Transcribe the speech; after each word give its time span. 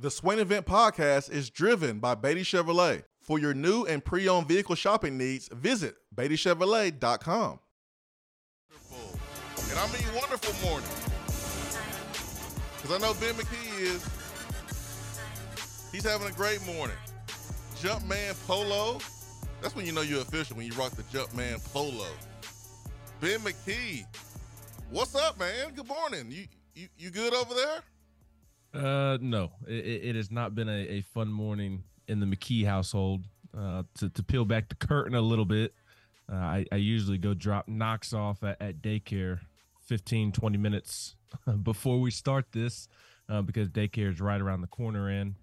The 0.00 0.10
Swain 0.10 0.40
Event 0.40 0.66
podcast 0.66 1.30
is 1.30 1.50
driven 1.50 2.00
by 2.00 2.16
Beatty 2.16 2.42
Chevrolet. 2.42 3.04
For 3.22 3.38
your 3.38 3.54
new 3.54 3.84
and 3.84 4.04
pre 4.04 4.28
owned 4.28 4.48
vehicle 4.48 4.74
shopping 4.74 5.16
needs, 5.16 5.48
visit 5.52 5.94
BeattyChevrolet.com. 6.16 7.60
And 9.70 9.78
I 9.78 9.86
mean 9.92 10.02
wonderful 10.16 10.68
morning. 10.68 10.88
Because 12.76 12.90
I 12.90 12.98
know 12.98 13.14
Ben 13.20 13.34
McKee 13.34 13.80
is. 13.82 14.04
He's 15.92 16.02
having 16.02 16.26
a 16.26 16.32
great 16.32 16.60
morning. 16.66 16.96
Jumpman 17.76 18.34
Polo. 18.48 18.98
That's 19.62 19.76
when 19.76 19.86
you 19.86 19.92
know 19.92 20.02
you're 20.02 20.22
official, 20.22 20.56
when 20.56 20.66
you 20.66 20.72
rock 20.72 20.90
the 20.96 21.04
Jumpman 21.04 21.64
Polo. 21.72 22.08
Ben 23.20 23.38
McKee. 23.38 24.06
What's 24.90 25.14
up, 25.14 25.38
man? 25.38 25.72
Good 25.76 25.86
morning. 25.86 26.32
You 26.32 26.46
you, 26.74 26.88
you 26.98 27.10
good 27.10 27.32
over 27.32 27.54
there? 27.54 27.80
Uh, 28.74 29.18
no, 29.20 29.52
it, 29.68 29.84
it 30.04 30.16
has 30.16 30.30
not 30.30 30.54
been 30.54 30.68
a, 30.68 30.88
a, 30.88 31.00
fun 31.02 31.28
morning 31.28 31.84
in 32.08 32.18
the 32.18 32.26
McKee 32.26 32.66
household. 32.66 33.24
Uh, 33.56 33.84
to, 33.96 34.08
to 34.08 34.22
peel 34.22 34.44
back 34.44 34.68
the 34.68 34.74
curtain 34.74 35.14
a 35.14 35.20
little 35.20 35.44
bit, 35.44 35.74
uh, 36.30 36.34
I, 36.34 36.66
I 36.72 36.76
usually 36.76 37.18
go 37.18 37.34
drop 37.34 37.68
Knox 37.68 38.12
off 38.12 38.42
at, 38.42 38.60
at 38.60 38.82
daycare 38.82 39.38
15, 39.86 40.32
20 40.32 40.58
minutes 40.58 41.14
before 41.62 42.00
we 42.00 42.10
start 42.10 42.46
this 42.50 42.88
uh, 43.28 43.42
because 43.42 43.68
daycare 43.68 44.10
is 44.10 44.20
right 44.20 44.40
around 44.40 44.62
the 44.62 44.66
corner. 44.66 45.08
And 45.08 45.36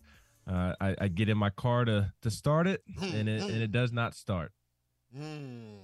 uh, 0.45 0.73
I, 0.81 0.95
I, 0.99 1.07
get 1.07 1.29
in 1.29 1.37
my 1.37 1.51
car 1.51 1.85
to, 1.85 2.11
to 2.23 2.29
start 2.29 2.67
it, 2.67 2.83
and 3.01 3.29
it, 3.29 3.43
and 3.43 3.61
it 3.61 3.71
does 3.71 3.93
not 3.93 4.15
start. 4.15 4.51
Mm. 5.17 5.77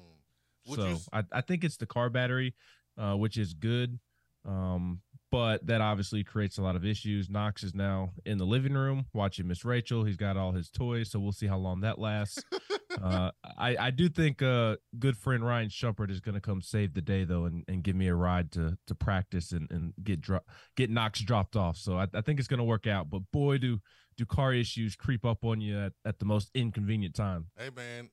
So. 0.75 0.97
I, 1.13 1.23
I 1.31 1.41
think 1.41 1.63
it's 1.63 1.77
the 1.77 1.85
car 1.85 2.09
battery, 2.09 2.53
uh, 2.97 3.13
which 3.13 3.37
is 3.37 3.53
good. 3.53 3.99
Um, 4.45 5.01
but 5.31 5.65
that 5.67 5.81
obviously 5.81 6.23
creates 6.23 6.57
a 6.57 6.61
lot 6.61 6.75
of 6.75 6.85
issues. 6.85 7.29
Knox 7.29 7.63
is 7.63 7.75
now 7.75 8.11
in 8.25 8.37
the 8.37 8.45
living 8.45 8.73
room 8.73 9.05
watching 9.13 9.47
Miss 9.47 9.65
Rachel. 9.65 10.03
He's 10.03 10.15
got 10.15 10.37
all 10.37 10.53
his 10.53 10.69
toys, 10.69 11.11
so 11.11 11.19
we'll 11.19 11.31
see 11.31 11.47
how 11.47 11.57
long 11.57 11.81
that 11.81 11.99
lasts. 11.99 12.43
uh, 13.03 13.31
I, 13.57 13.75
I 13.77 13.91
do 13.91 14.07
think 14.07 14.41
uh, 14.41 14.77
good 14.97 15.17
friend 15.17 15.45
Ryan 15.45 15.69
Shumpert 15.69 16.09
is 16.11 16.21
going 16.21 16.35
to 16.35 16.41
come 16.41 16.61
save 16.61 16.93
the 16.93 17.01
day 17.01 17.25
though, 17.25 17.45
and, 17.45 17.63
and 17.67 17.83
give 17.83 17.95
me 17.95 18.07
a 18.07 18.15
ride 18.15 18.51
to 18.53 18.77
to 18.87 18.95
practice 18.95 19.51
and, 19.51 19.69
and 19.69 19.93
get 20.03 20.21
dro- 20.21 20.39
get 20.75 20.89
Knox 20.89 21.19
dropped 21.19 21.55
off. 21.55 21.77
So 21.77 21.97
I, 21.97 22.07
I 22.13 22.21
think 22.21 22.39
it's 22.39 22.47
going 22.47 22.59
to 22.59 22.63
work 22.63 22.87
out. 22.87 23.09
But 23.09 23.23
boy, 23.31 23.57
do 23.57 23.79
do 24.15 24.25
car 24.25 24.53
issues 24.53 24.95
creep 24.95 25.25
up 25.25 25.43
on 25.43 25.61
you 25.61 25.77
at, 25.77 25.93
at 26.05 26.19
the 26.19 26.25
most 26.25 26.49
inconvenient 26.53 27.15
time. 27.15 27.47
Hey 27.57 27.69
man, 27.75 28.09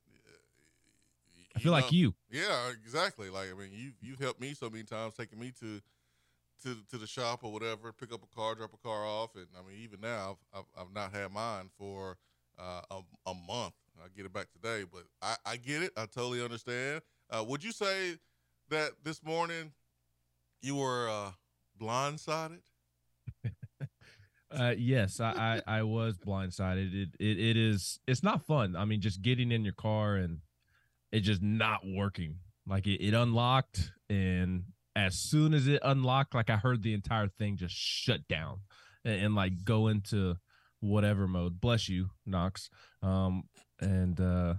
I 1.55 1.61
feel 1.61 1.73
know, 1.73 1.79
like 1.79 1.93
you. 1.93 2.15
Yeah, 2.31 2.71
exactly. 2.83 3.31
Like 3.31 3.49
I 3.51 3.59
mean, 3.59 3.71
you 3.73 3.93
you've 4.01 4.19
helped 4.19 4.41
me 4.41 4.55
so 4.55 4.69
many 4.69 4.83
times, 4.83 5.15
taking 5.15 5.39
me 5.39 5.53
to 5.61 5.81
to 6.63 6.77
to 6.91 6.99
the 6.99 7.07
shop 7.07 7.41
or 7.43 7.53
whatever, 7.53 7.93
pick 7.93 8.13
up 8.13 8.23
a 8.23 8.35
car, 8.35 8.55
drop 8.55 8.73
a 8.73 8.89
car 8.89 9.05
off, 9.07 9.35
and 9.35 9.47
I 9.59 9.69
mean 9.69 9.81
even 9.83 10.01
now 10.01 10.39
I've 10.55 10.61
I've, 10.61 10.83
I've 10.83 10.95
not 10.95 11.13
had 11.13 11.33
mine 11.33 11.71
for 11.79 12.17
uh, 12.59 12.81
a, 12.91 13.01
a 13.27 13.35
month. 13.35 13.75
I 14.03 14.09
get 14.17 14.27
it 14.27 14.33
back 14.33 14.49
today, 14.53 14.85
but 14.91 15.05
I, 15.23 15.37
I 15.47 15.57
get 15.57 15.83
it. 15.83 15.93
I 15.97 16.07
totally 16.07 16.43
understand. 16.43 17.03
Uh, 17.31 17.45
would 17.47 17.63
you 17.63 17.73
say 17.73 18.17
that 18.69 18.93
this 19.03 19.23
morning 19.23 19.73
you 20.63 20.77
were 20.77 21.09
uh, 21.09 21.31
blindsided? 21.81 22.61
uh, 24.51 24.75
yes, 24.77 25.21
I, 25.21 25.63
I, 25.67 25.79
I 25.79 25.83
was 25.83 26.19
blindsided. 26.19 26.93
It, 26.93 27.09
it 27.21 27.39
it 27.39 27.57
is 27.57 28.01
it's 28.07 28.23
not 28.23 28.47
fun. 28.47 28.77
I 28.77 28.85
mean, 28.85 29.01
just 29.01 29.23
getting 29.23 29.53
in 29.53 29.65
your 29.65 29.75
car 29.75 30.17
and 30.17 30.41
it 31.13 31.21
just 31.21 31.43
not 31.43 31.83
working. 31.87 32.39
Like 32.67 32.87
it, 32.87 33.05
it 33.05 33.15
unlocked 33.15 33.93
and 34.09 34.65
as 34.97 35.17
soon 35.17 35.55
as 35.55 35.67
it 35.67 35.81
unlocked, 35.83 36.35
like 36.35 36.51
I 36.51 36.57
heard 36.57 36.83
the 36.83 36.95
entire 36.95 37.29
thing 37.29 37.57
just 37.57 37.75
shut 37.75 38.27
down 38.29 38.61
and, 39.05 39.27
and 39.27 39.35
like 39.35 39.65
go 39.65 39.89
into 39.89 40.37
whatever 40.81 41.27
mode. 41.27 41.61
Bless 41.61 41.89
you, 41.89 42.11
Knox. 42.27 42.71
Um, 43.03 43.45
and 43.81 44.21
uh, 44.21 44.55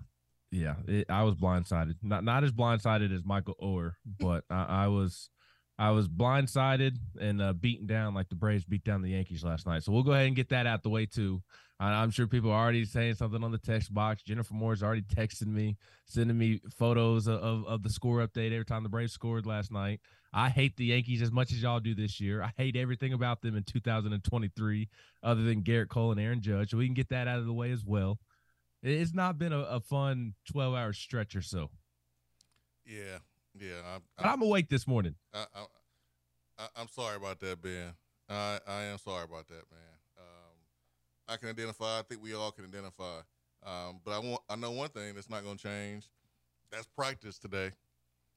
yeah, 0.51 0.75
it, 0.87 1.09
I 1.09 1.23
was 1.23 1.35
blindsided. 1.35 1.95
Not 2.01 2.23
not 2.23 2.43
as 2.43 2.51
blindsided 2.51 3.13
as 3.15 3.23
Michael 3.25 3.55
Oher, 3.61 3.93
but 4.19 4.43
I, 4.49 4.85
I 4.85 4.87
was 4.87 5.29
I 5.77 5.91
was 5.91 6.07
blindsided 6.07 6.97
and 7.19 7.41
uh, 7.41 7.53
beaten 7.53 7.87
down 7.87 8.13
like 8.13 8.29
the 8.29 8.35
Braves 8.35 8.65
beat 8.65 8.83
down 8.83 9.01
the 9.01 9.11
Yankees 9.11 9.43
last 9.43 9.67
night. 9.67 9.83
So 9.83 9.91
we'll 9.91 10.03
go 10.03 10.13
ahead 10.13 10.27
and 10.27 10.35
get 10.35 10.49
that 10.49 10.67
out 10.67 10.83
the 10.83 10.89
way 10.89 11.05
too. 11.05 11.41
I'm 11.79 12.09
sure 12.09 12.25
people 12.25 12.51
are 12.51 12.63
already 12.63 12.85
saying 12.85 13.15
something 13.15 13.43
on 13.43 13.51
the 13.51 13.57
text 13.57 13.93
box. 13.93 14.21
Jennifer 14.21 14.53
Moore's 14.53 14.81
already 14.81 15.01
texting 15.01 15.47
me, 15.47 15.75
sending 16.05 16.37
me 16.37 16.61
photos 16.77 17.27
of, 17.27 17.41
of, 17.41 17.65
of 17.65 17.83
the 17.83 17.89
score 17.89 18.25
update 18.25 18.53
every 18.53 18.65
time 18.65 18.83
the 18.83 18.89
Braves 18.89 19.11
scored 19.11 19.45
last 19.45 19.71
night. 19.71 19.99
I 20.33 20.49
hate 20.49 20.77
the 20.77 20.85
Yankees 20.85 21.21
as 21.21 21.31
much 21.31 21.51
as 21.51 21.61
y'all 21.61 21.79
do 21.79 21.95
this 21.95 22.19
year. 22.19 22.41
I 22.41 22.51
hate 22.57 22.75
everything 22.75 23.13
about 23.13 23.41
them 23.41 23.55
in 23.55 23.63
2023, 23.63 24.89
other 25.23 25.43
than 25.43 25.63
Gerrit 25.63 25.89
Cole 25.89 26.11
and 26.11 26.19
Aaron 26.19 26.41
Judge. 26.41 26.71
So 26.71 26.77
we 26.77 26.85
can 26.85 26.93
get 26.93 27.09
that 27.09 27.27
out 27.27 27.39
of 27.39 27.45
the 27.45 27.53
way 27.53 27.71
as 27.71 27.83
well. 27.85 28.19
It's 28.81 29.13
not 29.13 29.37
been 29.37 29.53
a, 29.53 29.59
a 29.59 29.79
fun 29.79 30.33
12 30.51 30.75
hour 30.75 30.93
stretch 30.93 31.35
or 31.35 31.41
so. 31.41 31.71
Yeah, 32.85 33.19
yeah. 33.59 33.81
I'm, 33.95 34.01
but 34.17 34.25
I'm 34.27 34.41
awake 34.41 34.69
this 34.69 34.87
morning. 34.87 35.15
I, 35.33 35.45
I, 36.59 36.81
am 36.81 36.87
sorry 36.89 37.15
about 37.15 37.39
that, 37.39 37.61
Ben. 37.61 37.93
I, 38.29 38.59
I 38.67 38.83
am 38.83 38.97
sorry 38.97 39.23
about 39.23 39.47
that, 39.47 39.63
man. 39.71 39.94
I 41.27 41.37
can 41.37 41.49
identify. 41.49 41.99
I 41.99 42.01
think 42.03 42.21
we 42.21 42.33
all 42.33 42.51
can 42.51 42.65
identify. 42.65 43.19
Um, 43.65 43.99
but 44.03 44.11
I 44.11 44.19
want. 44.19 44.41
I 44.49 44.55
know 44.55 44.71
one 44.71 44.89
thing 44.89 45.15
that's 45.15 45.29
not 45.29 45.43
going 45.43 45.57
to 45.57 45.63
change. 45.63 46.07
That's 46.71 46.87
practice 46.87 47.39
today. 47.39 47.71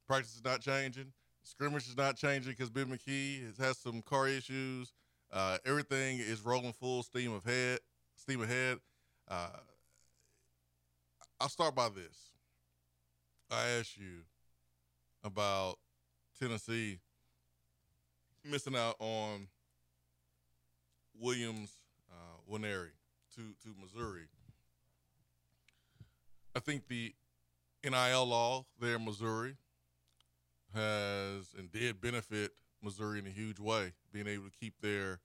Practice 0.07 0.37
is 0.37 0.45
not 0.45 0.61
changing. 0.61 1.13
Scrimmage 1.43 1.89
is 1.89 1.97
not 1.97 2.17
changing 2.17 2.53
because 2.53 2.71
Ben 2.71 2.87
McKee 2.87 3.47
has, 3.47 3.57
has 3.59 3.79
some 3.79 4.03
car 4.03 4.29
issues. 4.29 4.93
Uh, 5.33 5.59
everything 5.67 6.19
is 6.19 6.41
rolling 6.45 6.73
full 6.73 7.03
steam 7.03 7.41
ahead. 7.45 7.81
Steam 8.17 8.43
ahead. 8.43 8.79
Uh, 9.29 9.49
I'll 11.41 11.49
start 11.49 11.75
by 11.75 11.89
this. 11.89 12.31
I 13.51 13.79
asked 13.79 13.97
you 13.97 14.25
about 15.25 15.79
Tennessee 16.39 16.99
missing 18.45 18.77
out 18.77 18.97
on 18.99 19.49
Williams 21.21 21.78
Nwaneri 22.51 22.91
to 23.35 23.55
to 23.63 23.75
Missouri. 23.81 24.29
I 26.55 26.61
think 26.61 26.89
the 26.89 27.15
NIL 27.85 28.27
law 28.27 28.65
there 28.81 28.97
in 28.97 29.05
Missouri 29.05 29.57
has 30.75 31.55
and 31.57 31.71
did 31.71 32.01
benefit 32.01 32.53
Missouri 32.83 33.19
in 33.19 33.27
a 33.27 33.31
huge 33.31 33.59
way, 33.59 33.93
being 34.13 34.27
able 34.27 34.45
to 34.45 34.51
keep 34.59 34.75
their 34.81 35.21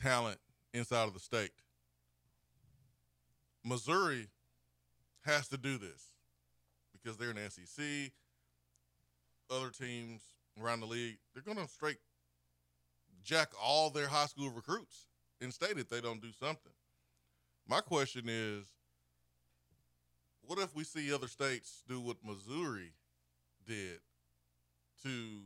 talent 0.00 0.38
inside 0.72 1.06
of 1.06 1.14
the 1.14 1.20
state. 1.20 1.52
Missouri 3.64 4.28
has 5.24 5.48
to 5.48 5.56
do 5.56 5.78
this 5.78 6.12
because 6.92 7.16
they're 7.16 7.30
in 7.30 7.36
the 7.36 7.50
SEC. 7.50 8.12
Other 9.50 9.70
teams 9.70 10.22
around 10.60 10.80
the 10.80 10.86
league, 10.86 11.18
they're 11.32 11.42
going 11.42 11.64
to 11.64 11.70
straight 11.70 11.98
jack 13.22 13.52
all 13.60 13.90
their 13.90 14.08
high 14.08 14.26
school 14.26 14.50
recruits 14.50 15.06
in 15.42 15.50
state 15.50 15.76
if 15.76 15.88
they 15.88 16.00
don't 16.00 16.22
do 16.22 16.30
something. 16.38 16.72
My 17.68 17.80
question 17.80 18.24
is 18.28 18.64
what 20.42 20.58
if 20.58 20.74
we 20.74 20.84
see 20.84 21.12
other 21.12 21.28
states 21.28 21.82
do 21.88 22.00
what 22.00 22.16
Missouri 22.24 22.92
did 23.66 24.00
to 25.02 25.40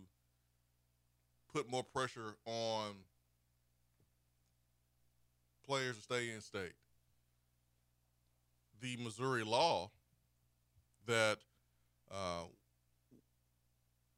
put 1.52 1.70
more 1.70 1.82
pressure 1.82 2.36
on 2.44 2.92
players 5.66 5.96
to 5.96 6.02
stay 6.02 6.30
in 6.30 6.40
state. 6.40 6.74
The 8.80 8.96
Missouri 9.02 9.42
law 9.42 9.90
that 11.06 11.38
uh, 12.10 12.44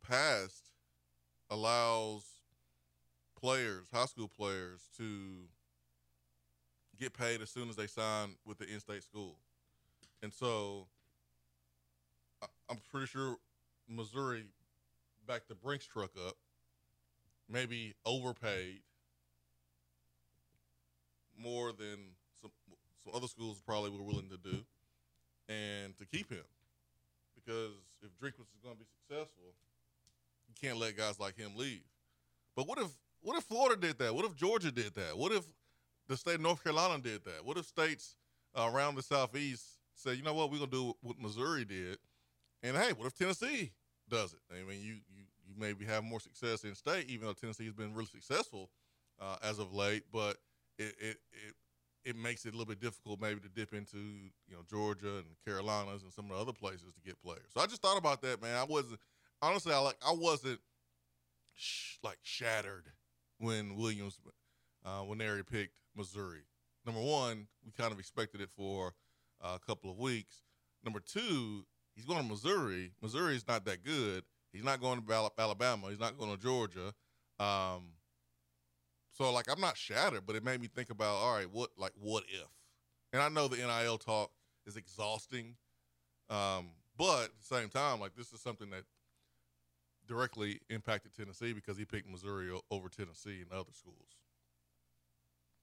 passed 0.06 0.70
allows 1.50 2.24
players, 3.40 3.86
high 3.92 4.06
school 4.06 4.28
players, 4.28 4.80
to 4.96 5.46
get 6.98 7.12
paid 7.12 7.40
as 7.40 7.50
soon 7.50 7.68
as 7.68 7.76
they 7.76 7.86
sign 7.86 8.36
with 8.46 8.58
the 8.58 8.66
in-state 8.66 9.02
school, 9.02 9.36
and 10.22 10.32
so 10.32 10.86
I'm 12.68 12.78
pretty 12.90 13.06
sure 13.06 13.36
Missouri 13.88 14.44
backed 15.26 15.48
the 15.48 15.54
Brinks 15.54 15.86
truck 15.86 16.10
up, 16.26 16.36
maybe 17.48 17.94
overpaid 18.04 18.80
more 21.40 21.72
than 21.72 21.98
some 22.42 22.50
some 23.04 23.14
other 23.14 23.28
schools 23.28 23.62
probably 23.64 23.90
were 23.90 24.02
willing 24.02 24.28
to 24.28 24.36
do, 24.36 24.64
and 25.48 25.96
to 25.98 26.04
keep 26.04 26.30
him, 26.30 26.44
because 27.34 27.72
if 28.02 28.10
Drinkwitz 28.20 28.52
is 28.54 28.60
going 28.62 28.74
to 28.74 28.80
be 28.80 28.86
successful, 29.00 29.54
you 30.48 30.54
can't 30.60 30.78
let 30.78 30.96
guys 30.96 31.18
like 31.18 31.36
him 31.36 31.52
leave. 31.56 31.82
But 32.56 32.66
what 32.66 32.78
if 32.78 32.88
what 33.20 33.38
if 33.38 33.44
Florida 33.44 33.80
did 33.80 33.98
that? 33.98 34.14
What 34.14 34.24
if 34.24 34.36
Georgia 34.36 34.70
did 34.70 34.94
that? 34.94 35.16
What 35.16 35.32
if 35.32 35.44
the 36.08 36.16
state 36.16 36.36
of 36.36 36.40
North 36.40 36.62
Carolina 36.62 37.02
did 37.02 37.24
that? 37.24 37.44
What 37.44 37.56
if 37.56 37.66
states 37.66 38.16
uh, 38.58 38.70
around 38.72 38.94
the 38.94 39.02
southeast 39.02 39.64
say, 39.94 40.14
you 40.14 40.22
know 40.22 40.34
what, 40.34 40.50
we're 40.50 40.58
gonna 40.58 40.70
do 40.70 40.94
what 41.02 41.20
Missouri 41.20 41.64
did, 41.64 41.98
and 42.62 42.76
hey, 42.76 42.92
what 42.92 43.06
if 43.06 43.16
Tennessee 43.16 43.72
does 44.08 44.32
it. 44.32 44.40
I 44.50 44.62
mean, 44.68 44.80
you 44.80 44.94
you 45.14 45.24
you 45.46 45.54
maybe 45.58 45.84
have 45.84 46.04
more 46.04 46.20
success 46.20 46.64
in 46.64 46.74
state, 46.74 47.08
even 47.08 47.26
though 47.26 47.32
Tennessee 47.32 47.64
has 47.64 47.74
been 47.74 47.94
really 47.94 48.06
successful 48.06 48.70
uh, 49.20 49.36
as 49.42 49.58
of 49.58 49.72
late. 49.72 50.04
But 50.12 50.36
it, 50.78 50.94
it, 51.00 51.16
it 51.32 51.54
it 52.04 52.16
makes 52.16 52.46
it 52.46 52.50
a 52.50 52.52
little 52.52 52.66
bit 52.66 52.80
difficult 52.80 53.20
maybe 53.20 53.40
to 53.40 53.48
dip 53.48 53.74
into 53.74 53.98
you 53.98 54.54
know 54.54 54.62
Georgia 54.68 55.16
and 55.16 55.26
Carolinas 55.44 56.02
and 56.02 56.12
some 56.12 56.26
of 56.30 56.36
the 56.36 56.42
other 56.42 56.52
places 56.52 56.92
to 56.94 57.00
get 57.04 57.20
players. 57.22 57.50
So 57.54 57.60
I 57.60 57.66
just 57.66 57.82
thought 57.82 57.98
about 57.98 58.22
that, 58.22 58.42
man. 58.42 58.56
I 58.56 58.64
wasn't 58.64 59.00
honestly, 59.42 59.72
I 59.72 59.78
like 59.78 59.98
I 60.06 60.12
wasn't 60.12 60.60
sh- 61.54 61.96
like 62.02 62.18
shattered 62.22 62.86
when 63.38 63.76
Williams 63.76 64.18
uh, 64.84 65.00
when 65.00 65.18
they 65.18 65.28
picked 65.50 65.74
Missouri. 65.98 66.44
Number 66.86 67.00
one, 67.00 67.48
we 67.66 67.72
kind 67.72 67.92
of 67.92 67.98
expected 67.98 68.40
it 68.40 68.48
for 68.56 68.94
uh, 69.42 69.58
a 69.60 69.66
couple 69.66 69.90
of 69.90 69.98
weeks. 69.98 70.42
Number 70.84 71.00
two, 71.00 71.66
he's 71.94 72.06
going 72.06 72.22
to 72.22 72.24
Missouri. 72.24 72.92
Missouri 73.02 73.34
is 73.34 73.46
not 73.46 73.64
that 73.66 73.84
good. 73.84 74.24
He's 74.52 74.64
not 74.64 74.80
going 74.80 75.02
to 75.02 75.30
Alabama. 75.38 75.88
He's 75.90 76.00
not 76.00 76.16
going 76.16 76.34
to 76.34 76.42
Georgia. 76.42 76.94
Um, 77.38 77.90
so 79.12 79.32
like 79.32 79.50
I'm 79.50 79.60
not 79.60 79.76
shattered, 79.76 80.22
but 80.26 80.36
it 80.36 80.44
made 80.44 80.60
me 80.60 80.68
think 80.68 80.90
about 80.90 81.16
all 81.16 81.34
right, 81.34 81.50
what 81.50 81.70
like 81.76 81.92
what 82.00 82.24
if? 82.28 82.48
And 83.12 83.20
I 83.20 83.28
know 83.28 83.48
the 83.48 83.56
NIL 83.56 83.98
talk 83.98 84.30
is 84.66 84.76
exhausting, 84.76 85.56
um, 86.30 86.68
but 86.96 87.24
at 87.24 87.30
the 87.38 87.56
same 87.56 87.68
time, 87.68 88.00
like 88.00 88.14
this 88.14 88.32
is 88.32 88.40
something 88.40 88.70
that 88.70 88.84
directly 90.06 90.60
impacted 90.70 91.14
Tennessee 91.14 91.52
because 91.52 91.76
he 91.76 91.84
picked 91.84 92.08
Missouri 92.08 92.50
over 92.70 92.88
Tennessee 92.88 93.40
and 93.42 93.52
other 93.52 93.72
schools. 93.72 94.16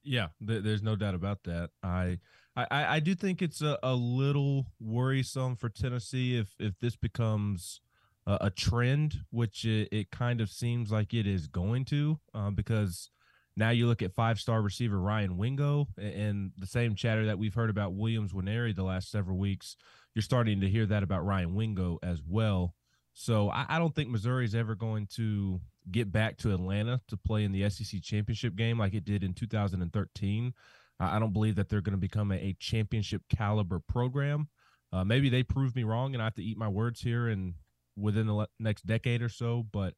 Yeah, 0.05 0.27
th- 0.45 0.63
there's 0.63 0.83
no 0.83 0.95
doubt 0.95 1.15
about 1.15 1.43
that. 1.43 1.71
I 1.83 2.19
I, 2.55 2.67
I 2.71 2.99
do 2.99 3.15
think 3.15 3.41
it's 3.41 3.61
a, 3.61 3.77
a 3.83 3.93
little 3.93 4.67
worrisome 4.79 5.57
for 5.57 5.67
Tennessee 5.67 6.37
if 6.37 6.55
if 6.59 6.79
this 6.79 6.95
becomes 6.95 7.81
a, 8.25 8.37
a 8.41 8.49
trend, 8.49 9.21
which 9.31 9.65
it, 9.65 9.89
it, 9.91 10.11
kind 10.11 10.41
of 10.41 10.49
seems 10.49 10.91
like 10.91 11.13
it 11.13 11.27
is 11.27 11.47
going 11.47 11.85
to, 11.85 12.19
uh, 12.33 12.49
because 12.49 13.09
now 13.57 13.69
you 13.71 13.87
look 13.87 14.01
at 14.01 14.13
five 14.13 14.39
star 14.39 14.61
receiver 14.61 14.99
Ryan 14.99 15.37
Wingo 15.37 15.87
and 15.97 16.51
the 16.57 16.67
same 16.67 16.95
chatter 16.95 17.25
that 17.25 17.37
we've 17.37 17.53
heard 17.53 17.69
about 17.69 17.93
Williams 17.93 18.33
Nwaneri 18.33 18.75
the 18.75 18.83
last 18.83 19.11
several 19.11 19.37
weeks. 19.37 19.75
You're 20.13 20.23
starting 20.23 20.61
to 20.61 20.69
hear 20.69 20.85
that 20.85 21.03
about 21.03 21.25
Ryan 21.25 21.55
Wingo 21.55 21.99
as 22.03 22.21
well. 22.27 22.73
So 23.15 23.49
I, 23.49 23.65
I 23.69 23.79
don't 23.79 23.95
think 23.95 24.09
Missouri 24.09 24.43
is 24.43 24.53
ever 24.53 24.75
going 24.75 25.07
to 25.15 25.61
get 25.89 26.11
back 26.11 26.37
to 26.37 26.53
Atlanta 26.53 26.99
to 27.07 27.17
play 27.17 27.45
in 27.45 27.53
the 27.53 27.67
SEC 27.69 28.01
championship 28.01 28.55
game 28.55 28.77
like 28.77 28.93
it 28.93 29.05
did 29.05 29.23
in 29.23 29.33
2013. 29.33 30.53
I 30.99 31.19
don't 31.19 31.33
believe 31.33 31.55
that 31.55 31.69
they're 31.69 31.81
going 31.81 31.95
to 31.95 31.97
become 31.97 32.31
a, 32.31 32.35
a 32.35 32.55
championship 32.59 33.21
caliber 33.33 33.79
program. 33.79 34.49
Uh, 34.91 35.03
maybe 35.03 35.29
they 35.29 35.43
prove 35.43 35.75
me 35.75 35.83
wrong 35.83 36.13
and 36.13 36.21
I 36.21 36.25
have 36.25 36.35
to 36.35 36.43
eat 36.43 36.57
my 36.57 36.67
words 36.67 37.01
here 37.01 37.27
and 37.27 37.53
within 37.97 38.27
the 38.27 38.33
le- 38.33 38.47
next 38.59 38.85
decade 38.85 39.21
or 39.21 39.29
so, 39.29 39.65
but 39.71 39.93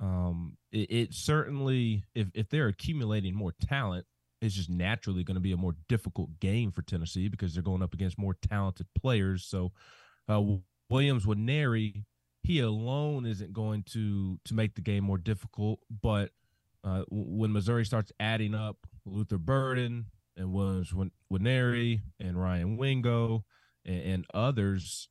um, 0.00 0.56
it, 0.72 0.90
it, 0.90 1.08
certainly 1.14 2.04
if 2.14 2.28
if 2.34 2.48
they're 2.48 2.68
accumulating 2.68 3.34
more 3.34 3.54
talent, 3.60 4.04
it's 4.40 4.54
just 4.54 4.70
naturally 4.70 5.24
going 5.24 5.34
to 5.36 5.40
be 5.40 5.52
a 5.52 5.56
more 5.56 5.74
difficult 5.88 6.38
game 6.40 6.70
for 6.70 6.82
Tennessee 6.82 7.28
because 7.28 7.54
they're 7.54 7.62
going 7.62 7.82
up 7.82 7.94
against 7.94 8.18
more 8.18 8.36
talented 8.48 8.86
players. 8.96 9.44
So 9.44 9.72
uh, 10.28 10.40
Williams 10.88 11.26
Nwaneri, 11.26 12.04
he 12.48 12.60
alone 12.60 13.26
isn't 13.26 13.52
going 13.52 13.82
to 13.82 14.38
to 14.46 14.54
make 14.54 14.74
the 14.74 14.80
game 14.80 15.04
more 15.04 15.18
difficult. 15.18 15.80
But 16.02 16.30
uh, 16.82 17.02
when 17.10 17.52
Missouri 17.52 17.84
starts 17.84 18.10
adding 18.18 18.54
up 18.54 18.78
Luther 19.04 19.36
Burden 19.36 20.06
and 20.34 20.50
Williams 20.50 20.94
Nwaneri 21.30 22.00
and 22.18 22.40
Ryan 22.40 22.78
Wingo 22.78 23.44
and, 23.84 24.02
and 24.02 24.26
others, 24.32 25.10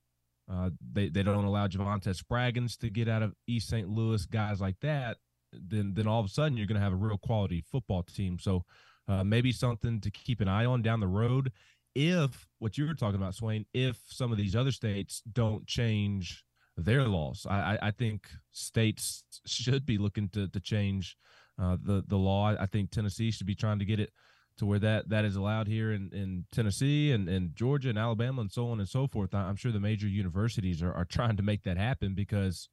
uh, 0.52 0.72
they 0.92 1.10
they 1.10 1.22
don't 1.22 1.46
allow 1.46 1.68
Javontez 1.68 2.24
Spraggins 2.24 2.76
to 2.80 2.90
get 2.90 3.08
out 3.08 3.22
of 3.22 3.36
East 3.46 3.70
St. 3.70 3.88
Louis, 3.88 4.26
guys 4.26 4.60
like 4.60 4.80
that. 4.82 5.18
Then 5.54 5.94
then 5.94 6.08
all 6.08 6.20
of 6.20 6.26
a 6.26 6.30
sudden 6.30 6.58
you're 6.58 6.66
going 6.66 6.80
to 6.80 6.84
have 6.84 6.94
a 6.94 6.96
real 6.98 7.20
quality 7.20 7.64
football 7.72 8.02
team. 8.02 8.40
So 8.40 8.66
uh, 9.08 9.24
maybe 9.24 9.52
something 9.52 10.02
to 10.02 10.10
keep 10.10 10.42
an 10.42 10.48
eye 10.48 10.66
on 10.66 10.82
down 10.82 11.02
the 11.02 11.08
road. 11.08 11.52
If 11.94 12.48
what 12.58 12.80
you 12.80 12.88
were 12.88 12.96
talking 12.96 13.22
about, 13.22 13.36
Swain, 13.36 13.68
if 13.76 13.98
some 14.08 14.32
of 14.32 14.40
these 14.40 14.56
other 14.56 14.72
states 14.72 15.22
don't 15.32 15.68
change 15.68 16.44
their 16.78 17.06
laws, 17.06 17.46
I, 17.50 17.78
I 17.82 17.92
think 17.92 18.30
states 18.52 19.24
should 19.46 19.86
be 19.86 19.98
looking 19.98 20.30
to 20.30 20.48
to 20.48 20.60
change 20.60 21.18
uh, 21.62 21.78
the 21.82 22.04
the 22.08 22.18
law. 22.18 22.56
I 22.58 22.66
think 22.68 22.92
Tennessee 22.92 23.32
should 23.32 23.48
be 23.48 23.56
trying 23.56 23.80
to 23.80 23.86
get 23.86 24.00
it 24.00 24.12
to 24.58 24.66
where 24.66 24.80
that 24.80 25.10
that 25.10 25.26
is 25.26 25.36
allowed 25.36 25.68
here 25.68 25.92
in, 25.92 26.10
in 26.14 26.46
Tennessee 26.52 27.12
and, 27.12 27.30
and 27.30 27.56
Georgia 27.56 27.90
and 27.90 27.98
Alabama 27.98 28.42
and 28.42 28.52
so 28.52 28.70
on 28.70 28.80
and 28.80 28.90
so 28.90 29.08
forth. 29.08 29.34
I'm 29.34 29.56
sure 29.56 29.72
the 29.72 29.80
major 29.80 30.08
universities 30.08 30.82
are, 30.82 30.94
are 30.94 31.06
trying 31.06 31.38
to 31.38 31.44
make 31.44 31.64
that 31.64 31.78
happen 31.78 32.14
because 32.16 32.70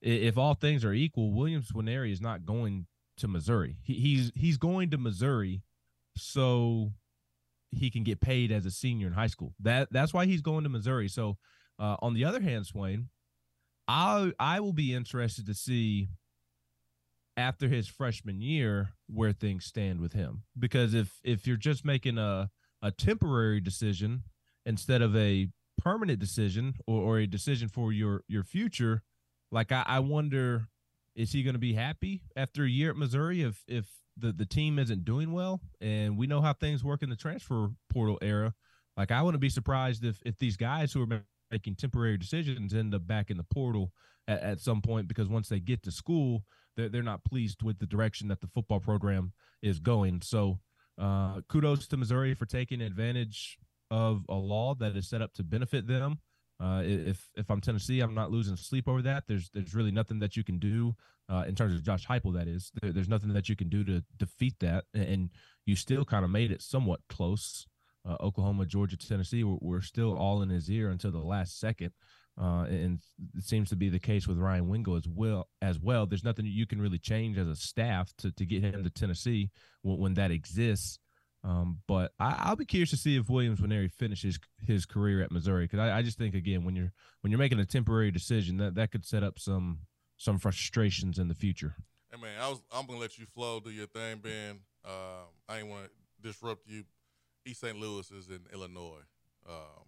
if 0.00 0.38
all 0.38 0.54
things 0.54 0.84
are 0.84 0.92
equal, 0.92 1.32
Williams 1.32 1.72
Nwaneri 1.72 2.12
is 2.12 2.20
not 2.20 2.44
going 2.44 2.86
to 3.18 3.28
Missouri. 3.28 3.76
He, 3.82 3.94
he's 3.94 4.32
he's 4.34 4.56
going 4.56 4.90
to 4.90 4.98
Missouri 4.98 5.62
so 6.16 6.92
he 7.70 7.90
can 7.90 8.02
get 8.02 8.20
paid 8.20 8.50
as 8.50 8.66
a 8.66 8.70
senior 8.70 9.08
in 9.08 9.12
high 9.12 9.26
school. 9.26 9.54
That 9.60 9.88
that's 9.90 10.14
why 10.14 10.26
he's 10.26 10.42
going 10.42 10.64
to 10.64 10.70
Missouri. 10.70 11.08
So 11.08 11.36
uh, 11.78 11.96
on 12.00 12.14
the 12.14 12.24
other 12.24 12.40
hand, 12.40 12.66
Swain, 12.66 13.08
I 13.88 14.32
I 14.38 14.60
will 14.60 14.72
be 14.72 14.94
interested 14.94 15.46
to 15.46 15.54
see 15.54 16.08
after 17.36 17.68
his 17.68 17.88
freshman 17.88 18.40
year 18.40 18.90
where 19.06 19.32
things 19.32 19.64
stand 19.64 20.00
with 20.00 20.12
him. 20.12 20.42
Because 20.58 20.94
if 20.94 21.20
if 21.24 21.46
you're 21.46 21.56
just 21.56 21.84
making 21.84 22.18
a 22.18 22.50
a 22.82 22.92
temporary 22.92 23.60
decision 23.60 24.22
instead 24.64 25.02
of 25.02 25.16
a 25.16 25.48
permanent 25.78 26.18
decision 26.18 26.74
or, 26.86 27.02
or 27.02 27.18
a 27.18 27.26
decision 27.26 27.68
for 27.68 27.92
your 27.92 28.22
your 28.26 28.42
future 28.42 29.02
like 29.52 29.70
i, 29.70 29.84
I 29.86 30.00
wonder 30.00 30.66
is 31.14 31.32
he 31.32 31.44
going 31.44 31.54
to 31.54 31.60
be 31.60 31.74
happy 31.74 32.22
after 32.34 32.64
a 32.64 32.68
year 32.68 32.90
at 32.90 32.96
missouri 32.96 33.42
if 33.42 33.62
if 33.68 33.86
the 34.18 34.32
the 34.32 34.46
team 34.46 34.78
isn't 34.78 35.04
doing 35.04 35.32
well? 35.32 35.60
And 35.80 36.16
we 36.18 36.26
know 36.26 36.40
how 36.40 36.52
things 36.52 36.84
work 36.84 37.02
in 37.02 37.10
the 37.10 37.16
transfer 37.16 37.70
portal 37.90 38.18
era. 38.20 38.54
Like 38.96 39.10
i 39.10 39.22
wouldn't 39.22 39.40
be 39.40 39.50
surprised 39.50 40.04
if 40.04 40.20
if 40.24 40.38
these 40.38 40.56
guys 40.56 40.92
who 40.92 41.02
are 41.02 41.22
making 41.50 41.74
temporary 41.74 42.16
decisions 42.16 42.74
end 42.74 42.94
up 42.94 43.06
back 43.06 43.30
in 43.30 43.36
the 43.36 43.44
portal 43.44 43.92
at, 44.26 44.40
at 44.40 44.60
some 44.60 44.80
point 44.80 45.08
because 45.08 45.28
once 45.28 45.48
they 45.48 45.60
get 45.60 45.82
to 45.82 45.90
school 45.90 46.44
they're, 46.78 46.88
they're 46.88 47.02
not 47.02 47.24
pleased 47.24 47.62
with 47.62 47.78
the 47.78 47.86
direction 47.86 48.28
that 48.28 48.40
the 48.40 48.46
football 48.46 48.80
program 48.80 49.32
is 49.62 49.80
going. 49.80 50.22
So 50.22 50.60
uh, 50.96 51.40
kudos 51.48 51.86
to 51.88 51.96
Missouri 51.96 52.34
for 52.34 52.46
taking 52.46 52.80
advantage 52.80 53.58
of 53.90 54.24
a 54.28 54.34
law 54.34 54.74
that 54.76 54.96
is 54.96 55.08
set 55.08 55.20
up 55.20 55.34
to 55.34 55.42
benefit 55.42 55.86
them. 55.86 56.20
Uh, 56.60 56.82
if 56.84 57.28
if 57.36 57.50
I'm 57.50 57.60
Tennessee, 57.60 58.00
I'm 58.00 58.14
not 58.14 58.32
losing 58.32 58.56
sleep 58.56 58.88
over 58.88 59.02
that. 59.02 59.24
There's 59.28 59.48
there's 59.50 59.74
really 59.74 59.92
nothing 59.92 60.18
that 60.20 60.36
you 60.36 60.42
can 60.42 60.58
do 60.58 60.94
uh, 61.28 61.44
in 61.46 61.54
terms 61.54 61.74
of 61.74 61.84
Josh 61.84 62.06
Heupel. 62.06 62.34
That 62.34 62.48
is, 62.48 62.72
there, 62.80 62.92
there's 62.92 63.08
nothing 63.08 63.32
that 63.32 63.48
you 63.48 63.54
can 63.54 63.68
do 63.68 63.84
to 63.84 64.02
defeat 64.16 64.54
that, 64.60 64.84
and 64.92 65.30
you 65.66 65.76
still 65.76 66.04
kind 66.04 66.24
of 66.24 66.30
made 66.30 66.50
it 66.50 66.62
somewhat 66.62 67.00
close. 67.08 67.66
Uh, 68.06 68.16
Oklahoma, 68.20 68.66
Georgia, 68.66 68.96
Tennessee 68.96 69.44
were, 69.44 69.58
were, 69.60 69.82
still 69.82 70.16
all 70.16 70.42
in 70.42 70.48
his 70.48 70.70
ear 70.70 70.90
until 70.90 71.10
the 71.10 71.18
last 71.18 71.58
second. 71.58 71.92
Uh, 72.40 72.64
and 72.64 73.00
it 73.36 73.42
seems 73.42 73.68
to 73.68 73.76
be 73.76 73.88
the 73.88 73.98
case 73.98 74.28
with 74.28 74.38
Ryan 74.38 74.68
Wingo 74.68 74.96
as 74.96 75.08
well. 75.08 75.48
As 75.60 75.80
well, 75.80 76.06
there's 76.06 76.24
nothing 76.24 76.46
you 76.46 76.66
can 76.66 76.80
really 76.80 76.98
change 76.98 77.36
as 77.36 77.48
a 77.48 77.56
staff 77.56 78.12
to, 78.18 78.30
to 78.32 78.46
get 78.46 78.62
him 78.62 78.84
to 78.84 78.90
Tennessee 78.90 79.50
when, 79.82 79.98
when 79.98 80.14
that 80.14 80.30
exists. 80.30 81.00
Um, 81.44 81.78
but 81.86 82.12
I, 82.18 82.48
will 82.48 82.56
be 82.56 82.64
curious 82.64 82.90
to 82.90 82.96
see 82.96 83.16
if 83.16 83.28
Williams 83.28 83.60
Nwaneri 83.60 83.92
finishes 83.92 84.38
his 84.60 84.86
career 84.86 85.22
at 85.22 85.30
Missouri 85.30 85.64
because 85.64 85.78
I, 85.78 85.98
I, 85.98 86.02
just 86.02 86.18
think 86.18 86.34
again 86.34 86.64
when 86.64 86.74
you're 86.74 86.92
when 87.20 87.30
you're 87.30 87.38
making 87.38 87.60
a 87.60 87.64
temporary 87.64 88.10
decision 88.10 88.56
that 88.56 88.74
that 88.74 88.90
could 88.90 89.04
set 89.04 89.22
up 89.22 89.38
some 89.38 89.78
some 90.16 90.38
frustrations 90.38 91.18
in 91.18 91.28
the 91.28 91.34
future. 91.34 91.76
Hey 92.10 92.20
man, 92.20 92.40
I 92.40 92.48
was 92.48 92.60
I'm 92.72 92.86
gonna 92.86 92.98
let 92.98 93.18
you 93.18 93.26
flow, 93.26 93.60
do 93.60 93.70
your 93.70 93.86
thing, 93.86 94.18
Ben. 94.18 94.58
Um, 94.84 95.28
I 95.48 95.58
ain't 95.58 95.68
want 95.68 95.84
to 95.84 95.90
disrupt 96.20 96.66
you. 96.66 96.84
East 97.48 97.60
St. 97.60 97.78
Louis 97.78 98.10
is 98.10 98.28
in 98.28 98.40
Illinois. 98.52 99.02
Um, 99.48 99.86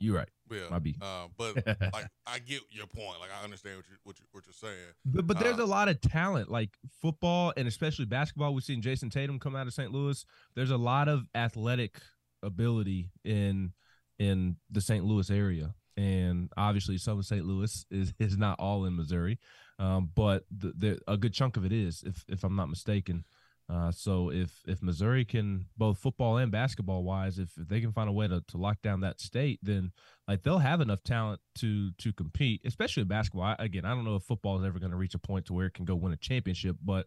you're 0.00 0.16
right. 0.16 0.28
Yeah, 0.50 0.70
might 0.70 0.82
be. 0.82 0.96
Uh, 1.00 1.26
but 1.36 1.54
like, 1.66 2.06
I 2.26 2.38
get 2.38 2.62
your 2.70 2.86
point. 2.86 3.20
Like, 3.20 3.28
I 3.38 3.44
understand 3.44 3.76
what 3.76 3.84
you 3.88 3.96
what 4.02 4.18
you 4.18 4.24
what 4.32 4.44
you're 4.46 4.54
saying. 4.54 4.94
But, 5.04 5.26
but 5.26 5.38
there's 5.38 5.58
uh, 5.58 5.64
a 5.64 5.66
lot 5.66 5.88
of 5.88 6.00
talent, 6.00 6.50
like 6.50 6.70
football 7.02 7.52
and 7.56 7.68
especially 7.68 8.06
basketball. 8.06 8.54
We've 8.54 8.64
seen 8.64 8.80
Jayson 8.80 9.10
Tatum 9.10 9.38
come 9.38 9.54
out 9.54 9.66
of 9.66 9.74
St. 9.74 9.92
Louis. 9.92 10.24
There's 10.56 10.70
a 10.70 10.78
lot 10.78 11.08
of 11.08 11.26
athletic 11.34 12.00
ability 12.42 13.10
in 13.24 13.72
in 14.18 14.56
the 14.70 14.80
St. 14.80 15.04
Louis 15.04 15.30
area, 15.30 15.74
and 15.98 16.50
obviously 16.56 16.96
some 16.96 17.18
of 17.18 17.26
St. 17.26 17.44
Louis 17.44 17.84
is 17.90 18.14
is 18.18 18.38
not 18.38 18.58
all 18.58 18.86
in 18.86 18.96
Missouri, 18.96 19.38
um, 19.78 20.10
but 20.14 20.44
the, 20.50 20.72
the, 20.76 20.98
a 21.06 21.18
good 21.18 21.34
chunk 21.34 21.58
of 21.58 21.64
it 21.66 21.72
is, 21.72 22.02
if 22.06 22.24
if 22.26 22.42
I'm 22.42 22.56
not 22.56 22.70
mistaken. 22.70 23.24
Uh, 23.70 23.92
so 23.92 24.30
if 24.32 24.62
if 24.66 24.82
Missouri 24.82 25.24
can 25.24 25.66
both 25.76 25.98
football 25.98 26.38
and 26.38 26.50
basketball 26.50 27.04
wise, 27.04 27.38
if, 27.38 27.56
if 27.56 27.68
they 27.68 27.80
can 27.80 27.92
find 27.92 28.08
a 28.08 28.12
way 28.12 28.26
to, 28.26 28.42
to 28.48 28.56
lock 28.56 28.82
down 28.82 29.00
that 29.00 29.20
state, 29.20 29.60
then 29.62 29.92
like 30.26 30.42
they'll 30.42 30.58
have 30.58 30.80
enough 30.80 31.04
talent 31.04 31.40
to 31.54 31.92
to 31.92 32.12
compete, 32.12 32.62
especially 32.64 33.02
in 33.02 33.08
basketball. 33.08 33.44
I, 33.44 33.56
again, 33.60 33.84
I 33.84 33.90
don't 33.90 34.04
know 34.04 34.16
if 34.16 34.24
football 34.24 34.58
is 34.58 34.66
ever 34.66 34.80
going 34.80 34.90
to 34.90 34.96
reach 34.96 35.14
a 35.14 35.18
point 35.18 35.46
to 35.46 35.52
where 35.52 35.66
it 35.66 35.74
can 35.74 35.84
go 35.84 35.94
win 35.94 36.12
a 36.12 36.16
championship, 36.16 36.76
but 36.84 37.06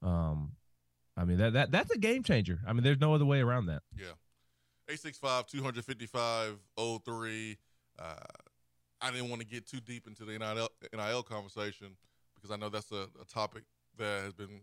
um, 0.00 0.52
I 1.16 1.24
mean 1.24 1.38
that 1.38 1.54
that 1.54 1.70
that's 1.72 1.90
a 1.90 1.98
game 1.98 2.22
changer. 2.22 2.60
I 2.68 2.72
mean, 2.72 2.84
there's 2.84 3.00
no 3.00 3.12
other 3.12 3.26
way 3.26 3.40
around 3.40 3.66
that. 3.66 3.82
Yeah, 3.96 4.14
865 4.88 5.46
255 5.46 6.58
03. 7.04 7.58
Uh, 7.98 8.14
I 9.00 9.10
didn't 9.10 9.28
want 9.28 9.42
to 9.42 9.46
get 9.46 9.66
too 9.66 9.80
deep 9.80 10.06
into 10.06 10.24
the 10.24 10.38
NIL, 10.38 10.68
NIL 10.92 11.22
conversation 11.24 11.96
because 12.36 12.52
I 12.52 12.56
know 12.56 12.68
that's 12.68 12.92
a, 12.92 13.08
a 13.20 13.24
topic 13.28 13.64
that 13.98 14.22
has 14.22 14.32
been 14.32 14.60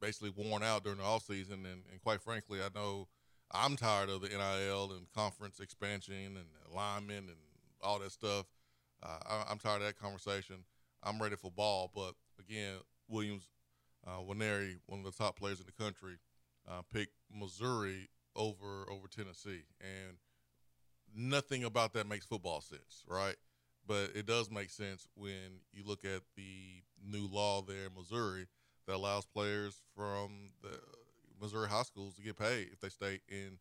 basically 0.00 0.30
worn 0.30 0.62
out 0.62 0.84
during 0.84 0.98
the 0.98 1.04
off 1.04 1.24
season, 1.24 1.66
and, 1.66 1.82
and 1.90 2.00
quite 2.02 2.20
frankly, 2.20 2.60
I 2.60 2.68
know 2.74 3.08
I'm 3.52 3.76
tired 3.76 4.08
of 4.08 4.22
the 4.22 4.28
NIL 4.28 4.92
and 4.92 5.10
conference 5.14 5.60
expansion 5.60 6.36
and 6.36 6.46
alignment 6.72 7.28
and 7.28 7.38
all 7.82 7.98
that 7.98 8.12
stuff. 8.12 8.46
Uh, 9.02 9.44
I, 9.48 9.52
am 9.52 9.58
tired 9.58 9.82
of 9.82 9.86
that 9.86 9.98
conversation. 9.98 10.56
I'm 11.02 11.20
ready 11.20 11.36
for 11.36 11.50
ball, 11.50 11.90
but 11.94 12.12
again, 12.38 12.76
Williams, 13.08 13.48
uh, 14.06 14.18
Nwaneri, 14.18 14.76
one 14.86 15.00
of 15.00 15.04
the 15.04 15.12
top 15.12 15.38
players 15.38 15.60
in 15.60 15.66
the 15.66 15.82
country, 15.82 16.18
uh, 16.68 16.82
picked 16.92 17.14
Missouri 17.34 18.08
over 18.36 18.86
over 18.90 19.08
Tennessee, 19.08 19.64
and 19.80 20.18
nothing 21.14 21.64
about 21.64 21.92
that 21.94 22.06
makes 22.06 22.26
football 22.26 22.60
sense, 22.60 23.02
right? 23.08 23.36
But 23.86 24.10
it 24.14 24.26
does 24.26 24.50
make 24.50 24.70
sense 24.70 25.08
when 25.14 25.62
you 25.72 25.82
look 25.84 26.04
at 26.04 26.22
the 26.36 26.82
new 27.02 27.26
law 27.26 27.62
there 27.62 27.86
in 27.86 27.94
Missouri 27.96 28.46
that 28.86 28.96
allows 28.96 29.26
players 29.26 29.80
from 29.94 30.50
the 30.62 30.78
Missouri 31.40 31.68
high 31.68 31.82
schools 31.82 32.14
to 32.14 32.22
get 32.22 32.36
paid 32.36 32.68
if 32.72 32.80
they 32.80 32.88
stay 32.88 33.20
in 33.28 33.58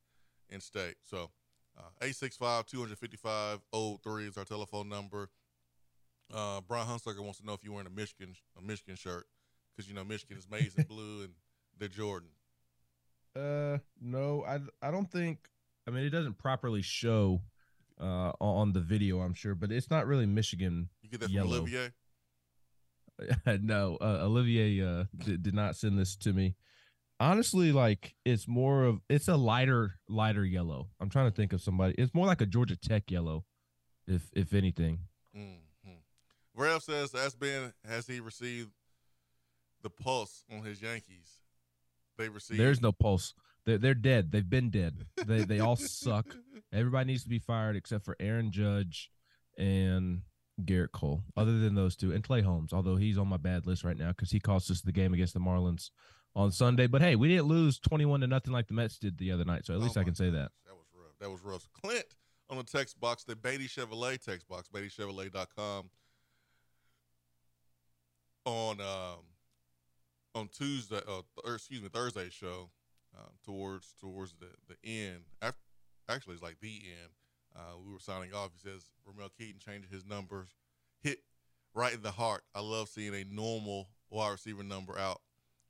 in 0.49 0.59
state. 0.59 0.95
So, 1.03 1.29
uh, 1.77 1.89
865 2.01 2.65
255 2.65 3.59
03 4.03 4.27
is 4.27 4.38
our 4.38 4.45
telephone 4.45 4.89
number. 4.89 5.29
Uh, 6.33 6.61
Brian 6.67 6.88
Hunsucker 6.88 7.21
wants 7.21 7.39
to 7.39 7.45
know 7.45 7.53
if 7.53 7.63
you're 7.63 7.73
wearing 7.73 7.88
a 7.88 7.91
Michigan 7.91 8.35
a 8.57 8.61
Michigan 8.61 8.95
shirt 8.95 9.25
because 9.75 9.89
you 9.89 9.95
know 9.95 10.03
Michigan 10.03 10.38
is 10.38 10.47
maize 10.49 10.73
and 10.77 10.88
blue 10.88 11.23
and 11.23 11.33
they're 11.77 11.88
Jordan. 11.88 12.29
Uh, 13.35 13.77
no, 14.01 14.43
I 14.47 14.59
I 14.85 14.91
don't 14.91 15.11
think. 15.11 15.49
I 15.88 15.91
mean, 15.91 16.03
it 16.03 16.09
doesn't 16.09 16.38
properly 16.38 16.81
show 16.81 17.41
uh 17.99 18.31
on 18.39 18.73
the 18.73 18.81
video, 18.81 19.19
I'm 19.21 19.33
sure, 19.33 19.55
but 19.55 19.71
it's 19.71 19.89
not 19.89 20.07
really 20.07 20.25
Michigan. 20.25 20.89
You 21.01 21.09
get 21.09 21.21
that 21.21 21.29
yellow. 21.29 21.49
from 21.49 21.57
Olivier? 21.61 21.91
no, 23.61 23.97
uh, 24.01 24.19
Olivier 24.21 24.81
uh, 24.85 25.03
did, 25.17 25.43
did 25.43 25.53
not 25.53 25.75
send 25.75 25.97
this 25.97 26.15
to 26.17 26.33
me. 26.33 26.55
Honestly, 27.19 27.71
like 27.71 28.15
it's 28.23 28.47
more 28.47 28.83
of 28.85 29.01
it's 29.09 29.27
a 29.27 29.35
lighter 29.35 29.95
lighter 30.07 30.45
yellow. 30.45 30.88
I'm 31.01 31.09
trying 31.09 31.29
to 31.29 31.35
think 31.35 31.51
of 31.51 31.61
somebody. 31.61 31.95
It's 31.97 32.13
more 32.13 32.25
like 32.25 32.41
a 32.41 32.45
Georgia 32.45 32.77
Tech 32.77 33.11
yellow, 33.11 33.43
if 34.07 34.29
if 34.33 34.53
anything. 34.53 34.99
Mm-hmm. 35.35 35.91
Rev 36.55 36.81
says, 36.81 37.13
"Ask 37.13 37.38
Ben, 37.38 37.73
has 37.85 38.07
he 38.07 38.21
received 38.21 38.71
the 39.81 39.89
pulse 39.89 40.45
on 40.51 40.63
his 40.63 40.81
Yankees? 40.81 41.39
They 42.17 42.29
received. 42.29 42.59
There's 42.59 42.81
no 42.81 42.93
pulse. 42.93 43.33
They're 43.65 43.77
they're 43.77 43.93
dead. 43.93 44.31
They've 44.31 44.49
been 44.49 44.69
dead. 44.69 45.05
They 45.25 45.43
they 45.43 45.59
all 45.59 45.75
suck. 45.75 46.25
Everybody 46.73 47.07
needs 47.07 47.23
to 47.23 47.29
be 47.29 47.39
fired 47.39 47.75
except 47.75 48.05
for 48.05 48.15
Aaron 48.19 48.51
Judge 48.51 49.11
and 49.57 50.21
Gerrit 50.65 50.91
Cole. 50.91 51.23
Other 51.35 51.57
than 51.59 51.75
those 51.75 51.95
two, 51.95 52.11
and 52.11 52.23
Clay 52.23 52.41
Holmes, 52.41 52.73
although 52.73 52.95
he's 52.95 53.17
on 53.17 53.27
my 53.27 53.37
bad 53.37 53.65
list 53.65 53.83
right 53.83 53.97
now 53.97 54.09
because 54.09 54.31
he 54.31 54.39
cost 54.39 54.69
us 54.71 54.81
the 54.81 54.91
game 54.91 55.13
against 55.13 55.33
the 55.33 55.39
Marlins 55.39 55.89
on 56.35 56.51
Sunday. 56.51 56.87
But 56.87 57.01
hey, 57.01 57.15
we 57.15 57.27
didn't 57.27 57.45
lose 57.45 57.79
twenty 57.79 58.05
one 58.05 58.21
to 58.21 58.27
nothing 58.27 58.53
like 58.53 58.67
the 58.67 58.73
Mets 58.73 58.97
did 58.97 59.17
the 59.17 59.31
other 59.31 59.45
night. 59.45 59.65
So 59.65 59.73
at 59.73 59.79
least 59.79 59.97
oh 59.97 60.01
I 60.01 60.03
can 60.03 60.15
say 60.15 60.29
that. 60.29 60.51
That 60.65 60.75
was 60.75 60.87
rough. 60.93 61.19
That 61.19 61.29
was 61.29 61.41
rough. 61.41 61.69
Clint 61.81 62.05
on 62.49 62.57
the 62.57 62.63
text 62.63 62.99
box, 62.99 63.23
the 63.23 63.35
Beatty 63.35 63.67
Chevrolet 63.67 64.23
text 64.23 64.47
box, 64.47 64.69
BeattyChevrolet.com. 64.73 65.89
On 68.45 68.81
um, 68.81 69.25
on 70.33 70.47
Tuesday, 70.47 71.01
uh, 71.07 71.21
or 71.43 71.55
excuse 71.55 71.81
me, 71.81 71.89
Thursday 71.89 72.29
show, 72.29 72.71
uh, 73.15 73.27
towards 73.45 73.93
towards 73.99 74.33
the 74.39 74.47
the 74.67 74.89
end. 74.89 75.23
After, 75.41 75.59
actually, 76.07 76.33
it's 76.33 76.43
like 76.43 76.59
the 76.61 76.81
end. 76.85 77.11
Uh, 77.59 77.77
we 77.85 77.91
were 77.91 77.99
signing 77.99 78.33
off. 78.33 78.51
He 78.53 78.69
says 78.69 78.85
Ramel 79.05 79.29
Keyton 79.37 79.59
changing 79.59 79.91
his 79.91 80.05
numbers, 80.05 80.49
hit 81.01 81.19
right 81.73 81.93
in 81.93 82.01
the 82.01 82.11
heart. 82.11 82.43
I 82.55 82.61
love 82.61 82.87
seeing 82.87 83.13
a 83.13 83.25
normal 83.29 83.89
wide 84.09 84.31
receiver 84.31 84.63
number 84.63 84.97
out 84.97 85.19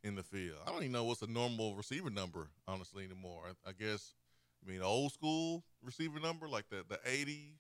in 0.04 0.16
the 0.16 0.24
field. 0.24 0.58
I 0.66 0.72
don't 0.72 0.82
even 0.82 0.92
know 0.92 1.04
what's 1.04 1.22
a 1.22 1.28
normal 1.28 1.76
receiver 1.76 2.10
number, 2.10 2.50
honestly, 2.68 3.06
anymore. 3.06 3.44
I, 3.48 3.70
I 3.70 3.74
guess, 3.74 4.14
I 4.64 4.70
mean, 4.72 4.82
old 4.82 5.14
school 5.14 5.64
receiver 5.84 6.20
number, 6.20 6.48
like 6.48 6.70
the, 6.70 6.86
the 6.88 7.00
80, 7.06 7.56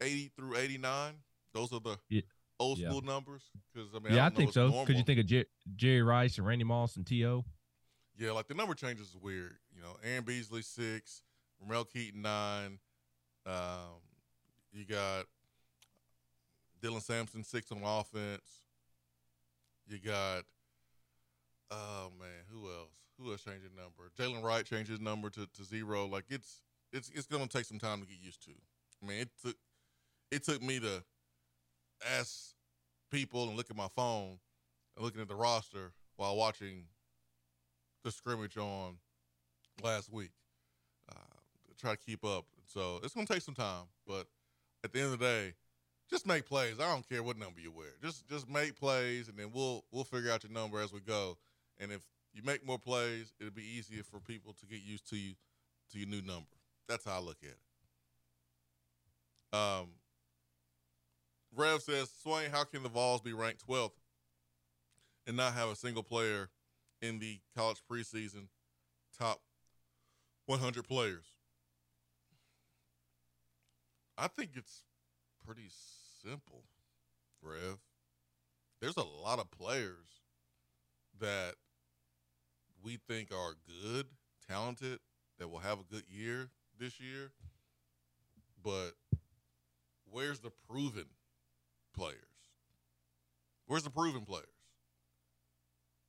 80 0.00 0.32
through 0.36 0.56
89. 0.56 1.14
Those 1.52 1.72
are 1.72 1.80
the 1.80 1.96
yeah. 2.08 2.22
old 2.58 2.78
school 2.78 3.00
yeah. 3.04 3.12
numbers. 3.12 3.42
Because 3.72 3.90
I 3.94 4.00
mean, 4.00 4.14
yeah, 4.14 4.24
I, 4.24 4.26
I 4.26 4.30
think 4.30 4.52
so. 4.52 4.70
Because 4.70 4.96
you 4.96 5.04
think 5.04 5.20
of 5.20 5.26
Jer- 5.26 5.46
Jerry 5.76 6.02
Rice 6.02 6.38
and 6.38 6.46
Randy 6.46 6.64
Moss 6.64 6.96
and 6.96 7.06
T.O. 7.06 7.44
Yeah, 8.18 8.32
like 8.32 8.48
the 8.48 8.54
number 8.54 8.74
changes 8.74 9.08
is 9.08 9.16
weird. 9.16 9.54
You 9.74 9.82
know, 9.82 9.96
Aaron 10.04 10.24
Beasley, 10.24 10.62
six, 10.62 11.22
Ramel 11.60 11.84
Keyton, 11.84 12.22
nine. 12.22 12.78
Um, 13.46 14.00
you 14.72 14.84
got 14.84 15.26
Dylan 16.82 17.02
Sampson, 17.02 17.44
six 17.44 17.70
on 17.70 17.82
offense. 17.82 18.62
You 19.86 19.98
got 19.98 20.44
Oh 21.70 22.10
man, 22.18 22.44
who 22.50 22.68
else? 22.68 22.90
Who 23.18 23.30
else 23.30 23.42
changed 23.42 23.62
his 23.62 23.72
number? 23.72 24.10
Jaylen 24.18 24.42
Wright 24.42 24.64
changed 24.64 24.90
his 24.90 25.00
number 25.00 25.30
to, 25.30 25.46
to 25.46 25.64
zero. 25.64 26.06
Like 26.06 26.24
it's 26.28 26.60
it's 26.92 27.10
it's 27.14 27.26
gonna 27.26 27.46
take 27.46 27.64
some 27.64 27.78
time 27.78 28.00
to 28.00 28.06
get 28.06 28.18
used 28.22 28.44
to. 28.44 28.52
I 29.02 29.06
mean, 29.06 29.20
it 29.20 29.28
took 29.42 29.56
it 30.30 30.44
took 30.44 30.62
me 30.62 30.80
to 30.80 31.02
ask 32.18 32.54
people 33.10 33.48
and 33.48 33.56
look 33.56 33.70
at 33.70 33.76
my 33.76 33.88
phone 33.94 34.38
and 34.96 35.04
looking 35.04 35.20
at 35.20 35.28
the 35.28 35.34
roster 35.34 35.92
while 36.16 36.36
watching 36.36 36.84
the 38.04 38.12
scrimmage 38.12 38.56
on 38.56 38.98
last 39.82 40.12
week 40.12 40.32
uh, 41.10 41.38
to 41.68 41.76
try 41.76 41.92
to 41.92 41.98
keep 41.98 42.24
up. 42.24 42.44
So 42.74 42.98
it's 43.04 43.14
gonna 43.14 43.26
take 43.26 43.42
some 43.42 43.54
time, 43.54 43.84
but 44.06 44.26
at 44.82 44.92
the 44.92 45.00
end 45.00 45.12
of 45.12 45.18
the 45.18 45.24
day, 45.24 45.54
just 46.10 46.26
make 46.26 46.44
plays. 46.44 46.80
I 46.80 46.92
don't 46.92 47.08
care 47.08 47.22
what 47.22 47.38
number 47.38 47.60
you 47.60 47.70
wear. 47.70 47.94
Just 48.02 48.28
just 48.28 48.50
make 48.50 48.76
plays, 48.76 49.28
and 49.28 49.38
then 49.38 49.50
we'll 49.52 49.84
we'll 49.92 50.04
figure 50.04 50.30
out 50.30 50.42
your 50.42 50.52
number 50.52 50.80
as 50.80 50.92
we 50.92 51.00
go. 51.00 51.38
And 51.78 51.92
if 51.92 52.02
you 52.32 52.42
make 52.42 52.66
more 52.66 52.78
plays, 52.78 53.32
it'll 53.38 53.52
be 53.52 53.62
easier 53.62 54.02
for 54.02 54.18
people 54.18 54.54
to 54.60 54.66
get 54.66 54.82
used 54.82 55.08
to 55.10 55.16
you 55.16 55.34
to 55.92 55.98
your 55.98 56.08
new 56.08 56.20
number. 56.20 56.46
That's 56.88 57.04
how 57.04 57.16
I 57.16 57.20
look 57.20 57.38
at 57.42 57.50
it. 57.50 57.58
Um, 59.56 59.88
Rev 61.54 61.80
says, 61.80 62.10
Swain, 62.22 62.50
how 62.50 62.64
can 62.64 62.82
the 62.82 62.88
Vols 62.88 63.20
be 63.20 63.32
ranked 63.32 63.66
12th 63.66 63.92
and 65.26 65.36
not 65.36 65.54
have 65.54 65.68
a 65.68 65.76
single 65.76 66.02
player 66.02 66.50
in 67.00 67.20
the 67.20 67.38
college 67.56 67.80
preseason 67.90 68.48
top 69.16 69.40
100 70.46 70.88
players? 70.88 71.33
I 74.16 74.28
think 74.28 74.50
it's 74.54 74.82
pretty 75.44 75.68
simple, 76.22 76.64
Rev. 77.42 77.78
There's 78.80 78.96
a 78.96 79.02
lot 79.02 79.38
of 79.38 79.50
players 79.50 80.22
that 81.20 81.54
we 82.82 82.98
think 83.08 83.30
are 83.32 83.54
good, 83.82 84.06
talented, 84.48 85.00
that 85.38 85.48
will 85.48 85.58
have 85.58 85.80
a 85.80 85.84
good 85.84 86.04
year 86.08 86.50
this 86.78 87.00
year. 87.00 87.32
But 88.62 88.92
where's 90.10 90.40
the 90.40 90.52
proven 90.68 91.06
players? 91.94 92.18
Where's 93.66 93.82
the 93.82 93.90
proven 93.90 94.24
players? 94.24 94.46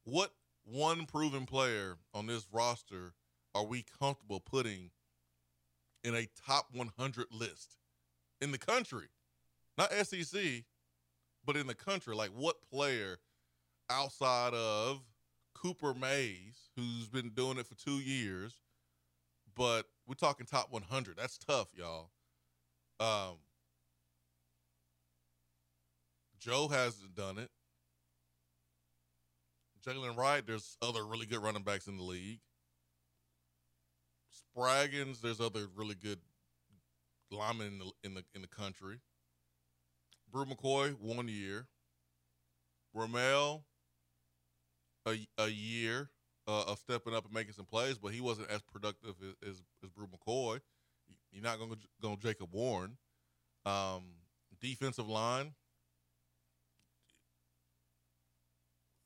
What 0.03 0.31
one 0.63 1.05
proven 1.05 1.45
player 1.45 1.97
on 2.13 2.27
this 2.27 2.47
roster 2.51 3.13
are 3.55 3.65
we 3.65 3.83
comfortable 3.99 4.39
putting 4.39 4.91
in 6.03 6.13
a 6.13 6.27
top 6.45 6.67
100 6.71 7.27
list 7.31 7.77
in 8.41 8.51
the 8.51 8.57
country? 8.57 9.07
Not 9.77 9.91
SEC, 9.91 10.63
but 11.45 11.57
in 11.57 11.67
the 11.67 11.75
country. 11.75 12.15
Like, 12.15 12.31
what 12.31 12.55
player 12.71 13.17
outside 13.89 14.53
of 14.53 15.01
Cooper 15.53 15.93
Mays, 15.93 16.69
who's 16.75 17.07
been 17.07 17.29
doing 17.29 17.57
it 17.57 17.67
for 17.67 17.75
two 17.75 17.99
years, 17.99 18.59
but 19.55 19.85
we're 20.07 20.15
talking 20.15 20.45
top 20.45 20.71
100. 20.71 21.17
That's 21.17 21.37
tough, 21.37 21.69
y'all. 21.75 22.11
Um, 22.99 23.37
Joe 26.39 26.67
hasn't 26.67 27.15
done 27.15 27.37
it. 27.37 27.49
Jaylen 29.85 30.17
Wright, 30.17 30.45
there's 30.45 30.77
other 30.81 31.05
really 31.05 31.25
good 31.25 31.43
running 31.43 31.63
backs 31.63 31.87
in 31.87 31.97
the 31.97 32.03
league. 32.03 32.39
Spraggins, 34.57 35.21
there's 35.21 35.39
other 35.39 35.67
really 35.75 35.95
good 35.95 36.19
linemen 37.31 37.67
in 37.67 37.79
the 37.79 37.91
in 38.03 38.13
the 38.13 38.23
in 38.33 38.41
the 38.41 38.47
country. 38.47 38.99
Bru 40.31 40.45
McCoy, 40.45 40.95
one 40.99 41.27
year. 41.27 41.67
Ramel, 42.93 43.65
a, 45.05 45.27
a 45.37 45.47
year 45.49 46.09
uh, 46.47 46.63
of 46.63 46.79
stepping 46.79 47.13
up 47.13 47.25
and 47.25 47.33
making 47.33 47.53
some 47.53 47.65
plays, 47.65 47.97
but 47.97 48.13
he 48.13 48.21
wasn't 48.21 48.49
as 48.49 48.61
productive 48.61 49.15
as, 49.21 49.49
as, 49.49 49.61
as 49.83 49.89
Bru 49.89 50.07
McCoy. 50.07 50.61
You're 51.31 51.43
not 51.43 51.59
going 51.59 51.71
to 51.71 51.77
go 52.01 52.15
Jacob 52.15 52.49
Warren. 52.53 52.97
Um, 53.65 54.03
defensive 54.61 55.07
line. 55.09 55.53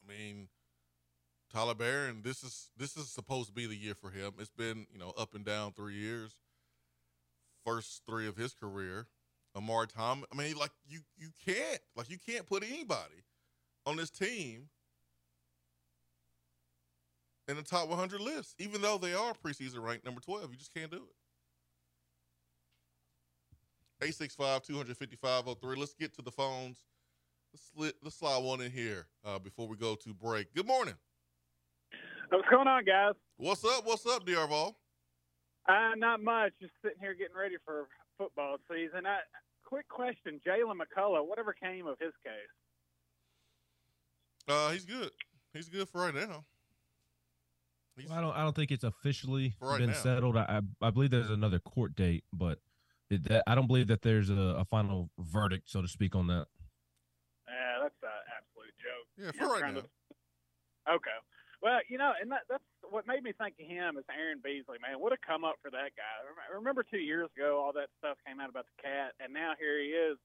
I 0.04 0.12
mean, 0.12 0.48
Tyler 1.52 1.74
Baron. 1.74 2.22
This 2.24 2.44
is 2.44 2.70
this 2.78 2.96
is 2.96 3.10
supposed 3.10 3.48
to 3.48 3.54
be 3.54 3.66
the 3.66 3.76
year 3.76 3.96
for 3.96 4.12
him. 4.12 4.34
It's 4.40 4.52
been 4.52 4.86
you 4.92 5.00
know 5.00 5.14
up 5.18 5.34
and 5.34 5.44
down 5.44 5.72
three 5.74 5.96
years. 5.96 6.36
First 7.66 8.04
three 8.08 8.28
of 8.28 8.36
his 8.36 8.54
career. 8.54 9.08
Omari 9.56 9.88
Thomas. 9.88 10.26
I 10.32 10.36
mean, 10.36 10.56
like 10.56 10.72
you 10.88 11.00
you 11.18 11.30
can't 11.46 11.80
like 11.96 12.10
you 12.10 12.18
can't 12.18 12.46
put 12.46 12.64
anybody 12.64 13.24
on 13.86 13.98
this 13.98 14.10
team 14.10 14.70
in 17.48 17.56
the 17.56 17.64
top 17.64 17.90
100 17.90 18.22
list, 18.22 18.56
even 18.60 18.82
though 18.82 18.98
they 18.98 19.14
are 19.14 19.34
preseason 19.34 19.84
ranked 19.84 20.06
number 20.06 20.22
12. 20.22 20.52
You 20.52 20.58
just 20.58 20.74
can't 20.74 20.92
do 20.92 20.98
it. 20.98 21.16
865 24.02 24.62
255 24.64 25.44
03. 25.60 25.76
Let's 25.76 25.94
get 25.94 26.14
to 26.16 26.22
the 26.22 26.32
phones. 26.32 26.84
Let's, 27.52 27.72
let, 27.76 27.94
let's 28.04 28.16
slide 28.18 28.44
one 28.44 28.62
in 28.62 28.72
here 28.72 29.08
uh, 29.26 29.40
before 29.40 29.68
we 29.68 29.76
go 29.76 29.96
to 29.96 30.14
break. 30.14 30.54
Good 30.54 30.68
morning. 30.68 30.94
What's 32.30 32.48
going 32.50 32.68
on, 32.68 32.86
guys? 32.86 33.14
What's 33.38 33.66
up? 33.66 33.86
What's 33.86 34.06
up, 34.06 34.26
D'Arval? 34.26 34.78
Uh, 35.68 35.92
not 35.98 36.22
much. 36.24 36.52
Just 36.62 36.74
sitting 36.84 36.98
here 37.00 37.14
getting 37.14 37.36
ready 37.36 37.56
for 37.66 37.88
football 38.18 38.58
season. 38.72 39.06
I, 39.06 39.20
quick 39.64 39.88
question: 39.88 40.40
Jaylen 40.46 40.76
McCollough. 40.78 41.28
whatever 41.28 41.54
came 41.54 41.86
of 41.88 41.98
his 42.00 42.14
case? 42.24 42.34
Uh, 44.48 44.70
he's 44.72 44.86
good. 44.86 45.12
He's 45.54 45.70
good 45.70 45.88
for 45.90 46.02
right 46.02 46.16
now. 46.16 46.44
Well, 48.08 48.18
I 48.18 48.22
don't. 48.22 48.36
I 48.36 48.44
don't 48.44 48.56
think 48.56 48.72
it's 48.72 48.84
officially 48.84 49.56
right 49.62 49.80
been 49.80 49.90
now. 49.90 49.96
settled. 49.96 50.38
I, 50.38 50.62
I 50.82 50.90
believe 50.90 51.12
there's 51.12 51.30
another 51.30 51.60
court 51.60 51.96
date, 51.96 52.24
but 52.34 52.60
it, 53.10 53.28
that, 53.30 53.44
I 53.46 53.56
don't 53.56 53.68
believe 53.68 53.88
that 53.88 54.02
there's 54.02 54.30
a, 54.30 54.34
a 54.60 54.66
final 54.66 55.10
verdict, 55.20 55.70
so 55.70 55.82
to 55.82 55.88
speak, 55.88 56.16
on 56.16 56.28
that. 56.28 56.46
Yeah, 57.48 57.84
that's 57.84 57.96
an 58.02 58.10
absolute 58.38 58.74
joke. 58.80 59.08
Yeah, 59.18 59.24
You're 59.46 59.58
for 59.58 59.62
right 59.62 59.74
now. 59.74 59.82
to- 59.82 59.90
Okay. 60.96 61.12
Well, 61.62 61.80
you 61.90 61.98
know, 61.98 62.14
and 62.16 62.32
that, 62.32 62.48
that's 62.50 62.64
what 62.90 63.06
made 63.06 63.24
me 63.24 63.34
think 63.36 63.56
of 63.60 63.68
him 63.68 63.98
is 63.98 64.06
Aaron 64.08 64.40
Beasley. 64.44 64.80
Man, 64.80 65.00
what 65.00 65.12
a 65.12 65.18
come 65.20 65.44
up 65.44 65.56
for 65.62 65.70
that 65.72 65.92
guy. 66.00 66.16
Rem- 66.24 66.64
Remember 66.64 66.84
two 66.84 67.04
years 67.04 67.30
ago, 67.36 67.60
all 67.60 67.74
that 67.74 67.90
stuff 68.00 68.18
came 68.26 68.40
out 68.40 68.50
about 68.50 68.66
the 68.66 68.82
cat, 68.82 69.12
and 69.20 69.34
now 69.34 69.54
here 69.60 69.80
he 69.80 69.92
is. 69.92 70.18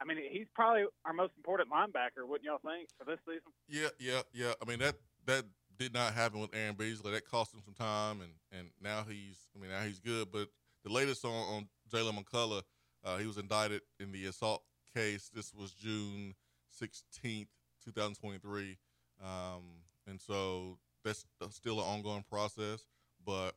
I 0.00 0.04
mean, 0.04 0.18
he's 0.30 0.46
probably 0.54 0.84
our 1.04 1.12
most 1.12 1.32
important 1.36 1.70
linebacker, 1.70 2.26
wouldn't 2.26 2.44
y'all 2.44 2.58
think, 2.64 2.88
for 2.98 3.04
this 3.04 3.20
season? 3.24 3.52
Yeah, 3.68 3.88
yeah, 3.98 4.22
yeah. 4.34 4.52
I 4.60 4.68
mean 4.68 4.80
that 4.80 4.96
that 5.26 5.44
did 5.78 5.94
not 5.94 6.14
happen 6.14 6.40
with 6.40 6.54
Aaron 6.54 6.74
Beasley. 6.74 7.12
That 7.12 7.28
cost 7.28 7.54
him 7.54 7.60
some 7.64 7.74
time, 7.74 8.20
and 8.20 8.32
and 8.52 8.70
now 8.82 9.04
he's. 9.08 9.38
I 9.56 9.60
mean 9.60 9.70
now 9.70 9.82
he's 9.82 10.00
good. 10.00 10.32
But 10.32 10.48
the 10.84 10.92
latest 10.92 11.24
on 11.24 11.30
on 11.30 11.68
Jaylen 11.92 12.18
McCollough, 12.18 12.62
uh, 13.04 13.16
he 13.18 13.26
was 13.26 13.38
indicted 13.38 13.82
in 14.00 14.12
the 14.12 14.26
assault 14.26 14.62
case. 14.94 15.30
This 15.32 15.54
was 15.54 15.72
June 15.72 16.34
sixteenth, 16.70 17.48
two 17.84 17.92
thousand 17.92 18.16
twenty 18.16 18.38
three, 18.38 18.78
um, 19.22 19.62
and 20.06 20.20
so 20.20 20.78
that's 21.04 21.26
still 21.50 21.78
an 21.80 21.86
ongoing 21.86 22.24
process. 22.28 22.84
But 23.24 23.52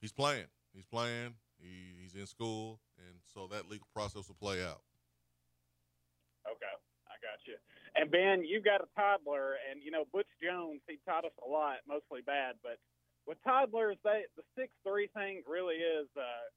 he's 0.00 0.12
playing. 0.12 0.46
He's 0.72 0.86
playing. 0.86 1.34
He, 1.58 2.00
he's 2.00 2.14
in 2.14 2.26
school, 2.26 2.80
and 2.96 3.20
so 3.34 3.46
that 3.48 3.68
legal 3.68 3.86
process 3.94 4.28
will 4.28 4.40
play 4.40 4.64
out. 4.64 4.80
Okay, 6.48 6.74
I 7.04 7.16
got 7.20 7.40
you. 7.44 7.56
And 7.96 8.10
Ben, 8.10 8.44
you've 8.44 8.64
got 8.64 8.80
a 8.80 8.88
toddler, 8.96 9.60
and 9.68 9.82
you 9.84 9.90
know 9.90 10.04
Butch 10.12 10.30
Jones. 10.40 10.80
He 10.88 10.96
taught 11.04 11.24
us 11.24 11.36
a 11.44 11.48
lot, 11.48 11.84
mostly 11.84 12.24
bad, 12.24 12.56
but 12.64 12.80
with 13.26 13.36
toddlers, 13.44 14.00
they 14.04 14.24
the 14.36 14.46
six 14.56 14.72
three 14.86 15.12
thing 15.12 15.44
really 15.44 15.76
is 15.76 16.08
uh, 16.16 16.48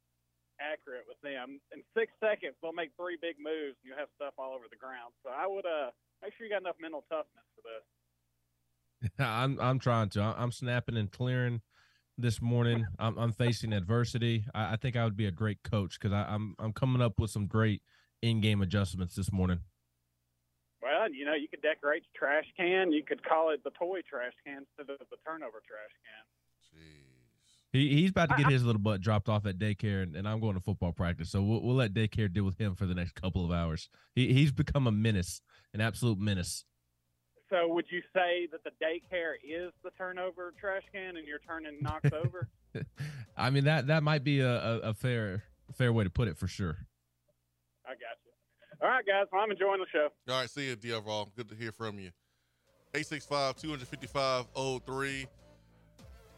accurate 0.61 1.03
with 1.03 1.19
them. 1.19 1.59
In 1.75 1.83
six 1.91 2.15
seconds, 2.23 2.55
they'll 2.61 2.75
make 2.75 2.95
three 2.95 3.19
big 3.19 3.35
moves, 3.43 3.75
and 3.83 3.91
you 3.91 3.95
have 3.99 4.07
stuff 4.15 4.33
all 4.39 4.55
over 4.55 4.71
the 4.71 4.79
ground. 4.79 5.11
So 5.25 5.35
I 5.35 5.43
would 5.49 5.67
uh, 5.67 5.91
make 6.23 6.31
sure 6.37 6.47
you 6.47 6.53
got 6.53 6.63
enough 6.63 6.79
mental 6.79 7.03
toughness 7.11 7.43
for 7.59 7.63
this. 7.67 7.83
I'm 9.19 9.59
I'm 9.59 9.79
trying 9.79 10.09
to. 10.09 10.21
I'm 10.21 10.51
snapping 10.51 10.97
and 10.97 11.11
clearing 11.11 11.61
this 12.17 12.41
morning. 12.41 12.85
I'm, 12.99 13.17
I'm 13.17 13.31
facing 13.31 13.73
adversity. 13.73 14.45
I, 14.53 14.73
I 14.73 14.75
think 14.75 14.95
I 14.95 15.03
would 15.03 15.17
be 15.17 15.25
a 15.25 15.31
great 15.31 15.63
coach 15.63 15.99
because 15.99 16.13
I'm 16.13 16.55
I'm 16.59 16.73
coming 16.73 17.01
up 17.01 17.19
with 17.19 17.31
some 17.31 17.47
great 17.47 17.81
in-game 18.21 18.61
adjustments 18.61 19.15
this 19.15 19.31
morning. 19.31 19.59
Well, 20.81 21.11
you 21.13 21.25
know, 21.25 21.33
you 21.33 21.47
could 21.47 21.61
decorate 21.61 22.03
the 22.03 22.17
trash 22.17 22.45
can. 22.57 22.91
You 22.91 23.03
could 23.03 23.23
call 23.23 23.51
it 23.51 23.63
the 23.63 23.71
toy 23.71 24.01
trash 24.09 24.33
can 24.45 24.65
instead 24.77 24.93
of 24.93 24.99
the 25.09 25.17
turnover 25.25 25.61
trash 25.65 25.93
can. 26.03 26.79
Jeez. 26.79 27.03
He 27.71 27.95
he's 27.95 28.11
about 28.11 28.29
to 28.29 28.35
get 28.35 28.51
his 28.51 28.63
little 28.63 28.81
butt 28.81 29.01
dropped 29.01 29.29
off 29.29 29.45
at 29.45 29.57
daycare, 29.57 30.03
and, 30.03 30.15
and 30.15 30.27
I'm 30.27 30.39
going 30.39 30.53
to 30.55 30.61
football 30.61 30.91
practice. 30.91 31.31
So 31.31 31.41
we'll, 31.41 31.61
we'll 31.63 31.75
let 31.75 31.93
daycare 31.93 32.31
deal 32.31 32.43
with 32.43 32.57
him 32.59 32.75
for 32.75 32.85
the 32.85 32.93
next 32.93 33.15
couple 33.15 33.43
of 33.43 33.51
hours. 33.51 33.89
He 34.13 34.31
he's 34.33 34.51
become 34.51 34.85
a 34.85 34.91
menace, 34.91 35.41
an 35.73 35.81
absolute 35.81 36.19
menace. 36.19 36.65
So 37.53 37.67
would 37.67 37.85
you 37.91 38.01
say 38.15 38.47
that 38.51 38.63
the 38.63 38.71
daycare 38.83 39.35
is 39.43 39.71
the 39.83 39.91
turnover 39.95 40.53
trash 40.59 40.81
can, 40.91 41.17
and 41.17 41.27
you're 41.27 41.37
turning 41.47 41.77
Knox 41.81 42.09
over? 42.13 42.49
I 43.37 43.51
mean 43.51 43.65
that 43.65 43.85
that 43.87 44.01
might 44.01 44.23
be 44.23 44.39
a, 44.39 44.55
a, 44.55 44.79
a 44.79 44.93
fair 44.95 45.43
fair 45.75 45.93
way 45.93 46.03
to 46.03 46.09
put 46.09 46.27
it 46.27 46.35
for 46.35 46.47
sure. 46.47 46.75
I 47.85 47.91
got 47.91 48.17
you. 48.25 48.31
All 48.81 48.89
right, 48.89 49.05
guys. 49.05 49.27
Well, 49.31 49.41
I'm 49.41 49.51
enjoying 49.51 49.79
the 49.79 49.85
show. 49.91 50.07
All 50.29 50.39
right, 50.39 50.49
see 50.49 50.67
you, 50.69 50.75
D'Arval. 50.75 51.29
Good 51.35 51.47
to 51.49 51.55
hear 51.55 51.71
from 51.71 51.99
you. 51.99 52.09
865 52.95 53.57
255 53.57 54.47
03. 54.83 55.27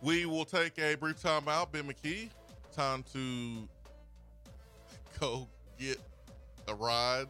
We 0.01 0.25
will 0.25 0.45
take 0.45 0.77
a 0.79 0.95
brief 0.95 1.21
time 1.21 1.47
out. 1.47 1.71
Ben 1.71 1.83
McKee, 1.83 2.29
time 2.73 3.05
to 3.13 3.69
go 5.21 5.47
get 5.79 5.97
a 6.67 6.75
ride, 6.75 7.27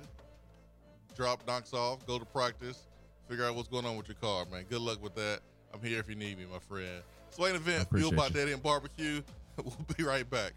drop 1.15 1.45
knocks 1.45 1.73
off, 1.73 2.03
go 2.07 2.17
to 2.17 2.25
practice, 2.25 2.87
figure 3.27 3.45
out 3.45 3.55
what's 3.55 3.67
going 3.67 3.85
on 3.85 3.97
with 3.97 4.07
your 4.07 4.15
car, 4.15 4.45
man. 4.51 4.65
Good 4.69 4.81
luck 4.81 5.01
with 5.01 5.15
that. 5.15 5.39
I'm 5.73 5.81
here 5.81 5.99
if 5.99 6.09
you 6.09 6.15
need 6.15 6.37
me, 6.37 6.45
my 6.51 6.59
friend. 6.59 7.01
Swain 7.31 7.55
event, 7.55 7.83
appreciate 7.83 8.09
fueled 8.09 8.15
by. 8.15 8.29
Dead 8.29 8.49
End 8.49 8.63
Barbecue. 8.63 9.21
We'll 9.57 9.73
be 9.97 10.03
right 10.03 10.29
back. 10.29 10.51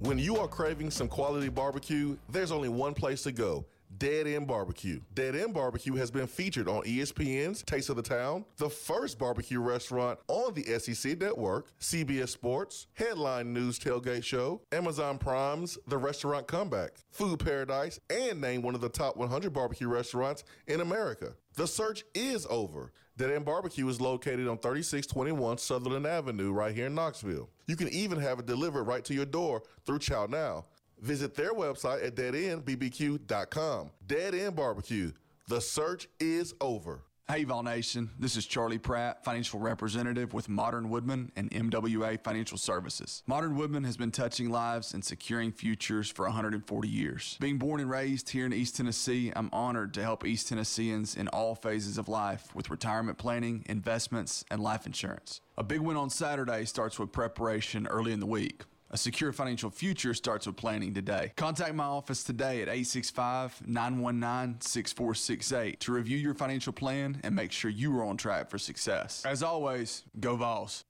When 0.00 0.18
you 0.18 0.36
are 0.38 0.48
craving 0.48 0.90
some 0.90 1.06
quality 1.06 1.48
barbecue, 1.48 2.16
there's 2.30 2.50
only 2.50 2.68
one 2.68 2.94
place 2.94 3.22
to 3.22 3.32
go. 3.32 3.64
Dead 3.98 4.26
End 4.26 4.46
Barbecue. 4.46 5.00
Dead 5.14 5.36
End 5.36 5.54
Barbecue 5.54 5.94
has 5.94 6.10
been 6.10 6.26
featured 6.26 6.68
on 6.68 6.82
ESPN's 6.82 7.62
Taste 7.62 7.88
of 7.88 7.96
the 7.96 8.02
Town, 8.02 8.44
the 8.56 8.68
first 8.68 9.18
barbecue 9.18 9.60
restaurant 9.60 10.18
on 10.28 10.52
the 10.54 10.64
SEC 10.78 11.18
network, 11.18 11.70
CBS 11.80 12.30
Sports, 12.30 12.88
Headline 12.94 13.52
News 13.52 13.78
Tailgate 13.78 14.24
Show, 14.24 14.60
Amazon 14.72 15.18
Prime's 15.18 15.78
The 15.86 15.98
Restaurant 15.98 16.46
Comeback, 16.46 16.92
Food 17.10 17.38
Paradise, 17.38 18.00
and 18.10 18.40
named 18.40 18.64
one 18.64 18.74
of 18.74 18.80
the 18.80 18.88
top 18.88 19.16
100 19.16 19.52
barbecue 19.52 19.88
restaurants 19.88 20.44
in 20.66 20.80
America. 20.80 21.34
The 21.54 21.66
search 21.66 22.04
is 22.14 22.46
over. 22.50 22.92
Dead 23.16 23.30
End 23.30 23.46
Barbecue 23.46 23.88
is 23.88 23.98
located 23.98 24.46
on 24.46 24.58
3621 24.58 25.56
Sutherland 25.56 26.06
Avenue 26.06 26.52
right 26.52 26.74
here 26.74 26.86
in 26.86 26.94
Knoxville. 26.94 27.48
You 27.66 27.76
can 27.76 27.88
even 27.88 28.20
have 28.20 28.40
it 28.40 28.46
delivered 28.46 28.82
right 28.82 29.04
to 29.06 29.14
your 29.14 29.24
door 29.24 29.62
through 29.86 30.00
ChowNow. 30.00 30.64
Visit 31.06 31.36
their 31.36 31.54
website 31.54 32.04
at 32.04 32.16
deadendbbq.com. 32.16 33.90
Dead 34.08 34.34
End 34.34 34.56
Barbecue. 34.56 35.12
The 35.46 35.60
search 35.60 36.08
is 36.18 36.52
over. 36.60 37.04
Hey, 37.30 37.44
Vol 37.44 37.62
Nation. 37.62 38.10
This 38.18 38.36
is 38.36 38.44
Charlie 38.44 38.78
Pratt, 38.78 39.24
financial 39.24 39.60
representative 39.60 40.34
with 40.34 40.48
Modern 40.48 40.90
Woodmen 40.90 41.30
and 41.36 41.48
MWA 41.52 42.20
Financial 42.24 42.58
Services. 42.58 43.22
Modern 43.28 43.54
Woodmen 43.54 43.84
has 43.84 43.96
been 43.96 44.10
touching 44.10 44.50
lives 44.50 44.94
and 44.94 45.04
securing 45.04 45.52
futures 45.52 46.10
for 46.10 46.24
140 46.24 46.88
years. 46.88 47.36
Being 47.40 47.58
born 47.58 47.80
and 47.80 47.88
raised 47.88 48.30
here 48.30 48.44
in 48.44 48.52
East 48.52 48.76
Tennessee, 48.76 49.32
I'm 49.36 49.50
honored 49.52 49.94
to 49.94 50.02
help 50.02 50.26
East 50.26 50.48
Tennesseans 50.48 51.14
in 51.14 51.28
all 51.28 51.54
phases 51.54 51.98
of 51.98 52.08
life 52.08 52.52
with 52.52 52.68
retirement 52.68 53.16
planning, 53.16 53.64
investments, 53.68 54.44
and 54.50 54.60
life 54.60 54.86
insurance. 54.86 55.40
A 55.56 55.62
big 55.62 55.80
win 55.80 55.96
on 55.96 56.10
Saturday 56.10 56.64
starts 56.64 56.98
with 56.98 57.12
preparation 57.12 57.86
early 57.86 58.12
in 58.12 58.18
the 58.18 58.26
week. 58.26 58.64
A 58.96 58.98
secure 58.98 59.30
financial 59.30 59.68
future 59.68 60.14
starts 60.14 60.46
with 60.46 60.56
planning 60.56 60.94
today. 60.94 61.30
Contact 61.36 61.74
my 61.74 61.84
office 61.84 62.24
today 62.24 62.62
at 62.62 62.68
865 62.68 63.68
919 63.68 64.58
6468 64.62 65.80
to 65.80 65.92
review 65.92 66.16
your 66.16 66.32
financial 66.32 66.72
plan 66.72 67.20
and 67.22 67.34
make 67.34 67.52
sure 67.52 67.70
you 67.70 67.94
are 67.98 68.04
on 68.06 68.16
track 68.16 68.48
for 68.48 68.56
success. 68.56 69.22
As 69.26 69.42
always, 69.42 70.02
go 70.18 70.34
Vols. 70.36 70.86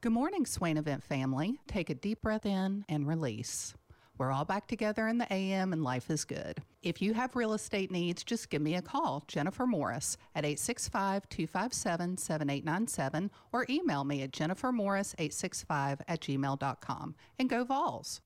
Good 0.00 0.12
morning, 0.12 0.46
Swain 0.46 0.78
Event 0.78 1.04
family. 1.04 1.58
Take 1.66 1.90
a 1.90 1.94
deep 1.94 2.22
breath 2.22 2.46
in 2.46 2.86
and 2.88 3.06
release. 3.06 3.74
We're 4.18 4.32
all 4.32 4.44
back 4.44 4.66
together 4.66 5.06
in 5.06 5.18
the 5.18 5.32
AM 5.32 5.72
and 5.72 5.84
life 5.84 6.10
is 6.10 6.24
good. 6.24 6.60
If 6.82 7.00
you 7.00 7.14
have 7.14 7.36
real 7.36 7.52
estate 7.52 7.92
needs, 7.92 8.24
just 8.24 8.50
give 8.50 8.60
me 8.60 8.74
a 8.74 8.82
call, 8.82 9.22
Jennifer 9.28 9.64
Morris, 9.64 10.16
at 10.34 10.44
865 10.44 11.28
257 11.28 12.16
7897 12.16 13.30
or 13.52 13.64
email 13.70 14.02
me 14.02 14.22
at 14.22 14.32
jennifermorris865 14.32 16.00
at 16.08 16.20
gmail.com. 16.20 17.14
And 17.38 17.48
go 17.48 17.64
Vols. 17.64 18.20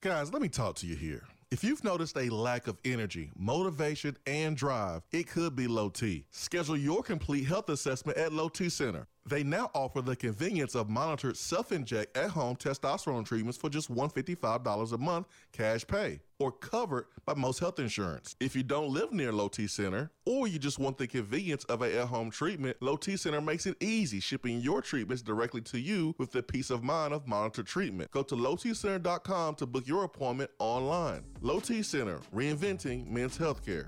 Guys, 0.00 0.32
let 0.32 0.40
me 0.40 0.48
talk 0.48 0.76
to 0.76 0.86
you 0.86 0.96
here. 0.96 1.24
If 1.50 1.62
you've 1.62 1.84
noticed 1.84 2.16
a 2.16 2.30
lack 2.30 2.66
of 2.66 2.78
energy, 2.82 3.30
motivation, 3.36 4.16
and 4.26 4.56
drive, 4.56 5.02
it 5.12 5.28
could 5.28 5.54
be 5.54 5.66
low 5.66 5.90
T. 5.90 6.24
Schedule 6.30 6.78
your 6.78 7.02
complete 7.02 7.44
health 7.44 7.68
assessment 7.68 8.16
at 8.16 8.32
Low 8.32 8.48
T 8.48 8.70
Center. 8.70 9.06
They 9.24 9.44
now 9.44 9.70
offer 9.72 10.02
the 10.02 10.16
convenience 10.16 10.74
of 10.74 10.90
monitored 10.90 11.36
self-inject 11.36 12.16
at-home 12.16 12.56
testosterone 12.56 13.24
treatments 13.24 13.56
for 13.56 13.70
just 13.70 13.92
$155 13.92 14.92
a 14.92 14.98
month 14.98 15.26
cash 15.52 15.86
pay 15.86 16.20
or 16.40 16.50
covered 16.50 17.06
by 17.24 17.34
most 17.34 17.60
health 17.60 17.78
insurance. 17.78 18.34
If 18.40 18.56
you 18.56 18.64
don't 18.64 18.88
live 18.88 19.12
near 19.12 19.32
Low 19.32 19.46
T 19.46 19.68
Center 19.68 20.10
or 20.26 20.48
you 20.48 20.58
just 20.58 20.80
want 20.80 20.98
the 20.98 21.06
convenience 21.06 21.62
of 21.64 21.82
a 21.82 22.00
at-home 22.00 22.30
treatment, 22.30 22.76
Low 22.80 22.96
T 22.96 23.16
Center 23.16 23.40
makes 23.40 23.66
it 23.66 23.76
easy 23.80 24.18
shipping 24.18 24.60
your 24.60 24.82
treatments 24.82 25.22
directly 25.22 25.60
to 25.62 25.78
you 25.78 26.16
with 26.18 26.32
the 26.32 26.42
peace 26.42 26.70
of 26.70 26.82
mind 26.82 27.14
of 27.14 27.28
monitored 27.28 27.66
treatment. 27.66 28.10
Go 28.10 28.24
to 28.24 28.34
lowtcenter.com 28.34 29.54
to 29.54 29.66
book 29.66 29.86
your 29.86 30.02
appointment 30.02 30.50
online. 30.58 31.22
Low 31.40 31.60
T 31.60 31.84
Center, 31.84 32.18
reinventing 32.34 33.08
men's 33.08 33.38
healthcare. 33.38 33.86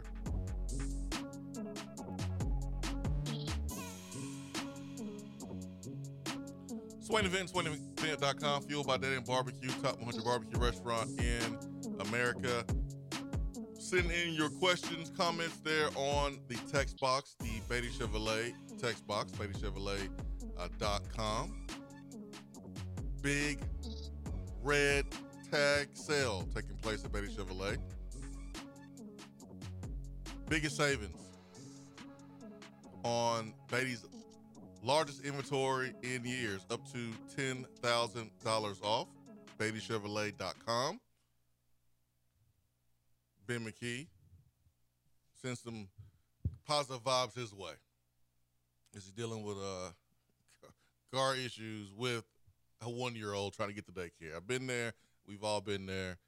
Swain 7.05 7.27
Event, 7.27 7.53
SwainEvent.com, 7.53 8.63
fueled 8.63 8.87
by 8.87 8.97
Dead 8.97 9.13
End 9.13 9.27
Barbecue, 9.27 9.69
top 9.83 9.99
100 9.99 10.25
barbecue 10.25 10.59
restaurant 10.59 11.11
in 11.21 11.59
America. 12.01 12.65
Send 13.79 14.11
in 14.11 14.33
your 14.33 14.49
questions, 14.49 15.13
comments 15.15 15.59
there 15.59 15.89
on 15.97 16.39
the 16.49 16.57
text 16.73 16.99
box, 16.99 17.37
the 17.41 17.61
Beatty 17.69 17.91
Chevrolet 17.91 18.55
text 18.79 19.07
box, 19.07 19.33
BeattyChevrolet.com. 19.33 20.09
Uh, 21.19 21.45
Big 23.21 23.61
red 24.63 25.05
tag 25.51 25.89
sale 25.93 26.49
taking 26.55 26.77
place 26.77 27.05
at 27.05 27.13
Beatty 27.13 27.29
Chevrolet. 27.29 27.77
Biggest 30.49 30.79
savings 30.79 31.21
on 33.03 33.53
Beatty's 33.71 34.07
largest 34.85 35.25
inventory 35.25 35.93
in 36.03 36.25
years, 36.25 36.65
up 36.71 36.81
to 36.93 37.11
$10,000 37.37 38.83
off. 38.83 39.09
BeattyChevrolet.com. 39.59 41.01
Ben 43.47 43.61
McKee 43.61 44.07
sends 45.41 45.61
some 45.61 45.89
positive 46.67 47.03
vibes 47.05 47.35
his 47.35 47.53
way 47.53 47.73
Is 48.95 49.05
he 49.05 49.13
dealing 49.13 49.43
with 49.43 49.59
uh, 49.59 49.91
car 51.13 51.37
issues 51.37 51.93
with 51.95 52.25
a 52.81 52.91
one 52.91 53.15
year 53.15 53.33
old 53.33 53.55
trying 53.55 53.69
to 53.69 53.75
get 53.75 53.87
to 53.87 53.93
daycare. 53.93 54.37
I've 54.37 54.47
been 54.47 54.67
there. 54.67 54.93
We've 55.27 55.43
all 55.45 55.61
been 55.61 55.87
there. 55.87 56.19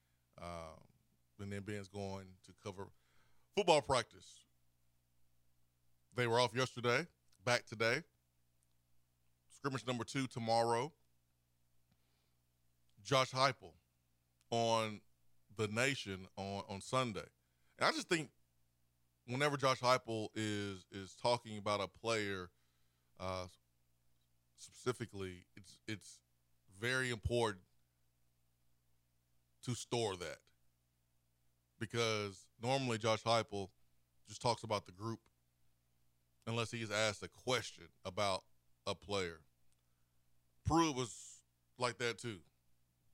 Um, 0.41 0.81
and 1.41 1.53
then 1.53 1.63
Ben's 1.63 1.89
going 1.89 2.27
to 2.47 2.53
cover 2.63 2.89
football 3.55 3.83
practice. 3.83 4.41
They 6.15 6.27
were 6.27 6.39
off 6.41 6.55
yesterday, 6.55 7.07
back 7.45 7.67
today. 7.67 8.03
Scrimmage 9.67 9.85
number 9.89 10.05
two 10.05 10.29
tomorrow. 10.29 10.93
Josh 13.03 13.33
Heupel 13.33 13.73
on 14.53 15.01
the 15.57 15.67
Nation 15.67 16.29
on 16.37 16.63
on 16.69 16.81
Sunday, 16.81 17.25
and 17.77 17.89
I 17.89 17.91
just 17.91 18.09
think 18.09 18.29
whenever 19.27 19.57
Josh 19.57 19.81
Heupel 19.81 20.29
is 20.37 20.87
is 20.93 21.17
talking 21.21 21.59
about 21.59 21.81
a 21.81 21.89
player, 21.89 22.51
uh, 23.19 23.47
specifically, 24.57 25.47
it's 25.57 25.81
it's 25.89 26.21
very 26.81 27.11
important 27.11 27.65
to 29.65 29.75
store 29.75 30.15
that 30.15 30.39
because 31.81 32.47
normally 32.63 32.99
Josh 32.99 33.25
Heupel 33.25 33.71
just 34.29 34.41
talks 34.41 34.63
about 34.63 34.87
the 34.87 34.93
group 34.93 35.19
unless 36.47 36.71
he's 36.71 36.93
asked 36.93 37.25
a 37.25 37.29
question 37.29 37.87
about 38.05 38.45
a 38.87 38.95
player. 38.95 39.41
Pruitt 40.67 40.97
was 40.97 41.15
like 41.79 41.99
that 41.99 42.19
too. 42.19 42.39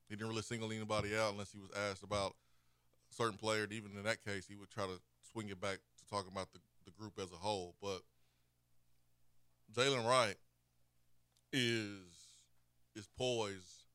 He 0.09 0.15
didn't 0.15 0.29
really 0.29 0.41
single 0.41 0.71
anybody 0.71 1.15
out 1.15 1.31
unless 1.31 1.51
he 1.51 1.59
was 1.59 1.71
asked 1.89 2.03
about 2.03 2.35
a 3.11 3.15
certain 3.15 3.37
player. 3.37 3.63
And 3.63 3.73
even 3.73 3.91
in 3.97 4.03
that 4.03 4.23
case, 4.23 4.45
he 4.47 4.55
would 4.55 4.69
try 4.69 4.85
to 4.85 4.99
swing 5.31 5.49
it 5.49 5.61
back 5.61 5.77
to 5.97 6.05
talking 6.09 6.31
about 6.31 6.51
the, 6.51 6.59
the 6.85 6.91
group 6.91 7.13
as 7.19 7.31
a 7.31 7.35
whole. 7.35 7.75
But 7.81 8.01
Jaylen 9.73 10.07
Wright 10.07 10.35
is 11.51 11.99
is 12.95 13.07
poised, 13.17 13.85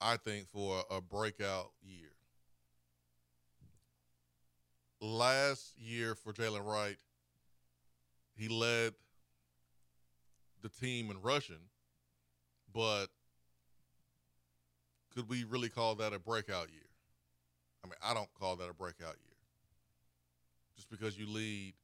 I 0.00 0.16
think, 0.16 0.48
for 0.48 0.82
a 0.90 1.00
breakout 1.00 1.72
year. 1.82 2.12
Last 5.00 5.74
year 5.78 6.14
for 6.14 6.32
Jaylen 6.32 6.64
Wright, 6.64 6.96
he 8.36 8.48
led 8.48 8.94
the 10.62 10.68
team 10.68 11.10
in 11.10 11.20
rushing, 11.20 11.56
but 12.78 13.08
could 15.12 15.28
we 15.28 15.42
really 15.42 15.68
call 15.68 15.96
that 15.96 16.12
a 16.12 16.18
breakout 16.20 16.70
year? 16.70 16.86
I 17.82 17.88
mean, 17.88 17.96
I 18.00 18.14
don't 18.14 18.32
call 18.38 18.54
that 18.54 18.70
a 18.70 18.72
breakout 18.72 19.16
year. 19.16 19.36
Just 20.76 20.88
because 20.88 21.18
you 21.18 21.26
lead 21.28 21.74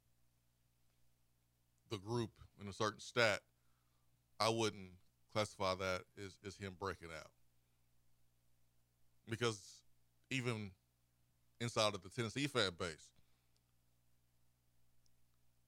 the 1.91 1.99
group 1.99 2.31
in 2.63 2.69
a 2.69 2.73
certain 2.73 3.01
stat, 3.01 3.41
I 4.39 4.51
wouldn't 4.51 4.91
classify 5.33 5.75
that 5.75 6.03
as, 6.25 6.37
as 6.47 6.57
him 6.57 6.77
breaking 6.79 7.09
out. 7.13 7.31
Because 9.29 9.81
even 10.31 10.71
inside 11.61 11.95
of 11.95 12.05
the 12.05 12.09
Tennessee 12.09 12.47
fan 12.47 12.71
base, 12.79 13.09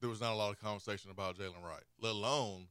there 0.01 0.09
was 0.09 0.21
not 0.21 0.35
a 0.35 0.37
lot 0.37 0.53
of 0.53 0.61
conversation 0.61 1.11
about 1.11 1.37
Jaylen 1.37 1.65
Wright, 1.65 1.83
let 2.01 2.12
alone 2.12 2.69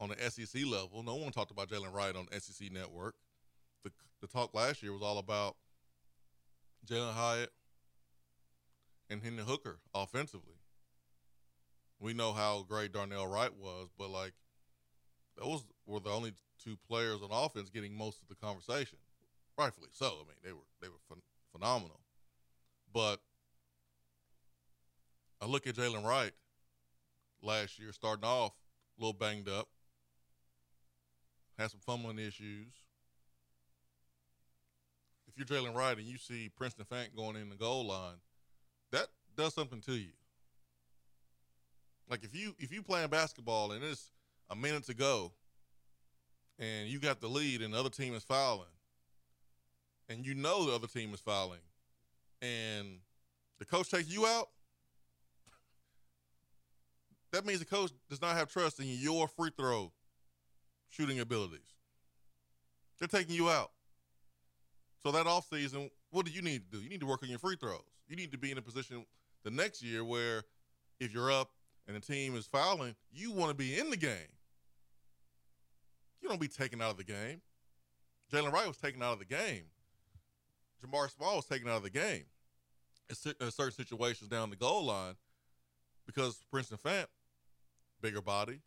on 0.00 0.08
the 0.08 0.30
SEC 0.30 0.64
level. 0.66 1.02
No 1.02 1.16
one 1.16 1.30
talked 1.30 1.50
about 1.50 1.68
Jaylen 1.68 1.92
Wright 1.92 2.16
on 2.16 2.26
the 2.30 2.40
SEC 2.40 2.72
network. 2.72 3.14
The, 3.84 3.92
the 4.20 4.26
talk 4.26 4.54
last 4.54 4.82
year 4.82 4.92
was 4.92 5.02
all 5.02 5.18
about 5.18 5.56
Jalin 6.86 7.12
Hyatt 7.12 7.52
and 9.10 9.22
Hendon 9.22 9.46
Hooker 9.46 9.78
offensively. 9.94 10.54
We 12.00 12.14
know 12.14 12.32
how 12.32 12.64
great 12.66 12.92
Darnell 12.92 13.26
Wright 13.26 13.54
was, 13.54 13.88
but 13.98 14.08
like 14.08 14.32
those 15.36 15.64
were 15.86 16.00
the 16.00 16.10
only 16.10 16.32
two 16.62 16.78
players 16.88 17.20
on 17.22 17.28
offense 17.30 17.68
getting 17.68 17.94
most 17.94 18.22
of 18.22 18.28
the 18.28 18.34
conversation. 18.34 18.98
Rightfully 19.58 19.88
so. 19.92 20.06
I 20.06 20.28
mean, 20.28 20.36
they 20.42 20.52
were 20.52 20.66
they 20.80 20.88
were 20.88 21.00
ph- 21.08 21.22
phenomenal. 21.52 22.00
But 22.92 23.20
I 25.42 25.46
look 25.46 25.66
at 25.66 25.74
Jaylen 25.74 26.04
Wright 26.04 26.32
last 27.42 27.78
year, 27.78 27.92
starting 27.92 28.24
off 28.24 28.52
a 28.98 29.02
little 29.02 29.12
banged 29.12 29.48
up, 29.48 29.68
had 31.60 31.70
some 31.70 31.80
fumbling 31.80 32.18
issues. 32.18 32.72
If 35.28 35.36
you're 35.36 35.46
Jaylen 35.46 35.74
Wright 35.74 35.96
and 35.96 36.06
you 36.06 36.16
see 36.16 36.50
Princeton 36.56 36.86
Fant 36.90 37.14
going 37.14 37.36
in 37.36 37.50
the 37.50 37.56
goal 37.56 37.86
line, 37.86 38.16
that 38.92 39.08
does 39.36 39.54
something 39.54 39.80
to 39.82 39.92
you. 39.92 40.12
Like 42.08 42.24
if 42.24 42.34
you 42.34 42.54
if 42.58 42.72
you 42.72 42.82
playing 42.82 43.08
basketball 43.08 43.72
and 43.72 43.84
it's 43.84 44.10
a 44.48 44.56
minute 44.56 44.84
to 44.86 44.94
go, 44.94 45.32
and 46.58 46.88
you 46.88 46.98
got 46.98 47.20
the 47.20 47.28
lead 47.28 47.62
and 47.62 47.74
the 47.74 47.78
other 47.78 47.90
team 47.90 48.14
is 48.14 48.24
fouling, 48.24 48.66
and 50.08 50.26
you 50.26 50.34
know 50.34 50.66
the 50.66 50.74
other 50.74 50.88
team 50.88 51.14
is 51.14 51.20
fouling, 51.20 51.60
and 52.42 52.98
the 53.58 53.64
coach 53.64 53.90
takes 53.90 54.08
you 54.08 54.26
out, 54.26 54.48
that 57.32 57.46
means 57.46 57.60
the 57.60 57.66
coach 57.66 57.92
does 58.08 58.20
not 58.20 58.36
have 58.36 58.48
trust 58.48 58.80
in 58.80 58.86
your 58.88 59.28
free 59.28 59.50
throw 59.56 59.92
shooting 60.90 61.20
abilities. 61.20 61.60
They're 62.98 63.08
taking 63.08 63.34
you 63.34 63.48
out. 63.48 63.70
So 65.02 65.10
that 65.12 65.26
offseason, 65.26 65.90
what 66.10 66.26
do 66.26 66.32
you 66.32 66.42
need 66.42 66.70
to 66.70 66.78
do? 66.78 66.82
You 66.82 66.90
need 66.90 67.00
to 67.00 67.06
work 67.06 67.22
on 67.22 67.30
your 67.30 67.38
free 67.38 67.56
throws. 67.56 67.80
You 68.08 68.16
need 68.16 68.32
to 68.32 68.38
be 68.38 68.50
in 68.50 68.58
a 68.58 68.62
position 68.62 69.06
the 69.44 69.50
next 69.50 69.82
year 69.82 70.04
where 70.04 70.42
if 70.98 71.14
you're 71.14 71.32
up 71.32 71.50
and 71.86 71.96
the 71.96 72.00
team 72.00 72.36
is 72.36 72.46
fouling, 72.46 72.94
you 73.10 73.32
want 73.32 73.50
to 73.50 73.54
be 73.54 73.78
in 73.78 73.88
the 73.88 73.96
game. 73.96 74.28
You 76.20 76.28
don't 76.28 76.40
be 76.40 76.48
taken 76.48 76.82
out 76.82 76.90
of 76.90 76.96
the 76.98 77.04
game. 77.04 77.40
Jaylen 78.30 78.52
Wright 78.52 78.68
was 78.68 78.76
taken 78.76 79.02
out 79.02 79.14
of 79.14 79.18
the 79.18 79.24
game. 79.24 79.64
Jabari 80.84 81.10
Small 81.10 81.36
was 81.36 81.46
taken 81.46 81.68
out 81.68 81.78
of 81.78 81.82
the 81.82 81.90
game 81.90 82.24
in 83.08 83.50
certain 83.50 83.72
situations 83.72 84.28
down 84.28 84.50
the 84.50 84.56
goal 84.56 84.84
line 84.84 85.14
because 86.06 86.44
Princeton 86.50 86.78
Fant, 86.78 87.06
bigger 88.00 88.20
body, 88.20 88.60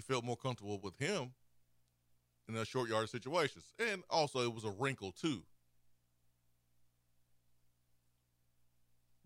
you 0.00 0.14
felt 0.14 0.24
more 0.24 0.36
comfortable 0.36 0.80
with 0.82 0.96
him 0.98 1.30
in 2.48 2.54
the 2.54 2.64
short 2.64 2.88
yard 2.88 3.10
situations. 3.10 3.74
And 3.78 4.02
also, 4.08 4.40
it 4.40 4.54
was 4.54 4.64
a 4.64 4.70
wrinkle, 4.70 5.12
too. 5.12 5.42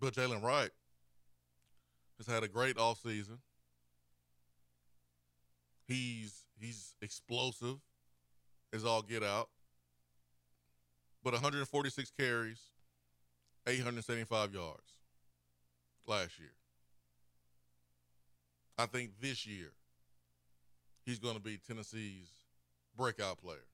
But 0.01 0.15
Jaylen 0.15 0.43
Wright 0.43 0.71
has 2.19 2.27
had 2.27 2.43
a 2.43 2.49
great 2.49 2.77
offseason. 2.77 3.39
He's 5.87 6.45
he's 6.59 6.95
explosive 7.01 7.77
as 8.73 8.85
all 8.85 9.03
get 9.03 9.23
out. 9.23 9.49
But 11.23 11.35
146 11.35 12.11
carries, 12.19 12.61
875 13.67 14.53
yards 14.53 14.93
last 16.07 16.39
year. 16.39 16.53
I 18.77 18.87
think 18.87 19.13
this 19.21 19.47
year 19.47 19.73
he's 21.05 21.19
going 21.19 21.35
to 21.35 21.41
be 21.41 21.59
Tennessee's 21.59 22.29
breakout 22.97 23.39
player. 23.39 23.67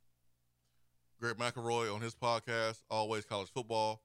Greg 1.21 1.37
McElroy 1.37 1.95
on 1.95 2.01
his 2.01 2.15
podcast, 2.15 2.83
Always 2.91 3.25
College 3.25 3.51
Football, 3.53 4.03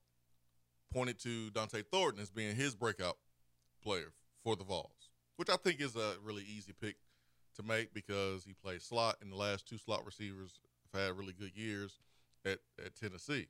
pointed 0.94 1.20
to 1.20 1.50
Dont'e 1.52 1.86
Thornton 1.92 2.22
as 2.22 2.30
being 2.30 2.56
his 2.56 2.76
breakout 2.76 3.18
player 3.82 4.12
for 4.44 4.56
the 4.56 4.64
Vols, 4.64 5.10
which 5.38 5.50
I 5.50 5.56
think 5.56 5.80
is 5.80 5.96
a 5.96 6.16
really 6.24 6.44
easy 6.44 6.74
pick 6.74 6.98
to 7.56 7.64
make 7.64 7.94
because 7.94 8.44
he 8.44 8.54
played 8.54 8.82
slot, 8.82 9.18
and 9.22 9.32
the 9.32 9.38
last 9.38 9.68
two 9.68 9.78
slot 9.78 10.06
receivers 10.06 10.60
have 10.94 11.02
had 11.02 11.18
really 11.18 11.34
good 11.34 11.56
years 11.56 12.00
at, 12.46 12.60
at 12.84 12.96
Tennessee. 12.96 13.48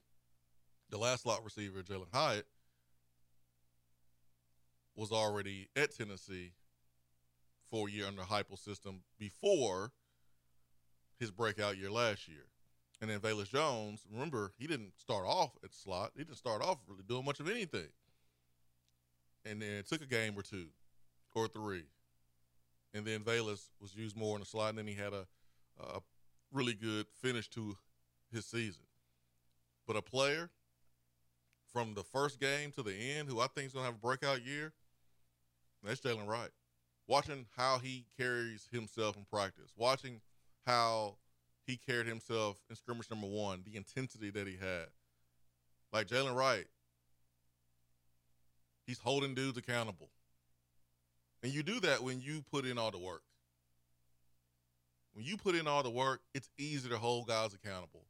The 0.92 0.98
last 0.98 1.24
slot 1.24 1.44
receiver, 1.44 1.82
Jalin 1.82 2.14
Hyatt, 2.14 2.46
was 4.96 5.12
already 5.12 5.70
at 5.76 5.96
Tennessee 5.96 6.52
for 7.70 7.88
a 7.88 7.92
year 7.92 8.08
under 8.08 8.22
Heupel 8.22 8.58
system 8.58 9.02
before 9.20 9.92
his 11.20 11.32
breakout 11.32 11.78
year 11.78 11.92
last 11.92 12.28
year. 12.28 12.46
And 13.02 13.10
then 13.10 13.20
Velus 13.20 13.50
Jones, 13.50 14.06
remember, 14.12 14.54
he 14.58 14.68
didn't 14.68 14.94
start 14.98 15.26
off 15.28 15.52
at 15.64 15.74
slot. 15.74 16.12
He 16.16 16.24
didn't 16.24 16.38
start 16.38 16.62
off 16.62 16.78
really 16.88 17.04
doing 17.08 17.26
much 17.26 17.40
of 17.40 17.50
anything. 17.50 17.90
And 19.46 19.62
then 19.62 19.72
it 19.72 19.88
took 19.88 20.02
a 20.02 20.08
game 20.08 20.34
or 20.38 20.42
two 20.42 20.68
or 21.36 21.48
three. 21.48 21.84
And 22.94 23.06
then 23.06 23.20
Velus 23.22 23.70
was 23.82 23.94
used 23.94 24.16
more 24.16 24.36
in 24.36 24.40
the 24.40 24.46
slot, 24.46 24.70
and 24.70 24.78
then 24.78 24.88
he 24.88 24.94
had 24.94 25.14
a, 25.14 25.28
a 25.80 26.00
really 26.54 26.74
good 26.74 27.08
finish 27.22 27.50
to 27.50 27.76
his 28.32 28.46
season. 28.46 28.84
But 29.86 29.98
a 29.98 30.02
player 30.02 30.50
from 31.72 31.94
the 31.94 32.04
first 32.04 32.40
game 32.40 32.72
to 32.72 32.84
the 32.84 32.94
end 32.94 33.28
who 33.28 33.42
I 33.42 33.48
think 33.48 33.68
is 33.68 33.74
going 33.74 33.84
to 33.84 33.92
have 33.92 33.96
a 33.96 34.00
breakout 34.00 34.46
year, 34.46 34.72
that's 35.84 36.00
Jaylen 36.00 36.28
Wright. 36.28 36.50
Watching 37.08 37.46
how 37.56 37.78
he 37.78 38.06
carries 38.18 38.68
himself 38.72 39.16
in 39.16 39.26
practice, 39.32 39.72
watching 39.78 40.22
how 40.66 41.18
he 41.68 41.78
carried 41.78 42.08
himself 42.08 42.58
in 42.70 42.76
scrimmage 42.76 43.10
number 43.10 43.28
one, 43.28 43.64
the 43.64 43.78
intensity 43.78 44.30
that 44.32 44.48
he 44.48 44.54
had. 44.54 44.88
Like 45.94 46.08
Jaylen 46.08 46.36
Wright, 46.36 46.66
he's 48.88 49.00
holding 49.00 49.36
dudes 49.36 49.58
accountable. 49.58 50.10
And 51.44 51.54
you 51.54 51.62
do 51.64 51.80
that 51.82 52.02
when 52.02 52.22
you 52.22 52.44
put 52.52 52.66
in 52.66 52.78
all 52.78 52.92
the 52.92 52.98
work. 52.98 53.22
When 55.14 55.24
you 55.24 55.38
put 55.38 55.56
in 55.56 55.68
all 55.68 55.84
the 55.84 55.90
work, 55.90 56.22
it's 56.34 56.50
easy 56.58 56.90
to 56.90 56.98
hold 56.98 57.28
guys 57.28 57.54
accountable. 57.54 58.06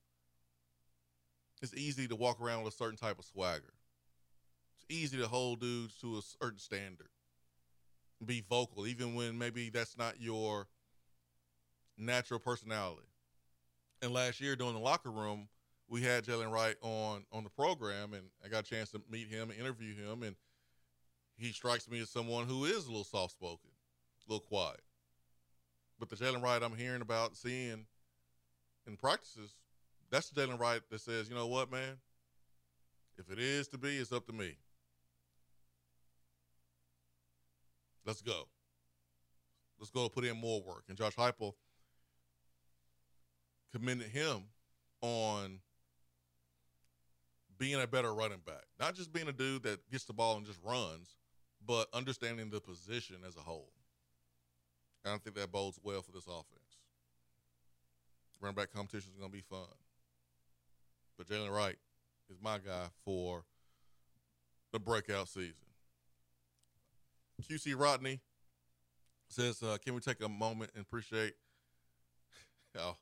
It's 1.61 1.73
easy 1.75 2.07
to 2.07 2.15
walk 2.15 2.41
around 2.41 2.63
with 2.63 2.73
a 2.73 2.77
certain 2.77 2.97
type 2.97 3.19
of 3.19 3.25
swagger. 3.25 3.73
It's 4.77 4.85
easy 4.89 5.17
to 5.17 5.27
hold 5.27 5.59
dudes 5.61 5.95
to 5.99 6.17
a 6.17 6.21
certain 6.21 6.59
standard. 6.59 7.09
Be 8.23 8.43
vocal, 8.47 8.87
even 8.87 9.15
when 9.15 9.37
maybe 9.37 9.69
that's 9.69 9.97
not 9.97 10.21
your 10.21 10.67
natural 11.97 12.39
personality. 12.39 13.07
And 14.01 14.13
last 14.13 14.39
year 14.39 14.55
during 14.55 14.73
the 14.73 14.79
locker 14.79 15.11
room, 15.11 15.47
we 15.87 16.01
had 16.01 16.25
Jaylen 16.25 16.51
Wright 16.51 16.75
on 16.81 17.25
on 17.31 17.43
the 17.43 17.49
program, 17.49 18.13
and 18.13 18.23
I 18.43 18.47
got 18.47 18.65
a 18.65 18.69
chance 18.69 18.91
to 18.91 19.01
meet 19.09 19.27
him 19.27 19.49
and 19.49 19.59
interview 19.59 19.95
him, 19.95 20.23
and 20.23 20.35
he 21.37 21.51
strikes 21.51 21.89
me 21.89 21.99
as 22.01 22.09
someone 22.09 22.45
who 22.45 22.65
is 22.65 22.85
a 22.85 22.89
little 22.89 23.03
soft 23.03 23.33
spoken, 23.33 23.69
a 24.27 24.31
little 24.31 24.45
quiet. 24.45 24.81
But 25.99 26.09
the 26.09 26.15
Jaylen 26.15 26.41
Wright 26.41 26.61
I'm 26.61 26.75
hearing 26.75 27.01
about, 27.01 27.35
seeing 27.35 27.85
in 28.87 28.97
practices, 28.97 29.55
that's 30.09 30.29
the 30.29 30.41
Jaylen 30.41 30.59
Wright 30.59 30.81
that 30.89 31.01
says, 31.01 31.29
you 31.29 31.35
know 31.35 31.47
what, 31.47 31.71
man? 31.71 31.97
If 33.17 33.31
it 33.31 33.39
is 33.39 33.67
to 33.69 33.77
be, 33.77 33.97
it's 33.97 34.11
up 34.11 34.25
to 34.27 34.33
me. 34.33 34.55
Let's 38.05 38.21
go. 38.21 38.47
Let's 39.79 39.91
go 39.91 40.07
put 40.09 40.25
in 40.25 40.37
more 40.37 40.61
work. 40.61 40.83
And 40.87 40.97
Josh 40.97 41.15
Heupel 41.15 41.53
commended 43.73 44.07
him 44.07 44.43
on 45.01 45.59
being 47.57 47.75
a 47.75 47.87
better 47.87 48.13
running 48.13 48.41
back, 48.45 48.65
not 48.79 48.95
just 48.95 49.11
being 49.11 49.27
a 49.27 49.33
dude 49.33 49.63
that 49.63 49.89
gets 49.91 50.05
the 50.05 50.13
ball 50.13 50.37
and 50.37 50.45
just 50.45 50.59
runs, 50.63 51.15
but 51.65 51.87
understanding 51.93 52.49
the 52.49 52.59
position 52.59 53.17
as 53.27 53.35
a 53.37 53.41
whole. 53.41 53.71
And 55.03 55.13
I 55.13 55.17
think 55.17 55.35
that 55.35 55.51
bodes 55.51 55.79
well 55.83 56.01
for 56.01 56.11
this 56.11 56.25
offense. 56.25 56.79
Running 58.41 58.55
back 58.55 58.73
competition 58.73 59.11
is 59.13 59.19
going 59.19 59.31
to 59.31 59.35
be 59.35 59.41
fun. 59.41 59.67
But 61.17 61.27
Jaylen 61.27 61.51
Wright 61.51 61.77
is 62.29 62.37
my 62.41 62.57
guy 62.57 62.87
for 63.03 63.43
the 64.71 64.79
breakout 64.79 65.29
season. 65.29 65.53
QC 67.43 67.73
Rodney 67.77 68.21
says, 69.27 69.61
uh, 69.61 69.77
"Can 69.83 69.93
we 69.93 70.01
take 70.01 70.21
a 70.21 70.29
moment 70.29 70.71
and 70.75 70.83
appreciate 70.83 71.33
how 72.75 72.97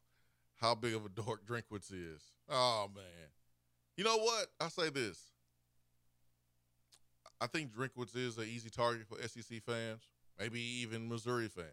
how 0.60 0.76
big 0.76 0.94
of 0.94 1.06
a 1.06 1.10
dork 1.10 1.46
Drinkwitz 1.46 1.92
is?" 1.92 2.22
Oh 2.50 2.90
man, 2.94 3.30
you 3.96 4.04
know 4.04 4.18
what? 4.18 4.48
I 4.60 4.70
say 4.70 4.90
this. 4.90 5.20
I 7.40 7.48
think 7.48 7.74
Drinkwitz 7.74 8.16
is 8.16 8.38
an 8.38 8.46
easy 8.46 8.70
target 8.70 9.06
for 9.08 9.18
SEC 9.28 9.62
fans, 9.64 10.02
maybe 10.40 10.62
even 10.62 11.10
Missouri 11.10 11.50
fans, 11.50 11.68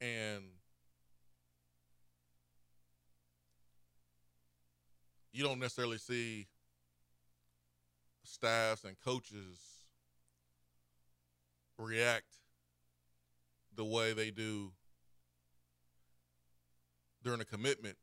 and 0.00 0.44
you 5.32 5.42
don't 5.42 5.58
necessarily 5.58 5.98
see 5.98 6.46
staffs 8.24 8.84
and 8.84 8.98
coaches 9.00 9.77
react 11.78 12.26
the 13.74 13.84
way 13.84 14.12
they 14.12 14.30
do 14.30 14.72
during 17.22 17.40
a 17.40 17.44
commitment 17.44 17.96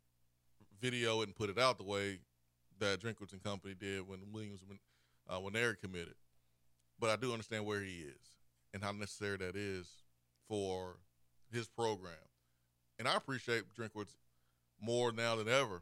video 0.82 1.22
and 1.22 1.36
put 1.36 1.50
it 1.50 1.58
out 1.58 1.78
the 1.78 1.84
way 1.84 2.20
that 2.80 3.00
Drinkwitz 3.02 3.34
and 3.34 3.44
company 3.44 3.74
did 3.78 4.08
when 4.08 4.20
Williams 4.32 4.62
when 4.66 4.80
uh, 5.30 5.40
when 5.40 5.54
they 5.54 5.66
committed. 5.82 6.16
But 7.00 7.10
I 7.10 7.16
do 7.16 7.32
understand 7.32 7.66
where 7.66 7.82
he 7.82 8.00
is 8.00 8.20
and 8.74 8.84
how 8.84 8.92
necessary 8.92 9.38
that 9.38 9.56
is 9.56 9.88
for 10.48 10.98
his 11.52 11.68
program. 11.68 12.14
And 13.00 13.08
I 13.08 13.16
appreciate 13.16 13.64
Drinkwitz 13.78 14.16
more 14.80 15.12
now 15.12 15.36
than 15.36 15.50
ever 15.50 15.82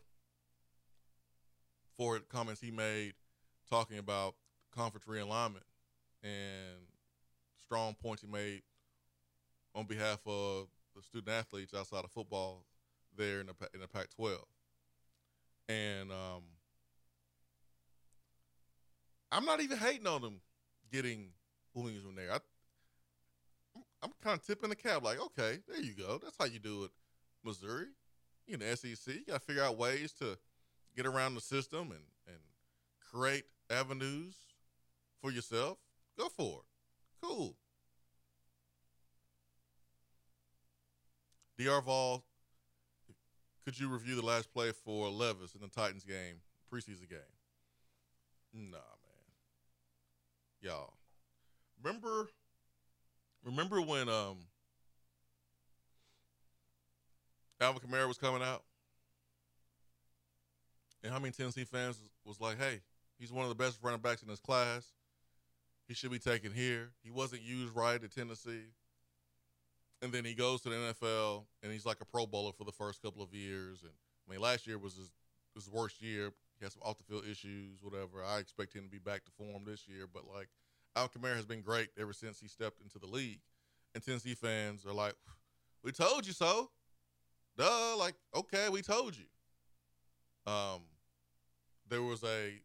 for 1.97 2.19
comments 2.19 2.61
he 2.61 2.71
made 2.71 3.13
talking 3.69 3.97
about 3.97 4.35
conference 4.75 5.05
realignment 5.05 5.65
and 6.23 6.79
strong 7.65 7.95
points 7.95 8.21
he 8.21 8.27
made 8.27 8.61
on 9.75 9.85
behalf 9.85 10.19
of 10.25 10.67
the 10.95 11.01
student 11.01 11.29
athletes 11.29 11.73
outside 11.73 12.03
of 12.03 12.11
football 12.11 12.63
there 13.17 13.39
in 13.39 13.47
the 13.47 13.53
in 13.73 13.81
the 13.81 13.87
Pac-12. 13.87 14.37
And 15.69 16.11
um, 16.11 16.43
I'm 19.31 19.45
not 19.45 19.61
even 19.61 19.77
hating 19.77 20.07
on 20.07 20.21
them 20.21 20.41
getting 20.91 21.29
Williams 21.73 22.03
from 22.03 22.15
there. 22.15 22.31
I, 22.31 22.37
I'm 24.03 24.11
kind 24.23 24.37
of 24.37 24.45
tipping 24.45 24.69
the 24.69 24.75
cap, 24.75 25.03
like, 25.03 25.19
okay, 25.19 25.59
there 25.67 25.81
you 25.81 25.93
go. 25.93 26.19
That's 26.21 26.35
how 26.37 26.45
you 26.45 26.59
do 26.59 26.83
it, 26.83 26.91
Missouri. 27.43 27.87
You 28.45 28.57
know, 28.57 28.65
SEC. 28.75 29.07
You 29.07 29.25
got 29.25 29.35
to 29.35 29.39
figure 29.39 29.63
out 29.63 29.77
ways 29.77 30.11
to 30.19 30.37
get 30.95 31.05
around 31.05 31.35
the 31.35 31.41
system 31.41 31.91
and 31.91 32.03
and 32.27 32.37
create 32.99 33.45
avenues 33.69 34.35
for 35.21 35.31
yourself. 35.31 35.77
Go 36.17 36.29
for 36.29 36.59
it. 36.59 36.72
Cool. 37.23 37.55
DR 41.57 41.81
Vol, 41.81 42.23
could 43.63 43.79
you 43.79 43.87
review 43.87 44.15
the 44.15 44.25
last 44.25 44.51
play 44.51 44.71
for 44.83 45.07
Levis 45.07 45.55
in 45.55 45.61
the 45.61 45.69
Titans 45.69 46.03
game, 46.03 46.41
preseason 46.71 47.09
game? 47.09 47.19
Nah, 48.53 48.77
man. 48.77 49.31
Y'all. 50.61 50.93
Remember 51.81 52.27
remember 53.45 53.81
when 53.81 54.09
um 54.09 54.37
Alvin 57.61 57.81
Kamara 57.81 58.07
was 58.07 58.17
coming 58.17 58.41
out? 58.41 58.63
And 61.03 61.13
how 61.13 61.19
many 61.19 61.31
Tennessee 61.31 61.63
fans 61.63 62.01
was 62.25 62.41
like, 62.41 62.57
hey, 62.57 62.81
he's 63.17 63.31
one 63.31 63.43
of 63.43 63.49
the 63.49 63.55
best 63.55 63.79
running 63.81 64.01
backs 64.01 64.21
in 64.21 64.27
this 64.27 64.39
class. 64.39 64.87
He 65.93 65.95
should 65.95 66.09
be 66.09 66.17
taken 66.17 66.51
here. 66.51 66.89
He 67.03 67.11
wasn't 67.11 67.43
used 67.43 67.75
right 67.75 68.03
at 68.03 68.11
Tennessee 68.11 68.71
and 70.03 70.11
then 70.11 70.25
he 70.25 70.33
goes 70.33 70.61
to 70.61 70.69
the 70.69 70.75
NFL 70.75 71.45
and 71.63 71.71
he's 71.71 71.85
like 71.85 72.01
a 72.01 72.05
Pro 72.05 72.25
Bowler 72.25 72.51
for 72.51 72.65
the 72.65 72.71
first 72.71 73.01
couple 73.01 73.23
of 73.23 73.33
years. 73.33 73.83
And 73.83 73.91
I 74.27 74.31
mean, 74.31 74.41
last 74.41 74.67
year 74.67 74.77
was 74.77 74.95
his, 74.95 75.11
his 75.55 75.69
worst 75.69 76.01
year. 76.01 76.31
He 76.59 76.65
had 76.65 76.73
some 76.73 76.81
off 76.83 76.97
the 76.97 77.03
field 77.03 77.23
issues, 77.25 77.81
whatever. 77.81 78.23
I 78.23 78.39
expect 78.39 78.73
him 78.73 78.83
to 78.83 78.89
be 78.89 78.99
back 78.99 79.23
to 79.25 79.31
form 79.31 79.63
this 79.65 79.87
year, 79.87 80.05
but 80.11 80.23
like 80.27 80.49
Al 80.95 81.07
Kamara 81.07 81.35
has 81.35 81.45
been 81.45 81.61
great 81.61 81.87
ever 81.97 82.11
since 82.11 82.39
he 82.39 82.49
stepped 82.49 82.81
into 82.81 82.99
the 82.99 83.07
league. 83.07 83.39
And 83.95 84.03
Tennessee 84.03 84.33
fans 84.33 84.85
are 84.85 84.93
like, 84.93 85.13
"We 85.83 85.91
told 85.91 86.25
you 86.25 86.33
so." 86.33 86.71
Duh, 87.55 87.95
like 87.97 88.15
okay, 88.35 88.67
we 88.69 88.81
told 88.81 89.15
you. 89.15 89.25
Um, 90.51 90.81
there 91.87 92.01
was 92.01 92.23
a 92.23 92.59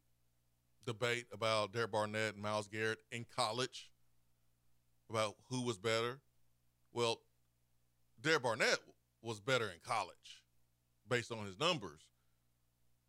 debate 0.89 1.27
about 1.35 1.71
Derek 1.75 1.93
Barnett 1.93 2.33
and 2.33 2.43
Myles 2.43 2.67
Garrett 2.67 2.99
in 3.13 3.27
college 3.37 3.91
about 5.11 5.37
who 5.51 5.63
was 5.63 5.77
better. 5.77 6.19
Well, 6.95 7.21
Derek 8.23 8.43
Barnett 8.43 8.79
was 9.23 9.39
better 9.39 9.67
in 9.67 9.81
college 9.85 10.43
based 11.07 11.31
on 11.31 11.45
his 11.45 11.61
numbers, 11.61 12.01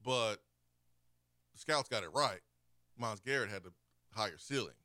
but 0.03 0.35
the 1.53 1.59
scouts 1.59 1.87
got 1.87 2.03
it 2.03 2.09
right. 2.13 2.41
Myles 2.97 3.21
Garrett 3.21 3.49
had 3.49 3.63
the 3.63 3.71
higher 4.11 4.37
ceiling. 4.37 4.75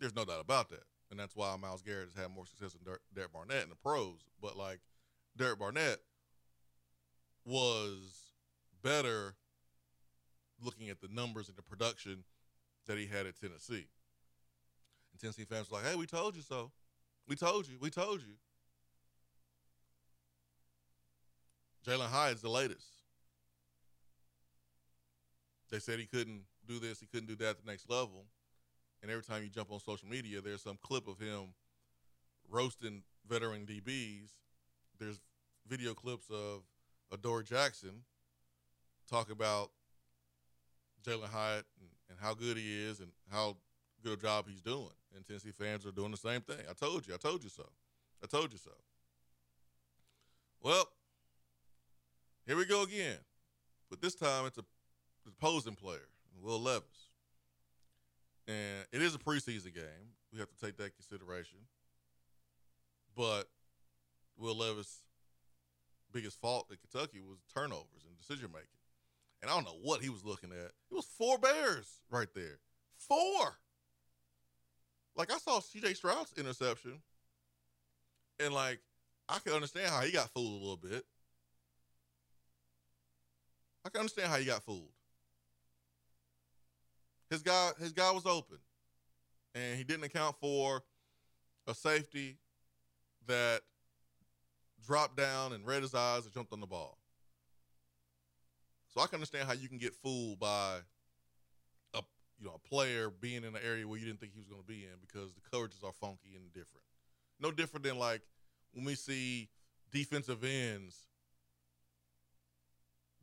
There's 0.00 0.16
no 0.16 0.24
doubt 0.24 0.40
about 0.40 0.68
that. 0.70 0.82
And 1.12 1.20
that's 1.20 1.36
why 1.36 1.54
Myles 1.56 1.82
Garrett 1.82 2.08
has 2.12 2.20
had 2.20 2.34
more 2.34 2.46
success 2.46 2.72
than 2.72 2.96
Derek 3.14 3.32
Barnett 3.32 3.62
in 3.62 3.68
the 3.68 3.76
pros. 3.76 4.24
But 4.40 4.56
like 4.56 4.80
Derek 5.36 5.60
Barnett 5.60 5.98
was 7.44 8.32
better 8.82 9.36
looking 10.60 10.88
at 10.88 11.00
the 11.00 11.08
numbers 11.08 11.48
and 11.48 11.56
the 11.56 11.62
production 11.62 12.24
that 12.86 12.98
he 12.98 13.06
had 13.06 13.26
at 13.26 13.38
Tennessee. 13.40 13.86
And 15.12 15.20
Tennessee 15.20 15.44
fans 15.44 15.70
were 15.70 15.78
like, 15.78 15.86
hey, 15.86 15.94
we 15.94 16.06
told 16.06 16.36
you 16.36 16.42
so. 16.42 16.70
We 17.28 17.36
told 17.36 17.68
you. 17.68 17.76
We 17.80 17.90
told 17.90 18.20
you. 18.20 18.34
Jalin 21.86 22.08
Hyatt's 22.08 22.42
the 22.42 22.48
latest. 22.48 22.86
They 25.70 25.78
said 25.78 25.98
he 25.98 26.06
couldn't 26.06 26.42
do 26.66 26.78
this, 26.78 27.00
he 27.00 27.06
couldn't 27.06 27.28
do 27.28 27.36
that 27.36 27.50
at 27.50 27.64
the 27.64 27.70
next 27.70 27.88
level. 27.88 28.26
And 29.02 29.10
every 29.10 29.24
time 29.24 29.42
you 29.42 29.48
jump 29.48 29.72
on 29.72 29.80
social 29.80 30.08
media, 30.08 30.40
there's 30.40 30.62
some 30.62 30.78
clip 30.80 31.08
of 31.08 31.18
him 31.18 31.54
roasting 32.48 33.02
veteran 33.28 33.66
DBs. 33.66 34.28
There's 35.00 35.20
video 35.66 35.94
clips 35.94 36.26
of 36.30 36.62
Adoree' 37.12 37.44
Jackson 37.44 38.04
talk 39.10 39.30
about 39.30 39.70
Jalin 41.04 41.28
Hyatt 41.28 41.64
and, 41.80 41.88
and, 42.12 42.20
how 42.20 42.34
good 42.34 42.56
he 42.56 42.84
is 42.84 43.00
and 43.00 43.08
how 43.30 43.56
good 44.02 44.18
a 44.18 44.22
job 44.22 44.46
he's 44.48 44.60
doing. 44.60 44.90
And 45.14 45.24
Tennessee 45.24 45.50
fans 45.50 45.86
are 45.86 45.92
doing 45.92 46.10
the 46.10 46.16
same 46.16 46.40
thing. 46.40 46.58
I 46.68 46.72
told 46.72 47.06
you. 47.06 47.14
I 47.14 47.16
told 47.16 47.42
you 47.42 47.50
so. 47.50 47.68
I 48.22 48.26
told 48.26 48.52
you 48.52 48.58
so. 48.58 48.70
Well, 50.60 50.88
here 52.46 52.56
we 52.56 52.64
go 52.64 52.82
again. 52.82 53.18
But 53.90 54.00
this 54.00 54.14
time 54.14 54.46
it's 54.46 54.58
a 54.58 54.64
opposing 55.26 55.74
player, 55.74 56.08
Will 56.40 56.60
Levis. 56.60 57.10
And 58.48 58.86
it 58.92 59.02
is 59.02 59.14
a 59.14 59.18
preseason 59.18 59.74
game. 59.74 60.14
We 60.32 60.38
have 60.38 60.48
to 60.50 60.58
take 60.60 60.76
that 60.78 60.94
consideration. 60.94 61.58
But 63.16 63.48
Will 64.38 64.56
Levis' 64.56 65.02
biggest 66.12 66.40
fault 66.40 66.66
at 66.70 66.78
Kentucky 66.80 67.20
was 67.20 67.38
turnovers 67.54 68.04
and 68.06 68.18
decision 68.18 68.48
making. 68.52 68.81
And 69.42 69.50
I 69.50 69.54
don't 69.54 69.64
know 69.64 69.78
what 69.82 70.00
he 70.00 70.08
was 70.08 70.24
looking 70.24 70.50
at. 70.52 70.70
It 70.90 70.94
was 70.94 71.06
four 71.18 71.36
Bears 71.36 71.88
right 72.10 72.28
there. 72.34 72.60
Four. 72.96 73.56
Like 75.16 75.32
I 75.32 75.38
saw 75.38 75.58
CJ 75.58 75.96
Stroud's 75.96 76.32
interception. 76.38 77.02
And 78.38 78.54
like 78.54 78.80
I 79.28 79.38
can 79.40 79.52
understand 79.52 79.90
how 79.90 80.00
he 80.00 80.12
got 80.12 80.30
fooled 80.30 80.60
a 80.60 80.64
little 80.64 80.76
bit. 80.76 81.04
I 83.84 83.88
can 83.88 84.00
understand 84.00 84.28
how 84.28 84.38
he 84.38 84.44
got 84.44 84.62
fooled. 84.62 84.92
His 87.30 87.42
guy, 87.42 87.70
his 87.80 87.92
guy 87.92 88.10
was 88.12 88.26
open, 88.26 88.58
and 89.54 89.76
he 89.78 89.84
didn't 89.84 90.04
account 90.04 90.36
for 90.38 90.82
a 91.66 91.74
safety 91.74 92.36
that 93.26 93.62
dropped 94.86 95.16
down 95.16 95.52
and 95.52 95.66
read 95.66 95.82
his 95.82 95.94
eyes 95.94 96.24
and 96.24 96.34
jumped 96.34 96.52
on 96.52 96.60
the 96.60 96.66
ball. 96.66 96.98
So 98.92 99.00
I 99.00 99.06
can 99.06 99.16
understand 99.16 99.48
how 99.48 99.54
you 99.54 99.68
can 99.68 99.78
get 99.78 99.94
fooled 99.94 100.38
by 100.38 100.78
a 101.94 102.02
you 102.38 102.46
know 102.46 102.54
a 102.54 102.68
player 102.68 103.10
being 103.20 103.38
in 103.38 103.44
an 103.44 103.62
area 103.64 103.88
where 103.88 103.98
you 103.98 104.04
didn't 104.04 104.20
think 104.20 104.32
he 104.32 104.38
was 104.38 104.48
going 104.48 104.60
to 104.60 104.66
be 104.66 104.84
in 104.84 105.00
because 105.00 105.32
the 105.34 105.40
coverages 105.40 105.82
are 105.82 105.94
funky 105.98 106.34
and 106.36 106.52
different. 106.52 106.84
No 107.40 107.50
different 107.50 107.84
than 107.84 107.98
like 107.98 108.20
when 108.74 108.84
we 108.84 108.94
see 108.94 109.48
defensive 109.90 110.44
ends 110.44 111.06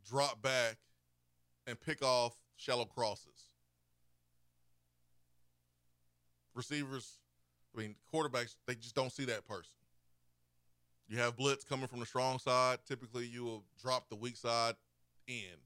drop 0.08 0.41
back 0.41 0.77
and 1.67 1.79
pick 1.79 2.03
off 2.03 2.36
shallow 2.58 2.86
crosses. 2.86 3.45
Receivers, 6.55 7.19
I 7.75 7.79
mean, 7.79 7.95
quarterbacks, 8.12 8.55
they 8.65 8.73
just 8.73 8.95
don't 8.95 9.12
see 9.12 9.25
that 9.25 9.47
person. 9.47 9.71
You 11.08 11.19
have 11.19 11.38
blitz 11.38 11.63
coming 11.63 11.88
from 11.88 11.99
the 11.99 12.05
strong 12.05 12.39
side. 12.39 12.79
Typically, 12.88 13.25
you 13.25 13.43
will 13.43 13.63
drop 13.82 14.10
the 14.10 14.15
weak 14.15 14.36
side 14.36 14.75
in. 15.30 15.58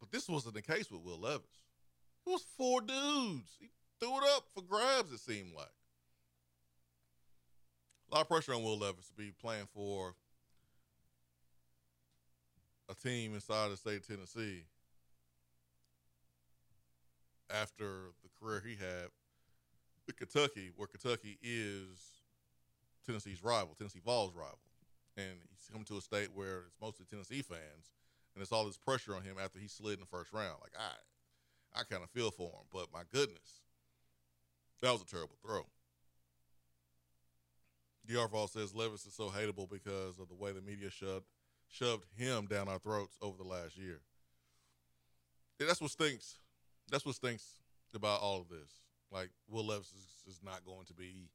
But 0.00 0.10
this 0.10 0.28
wasn't 0.28 0.54
the 0.54 0.62
case 0.62 0.90
with 0.90 1.00
Will 1.00 1.18
Levis. 1.18 1.46
It 2.26 2.30
was 2.30 2.44
four 2.56 2.80
dudes. 2.80 3.56
He 3.58 3.70
threw 4.00 4.18
it 4.18 4.24
up 4.36 4.44
for 4.54 4.62
grabs, 4.62 5.12
it 5.12 5.20
seemed 5.20 5.54
like. 5.54 5.68
A 8.10 8.14
lot 8.14 8.22
of 8.22 8.28
pressure 8.28 8.54
on 8.54 8.62
Will 8.62 8.78
Levis 8.78 9.08
to 9.08 9.14
be 9.14 9.32
playing 9.40 9.66
for 9.72 10.14
a 12.90 12.94
team 12.94 13.34
inside 13.34 13.70
the 13.70 13.76
state 13.76 13.96
of 13.96 14.06
Tennessee 14.06 14.64
after 17.50 18.10
the 18.22 18.28
career 18.40 18.62
he 18.64 18.74
had 18.74 19.08
with 20.06 20.16
Kentucky, 20.16 20.70
where 20.76 20.88
Kentucky 20.88 21.38
is 21.42 22.12
Tennessee's 23.06 23.42
rival, 23.42 23.74
Tennessee 23.76 24.00
Vols' 24.04 24.34
rival. 24.34 24.58
And 25.16 25.38
he's 25.50 25.68
coming 25.70 25.84
to 25.86 25.96
a 25.96 26.00
state 26.00 26.28
where 26.34 26.64
it's 26.66 26.80
mostly 26.80 27.06
Tennessee 27.08 27.42
fans, 27.42 27.92
and 28.34 28.42
it's 28.42 28.52
all 28.52 28.64
this 28.64 28.76
pressure 28.76 29.14
on 29.14 29.22
him 29.22 29.36
after 29.42 29.58
he 29.58 29.68
slid 29.68 29.94
in 29.94 30.00
the 30.00 30.06
first 30.06 30.32
round. 30.32 30.56
Like, 30.60 30.72
I, 30.78 31.80
I 31.80 31.84
kind 31.84 32.02
of 32.02 32.10
feel 32.10 32.30
for 32.30 32.48
him, 32.48 32.66
but 32.72 32.92
my 32.92 33.02
goodness, 33.12 33.62
that 34.82 34.92
was 34.92 35.02
a 35.02 35.06
terrible 35.06 35.36
throw. 35.44 35.66
Yarval 38.08 38.50
says 38.50 38.74
Levis 38.74 39.06
is 39.06 39.14
so 39.14 39.28
hateable 39.28 39.70
because 39.70 40.18
of 40.18 40.28
the 40.28 40.34
way 40.34 40.52
the 40.52 40.60
media 40.60 40.90
shoved 40.90 41.24
shoved 41.68 42.04
him 42.16 42.46
down 42.46 42.68
our 42.68 42.78
throats 42.78 43.16
over 43.22 43.36
the 43.38 43.48
last 43.48 43.76
year. 43.76 44.00
That's 45.58 45.80
what 45.80 45.90
stinks. 45.90 46.38
That's 46.90 47.06
what 47.06 47.14
stinks 47.14 47.60
about 47.94 48.20
all 48.20 48.40
of 48.40 48.48
this. 48.48 48.82
Like 49.10 49.30
Will 49.48 49.64
Levis 49.64 49.92
is, 49.92 50.34
is 50.34 50.40
not 50.44 50.64
going 50.64 50.84
to 50.86 50.94
be 50.94 51.30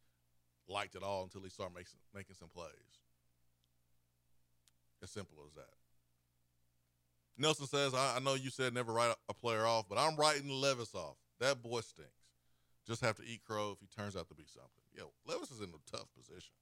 liked 0.68 0.96
at 0.96 1.04
all 1.04 1.24
until 1.24 1.42
he 1.42 1.50
starts 1.50 1.74
making 1.74 1.98
making 2.14 2.36
some 2.36 2.50
plays. 2.50 3.00
As 5.02 5.12
simple 5.12 5.38
as 5.48 5.54
that. 5.54 5.74
Nelson 7.38 7.68
says, 7.68 7.94
I, 7.94 8.18
I 8.18 8.20
know 8.20 8.34
you 8.34 8.50
said 8.50 8.74
never 8.74 8.92
write 8.92 9.16
a 9.30 9.34
player 9.34 9.66
off, 9.66 9.86
but 9.88 9.98
I'm 9.98 10.18
writing 10.18 10.50
Levis 10.50 10.94
off. 10.94 11.16
That 11.40 11.64
boy 11.64 11.80
stinks. 11.82 12.12
Just 12.86 13.02
have 13.02 13.16
to 13.16 13.24
eat 13.24 13.42
crow 13.46 13.72
if 13.72 13.80
he 13.80 13.88
turns 13.88 14.16
out 14.16 14.28
to 14.28 14.36
be 14.36 14.46
something. 14.46 14.84
Yo, 14.94 15.12
Levis 15.26 15.52
is 15.52 15.62
in 15.62 15.70
a 15.70 15.92
tough 15.92 16.08
position. 16.18 16.54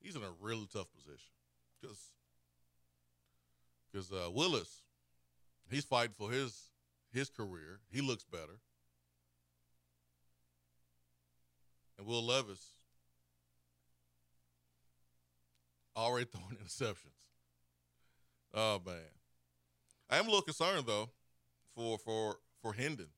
He's 0.00 0.14
in 0.14 0.22
a 0.22 0.30
really 0.40 0.68
tough 0.72 0.86
position 0.92 1.32
because 1.80 1.98
because 3.90 4.12
uh, 4.12 4.30
Willis, 4.30 4.82
he's 5.70 5.84
fighting 5.84 6.14
for 6.16 6.30
his 6.30 6.70
his 7.12 7.30
career. 7.30 7.80
He 7.90 8.00
looks 8.00 8.24
better, 8.24 8.60
and 11.96 12.06
Will 12.06 12.24
Levis 12.24 12.74
already 15.96 16.26
throwing 16.32 16.56
interceptions. 16.56 17.27
Oh 18.54 18.80
man, 18.84 18.96
I 20.08 20.18
am 20.18 20.24
a 20.24 20.28
little 20.28 20.42
concerned 20.42 20.86
though 20.86 21.10
for 21.74 21.98
for 21.98 22.36
for 22.62 22.72
Hendon, 22.72 23.08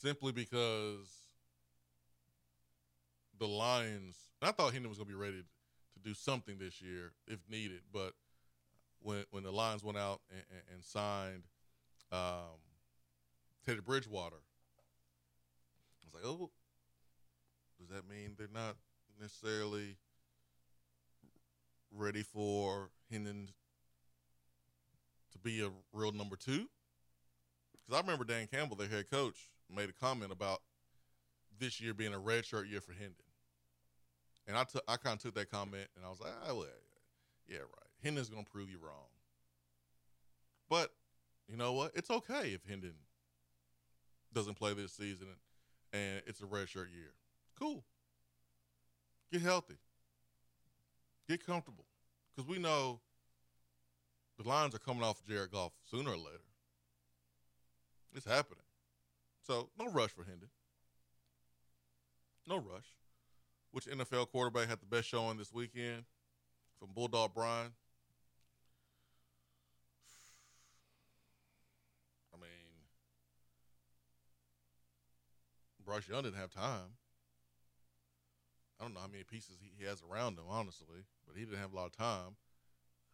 simply 0.00 0.32
because 0.32 1.08
the 3.38 3.46
Lions. 3.46 4.16
I 4.42 4.52
thought 4.52 4.72
Hendon 4.72 4.90
was 4.90 4.98
going 4.98 5.08
to 5.08 5.14
be 5.16 5.20
ready 5.20 5.38
to 5.38 6.00
do 6.02 6.12
something 6.12 6.58
this 6.58 6.82
year 6.82 7.12
if 7.26 7.38
needed, 7.50 7.80
but 7.92 8.12
when 9.00 9.24
when 9.30 9.42
the 9.42 9.52
Lions 9.52 9.82
went 9.82 9.98
out 9.98 10.20
and, 10.30 10.42
and, 10.50 10.62
and 10.74 10.84
signed 10.84 11.44
um, 12.12 12.60
Teddy 13.64 13.80
Bridgewater, 13.80 14.36
I 16.02 16.04
was 16.04 16.14
like, 16.14 16.24
oh, 16.26 16.50
does 17.78 17.88
that 17.88 18.08
mean 18.08 18.34
they're 18.36 18.48
not 18.52 18.76
necessarily 19.20 19.96
ready 21.90 22.22
for 22.22 22.90
Hendon 23.14 23.48
to 25.32 25.38
be 25.38 25.62
a 25.62 25.70
real 25.92 26.12
number 26.12 26.36
two? 26.36 26.68
Because 27.86 27.98
I 27.98 28.00
remember 28.00 28.24
Dan 28.24 28.48
Campbell, 28.48 28.76
their 28.76 28.88
head 28.88 29.08
coach, 29.10 29.50
made 29.74 29.88
a 29.88 29.92
comment 29.92 30.32
about 30.32 30.62
this 31.58 31.80
year 31.80 31.94
being 31.94 32.12
a 32.12 32.18
redshirt 32.18 32.68
year 32.68 32.80
for 32.80 32.92
Hendon. 32.92 33.14
And 34.46 34.56
I, 34.56 34.64
t- 34.64 34.80
I 34.88 34.96
kind 34.96 35.16
of 35.16 35.22
took 35.22 35.34
that 35.36 35.50
comment 35.50 35.86
and 35.96 36.04
I 36.04 36.08
was 36.08 36.20
like, 36.20 36.32
ah, 36.42 36.54
well, 36.54 36.66
yeah, 37.48 37.58
right. 37.58 37.68
Hendon's 38.02 38.28
going 38.28 38.44
to 38.44 38.50
prove 38.50 38.68
you 38.68 38.78
wrong. 38.82 39.08
But 40.68 40.90
you 41.48 41.56
know 41.56 41.72
what? 41.72 41.92
It's 41.94 42.10
okay 42.10 42.48
if 42.48 42.62
Hendon 42.68 42.94
doesn't 44.32 44.54
play 44.54 44.74
this 44.74 44.92
season 44.92 45.28
and 45.92 46.20
it's 46.26 46.40
a 46.40 46.46
redshirt 46.46 46.92
year. 46.92 47.14
Cool. 47.58 47.84
Get 49.32 49.42
healthy. 49.42 49.76
Get 51.28 51.46
comfortable. 51.46 51.86
Because 52.34 52.48
we 52.48 52.58
know 52.58 53.00
the 54.38 54.48
Lions 54.48 54.74
are 54.74 54.78
coming 54.78 55.02
off 55.02 55.22
Jared 55.28 55.52
Goff 55.52 55.72
sooner 55.90 56.10
or 56.10 56.16
later. 56.16 56.40
It's 58.14 58.26
happening. 58.26 58.64
So 59.42 59.70
no 59.78 59.90
rush 59.90 60.10
for 60.10 60.24
Hendon. 60.24 60.48
No 62.46 62.56
rush. 62.56 62.94
Which 63.70 63.86
NFL 63.86 64.30
quarterback 64.30 64.68
had 64.68 64.80
the 64.80 64.86
best 64.86 65.08
showing 65.08 65.36
this 65.36 65.52
weekend? 65.52 66.04
From 66.78 66.90
Bulldog 66.94 67.34
Brian. 67.34 67.70
I 72.34 72.36
mean, 72.36 72.48
Bryce 75.84 76.08
Young 76.08 76.22
didn't 76.22 76.38
have 76.38 76.52
time. 76.52 76.96
I 78.78 78.84
don't 78.84 78.94
know 78.94 79.00
how 79.00 79.08
many 79.08 79.24
pieces 79.24 79.56
he 79.60 79.84
has 79.84 80.02
around 80.02 80.38
him, 80.38 80.44
honestly, 80.48 81.04
but 81.26 81.36
he 81.36 81.44
didn't 81.44 81.60
have 81.60 81.72
a 81.72 81.76
lot 81.76 81.86
of 81.86 81.96
time. 81.96 82.36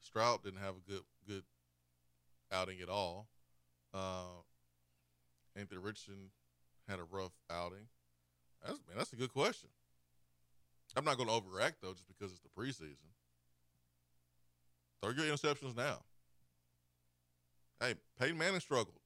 Stroud 0.00 0.42
didn't 0.42 0.60
have 0.60 0.74
a 0.74 0.90
good 0.90 1.02
good 1.26 1.42
outing 2.50 2.80
at 2.80 2.88
all. 2.88 3.28
Uh, 3.92 4.42
Anthony 5.56 5.80
Richardson 5.80 6.30
had 6.88 6.98
a 6.98 7.04
rough 7.04 7.32
outing. 7.50 7.88
That's 8.64 8.78
man, 8.88 8.96
that's 8.96 9.12
a 9.12 9.16
good 9.16 9.32
question. 9.32 9.68
I'm 10.96 11.04
not 11.04 11.16
going 11.16 11.28
to 11.28 11.34
overreact 11.34 11.74
though, 11.82 11.92
just 11.92 12.08
because 12.08 12.32
it's 12.32 12.40
the 12.40 12.48
preseason. 12.48 12.96
Throw 15.02 15.12
your 15.12 15.24
interceptions 15.24 15.76
now. 15.76 15.98
Hey, 17.80 17.94
Peyton 18.18 18.36
Manning 18.36 18.60
struggled 18.60 19.00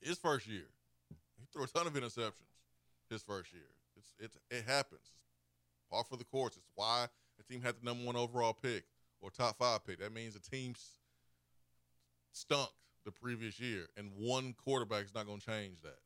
his 0.00 0.18
first 0.18 0.48
year. 0.48 0.66
He 1.38 1.46
threw 1.52 1.64
a 1.64 1.66
ton 1.66 1.86
of 1.86 1.94
interceptions 1.94 2.50
his 3.08 3.22
first 3.22 3.52
year. 3.52 3.62
It's 3.96 4.14
it's 4.18 4.36
it 4.50 4.64
happens. 4.66 5.10
Par 5.92 6.04
for 6.08 6.16
the 6.16 6.24
course. 6.24 6.56
It's 6.56 6.70
why 6.74 7.06
a 7.38 7.42
team 7.52 7.60
had 7.60 7.74
the 7.80 7.84
number 7.84 8.04
one 8.04 8.16
overall 8.16 8.54
pick 8.54 8.84
or 9.20 9.30
top 9.30 9.58
five 9.58 9.84
pick. 9.84 10.00
That 10.00 10.12
means 10.12 10.34
the 10.34 10.40
team 10.40 10.74
stunk 12.32 12.70
the 13.04 13.12
previous 13.12 13.60
year, 13.60 13.88
and 13.96 14.10
one 14.16 14.54
quarterback 14.64 15.04
is 15.04 15.14
not 15.14 15.26
going 15.26 15.40
to 15.40 15.46
change 15.46 15.76
that. 15.82 15.98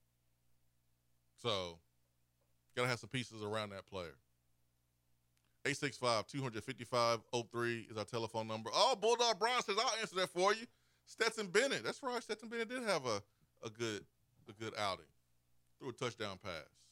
So, 1.42 1.78
got 2.74 2.82
to 2.82 2.88
have 2.88 2.98
some 2.98 3.10
pieces 3.10 3.42
around 3.42 3.70
that 3.70 3.86
player. 3.86 4.14
865 5.66 6.26
255 6.28 7.20
03 7.50 7.86
is 7.90 7.96
our 7.96 8.04
telephone 8.04 8.46
number. 8.46 8.70
Oh, 8.72 8.96
Bulldog 9.00 9.38
Brian 9.38 9.62
says, 9.62 9.76
I'll 9.78 10.00
answer 10.00 10.16
that 10.16 10.30
for 10.30 10.54
you. 10.54 10.66
Stetson 11.06 11.48
Bennett. 11.48 11.84
That's 11.84 12.02
right. 12.02 12.22
Stetson 12.22 12.48
Bennett 12.48 12.68
did 12.68 12.82
have 12.84 13.04
a, 13.04 13.22
a 13.64 13.70
good 13.70 14.04
a 14.48 14.52
good 14.52 14.74
outing. 14.78 15.06
Threw 15.78 15.90
a 15.90 15.92
touchdown 15.92 16.38
pass. 16.42 16.85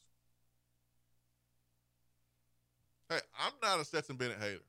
Hey, 3.09 3.19
I'm 3.39 3.53
not 3.61 3.79
a 3.79 3.85
Stetson 3.85 4.15
Bennett 4.15 4.39
hater. 4.39 4.63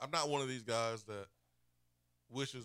I'm 0.00 0.10
not 0.10 0.28
one 0.28 0.42
of 0.42 0.48
these 0.48 0.62
guys 0.62 1.02
that 1.04 1.26
wishes 2.30 2.64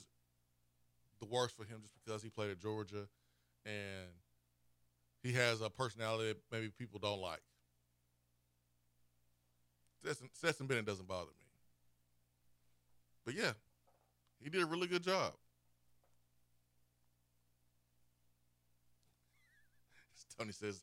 the 1.20 1.26
worst 1.26 1.56
for 1.56 1.64
him 1.64 1.80
just 1.82 1.94
because 2.04 2.22
he 2.22 2.30
played 2.30 2.52
at 2.52 2.60
Georgia 2.60 3.08
and 3.66 4.10
he 5.24 5.34
has 5.34 5.62
a 5.62 5.70
personality 5.70 6.30
that 6.30 6.38
maybe 6.52 6.70
people 6.78 7.00
don't 7.00 7.22
like. 7.22 7.42
Stetson, 10.04 10.30
Stetson 10.34 10.68
Bennett 10.68 10.86
doesn't 10.86 11.08
bother 11.08 11.32
me. 11.40 11.46
But 13.26 13.36
yeah, 13.36 13.52
he 14.44 14.50
did 14.50 14.62
a 14.62 14.66
really 14.66 14.88
good 14.88 15.04
job. 15.04 15.34
Tony 20.38 20.52
says, 20.52 20.82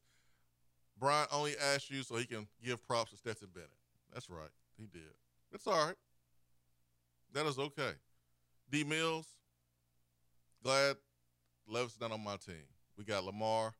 Brian 0.98 1.26
only 1.32 1.54
asked 1.58 1.90
you 1.90 2.02
so 2.02 2.16
he 2.16 2.26
can 2.26 2.46
give 2.64 2.86
props 2.86 3.10
to 3.10 3.16
Stetson 3.16 3.48
Bennett. 3.54 3.70
That's 4.12 4.28
right. 4.28 4.50
He 4.76 4.86
did. 4.86 5.02
It's 5.52 5.66
all 5.66 5.86
right. 5.86 5.96
That 7.34 7.46
is 7.46 7.58
okay. 7.58 7.92
D 8.70 8.84
Mills, 8.84 9.26
glad 10.62 10.96
Levis 11.66 11.98
not 12.00 12.12
on 12.12 12.22
my 12.22 12.36
team. 12.36 12.66
We 12.96 13.04
got 13.04 13.24
Lamar, 13.24 13.74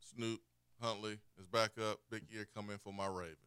Snoop, 0.00 0.40
Huntley 0.80 1.18
is 1.38 1.46
back 1.46 1.72
up. 1.78 1.98
Big 2.10 2.22
year 2.30 2.46
coming 2.54 2.78
for 2.78 2.92
my 2.92 3.06
Ravens. 3.06 3.38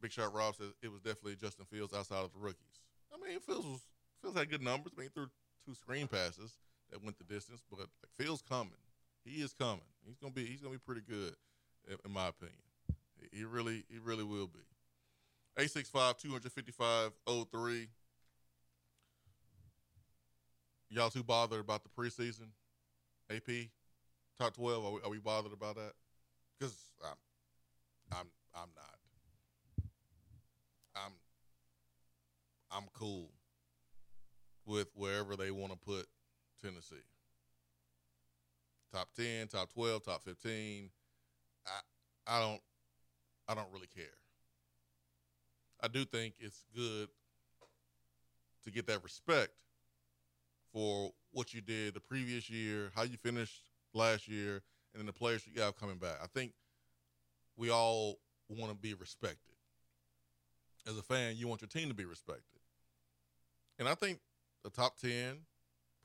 Big 0.00 0.12
Shot 0.12 0.32
Rob 0.32 0.54
says 0.54 0.72
it 0.82 0.90
was 0.90 1.00
definitely 1.00 1.36
Justin 1.36 1.66
Fields 1.66 1.92
outside 1.92 2.24
of 2.24 2.32
the 2.32 2.38
rookies. 2.38 2.80
I 3.12 3.16
mean, 3.28 3.40
Fields 3.40 3.66
was 3.66 3.80
Fields 4.22 4.38
had 4.38 4.50
good 4.50 4.62
numbers. 4.62 4.92
I 4.96 5.00
mean, 5.00 5.10
threw 5.14 5.26
two 5.68 5.74
screen 5.74 6.08
passes 6.08 6.56
that 6.90 7.04
went 7.04 7.18
the 7.18 7.24
distance, 7.24 7.60
but 7.70 7.80
like, 7.80 7.88
coming. 8.48 8.72
He 9.24 9.42
is 9.42 9.52
coming. 9.52 9.82
He's 10.06 10.16
gonna 10.16 10.32
be 10.32 10.46
he's 10.46 10.62
gonna 10.62 10.72
be 10.72 10.78
pretty 10.78 11.02
good, 11.02 11.34
in 12.04 12.10
my 12.10 12.28
opinion. 12.28 12.56
He 13.32 13.44
really 13.44 13.84
he 13.90 13.98
really 13.98 14.24
will 14.24 14.46
be. 14.46 14.60
865-255-03. 15.58 17.88
Y'all 20.90 21.10
too 21.10 21.22
bothered 21.24 21.60
about 21.60 21.82
the 21.82 21.90
preseason? 21.90 22.46
AP, 23.28 23.68
top 24.38 24.54
12, 24.54 24.84
are 24.84 24.92
we, 24.92 25.00
are 25.04 25.10
we 25.10 25.18
bothered 25.18 25.52
about 25.52 25.74
that? 25.74 25.92
Because 26.58 26.74
I'm, 27.04 27.16
I'm, 28.12 28.30
I'm 28.54 28.70
not. 28.76 28.98
I'm, 30.94 31.12
I'm 32.70 32.84
cool 32.94 33.32
with 34.68 34.88
wherever 34.94 35.34
they 35.34 35.50
want 35.50 35.72
to 35.72 35.78
put 35.78 36.06
Tennessee. 36.62 36.96
Top 38.92 39.08
10, 39.16 39.48
top 39.48 39.72
12, 39.72 40.04
top 40.04 40.22
15. 40.22 40.90
I, 41.66 41.70
I 42.26 42.40
don't, 42.40 42.60
I 43.48 43.54
don't 43.54 43.72
really 43.72 43.88
care. 43.94 44.04
I 45.80 45.88
do 45.88 46.04
think 46.04 46.34
it's 46.38 46.64
good 46.74 47.08
to 48.64 48.70
get 48.70 48.86
that 48.88 49.02
respect 49.02 49.50
for 50.72 51.12
what 51.32 51.54
you 51.54 51.60
did 51.60 51.94
the 51.94 52.00
previous 52.00 52.50
year, 52.50 52.90
how 52.94 53.02
you 53.02 53.16
finished 53.16 53.62
last 53.94 54.28
year, 54.28 54.62
and 54.92 55.00
then 55.00 55.06
the 55.06 55.12
players 55.12 55.46
you 55.46 55.54
got 55.54 55.78
coming 55.78 55.96
back. 55.96 56.16
I 56.22 56.26
think 56.26 56.52
we 57.56 57.70
all 57.70 58.18
want 58.48 58.70
to 58.70 58.76
be 58.76 58.94
respected. 58.94 59.54
As 60.86 60.98
a 60.98 61.02
fan, 61.02 61.36
you 61.36 61.48
want 61.48 61.60
your 61.62 61.68
team 61.68 61.88
to 61.88 61.94
be 61.94 62.04
respected. 62.04 62.42
And 63.78 63.88
I 63.88 63.94
think 63.94 64.18
the 64.68 64.82
top 64.82 64.98
10 64.98 65.38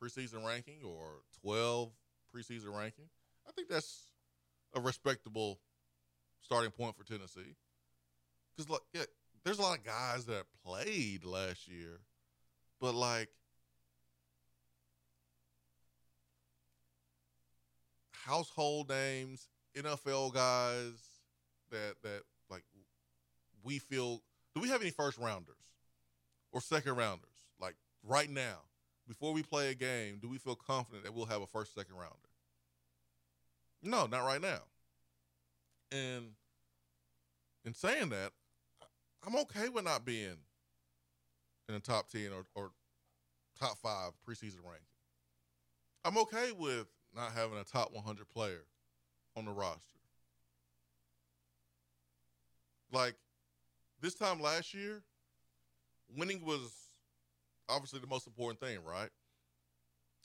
preseason 0.01 0.45
ranking 0.45 0.79
or 0.85 1.21
12 1.41 1.91
preseason 2.35 2.77
ranking, 2.77 3.05
I 3.47 3.51
think 3.51 3.69
that's 3.69 4.07
a 4.75 4.81
respectable 4.81 5.59
starting 6.41 6.71
point 6.71 6.95
for 6.97 7.03
Tennessee. 7.03 7.55
Because, 8.55 8.69
like, 8.69 8.81
yeah, 8.93 9.03
there's 9.43 9.59
a 9.59 9.61
lot 9.61 9.77
of 9.77 9.83
guys 9.83 10.25
that 10.25 10.43
played 10.65 11.25
last 11.25 11.67
year, 11.67 11.99
but 12.79 12.93
like 12.93 13.29
household 18.11 18.89
names, 18.89 19.49
NFL 19.75 20.33
guys 20.33 20.93
that 21.71 21.95
that 22.03 22.21
like 22.49 22.63
we 23.63 23.79
feel 23.79 24.21
do 24.55 24.61
we 24.61 24.69
have 24.69 24.81
any 24.81 24.91
first 24.91 25.17
rounders 25.17 25.55
or 26.51 26.61
second 26.61 26.95
rounders? 26.95 27.32
Right 28.03 28.29
now, 28.29 28.59
before 29.07 29.33
we 29.33 29.43
play 29.43 29.69
a 29.69 29.75
game, 29.75 30.19
do 30.21 30.29
we 30.29 30.37
feel 30.37 30.55
confident 30.55 31.03
that 31.05 31.13
we'll 31.13 31.25
have 31.25 31.41
a 31.41 31.47
first 31.47 31.73
second 31.73 31.95
rounder? 31.95 32.15
No, 33.81 34.05
not 34.05 34.25
right 34.25 34.41
now. 34.41 34.61
And 35.91 36.31
in 37.65 37.73
saying 37.73 38.09
that, 38.09 38.31
I'm 39.25 39.35
okay 39.37 39.69
with 39.69 39.85
not 39.85 40.05
being 40.05 40.37
in 41.67 41.75
the 41.75 41.79
top 41.79 42.09
10 42.09 42.29
or, 42.33 42.45
or 42.55 42.71
top 43.59 43.77
five 43.77 44.11
preseason 44.27 44.63
ranking. 44.63 44.87
I'm 46.03 46.17
okay 46.17 46.51
with 46.51 46.87
not 47.15 47.31
having 47.31 47.57
a 47.57 47.63
top 47.63 47.93
100 47.93 48.27
player 48.29 48.65
on 49.37 49.45
the 49.45 49.51
roster. 49.51 49.79
Like 52.91 53.15
this 54.01 54.13
time 54.13 54.41
last 54.41 54.73
year, 54.73 55.03
winning 56.15 56.43
was 56.45 56.82
obviously 57.69 57.99
the 57.99 58.07
most 58.07 58.27
important 58.27 58.59
thing, 58.59 58.79
right? 58.83 59.09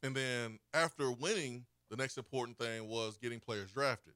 And 0.03 0.15
then 0.15 0.59
after 0.75 1.11
winning, 1.11 1.65
the 1.91 1.97
next 1.97 2.19
important 2.19 2.59
thing 2.59 2.89
was 2.89 3.17
getting 3.17 3.41
players 3.41 3.73
drafted. 3.73 4.15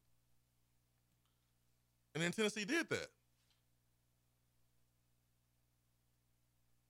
And 2.15 2.23
then 2.23 2.33
Tennessee 2.33 2.65
did 2.65 2.89
that. 2.91 3.09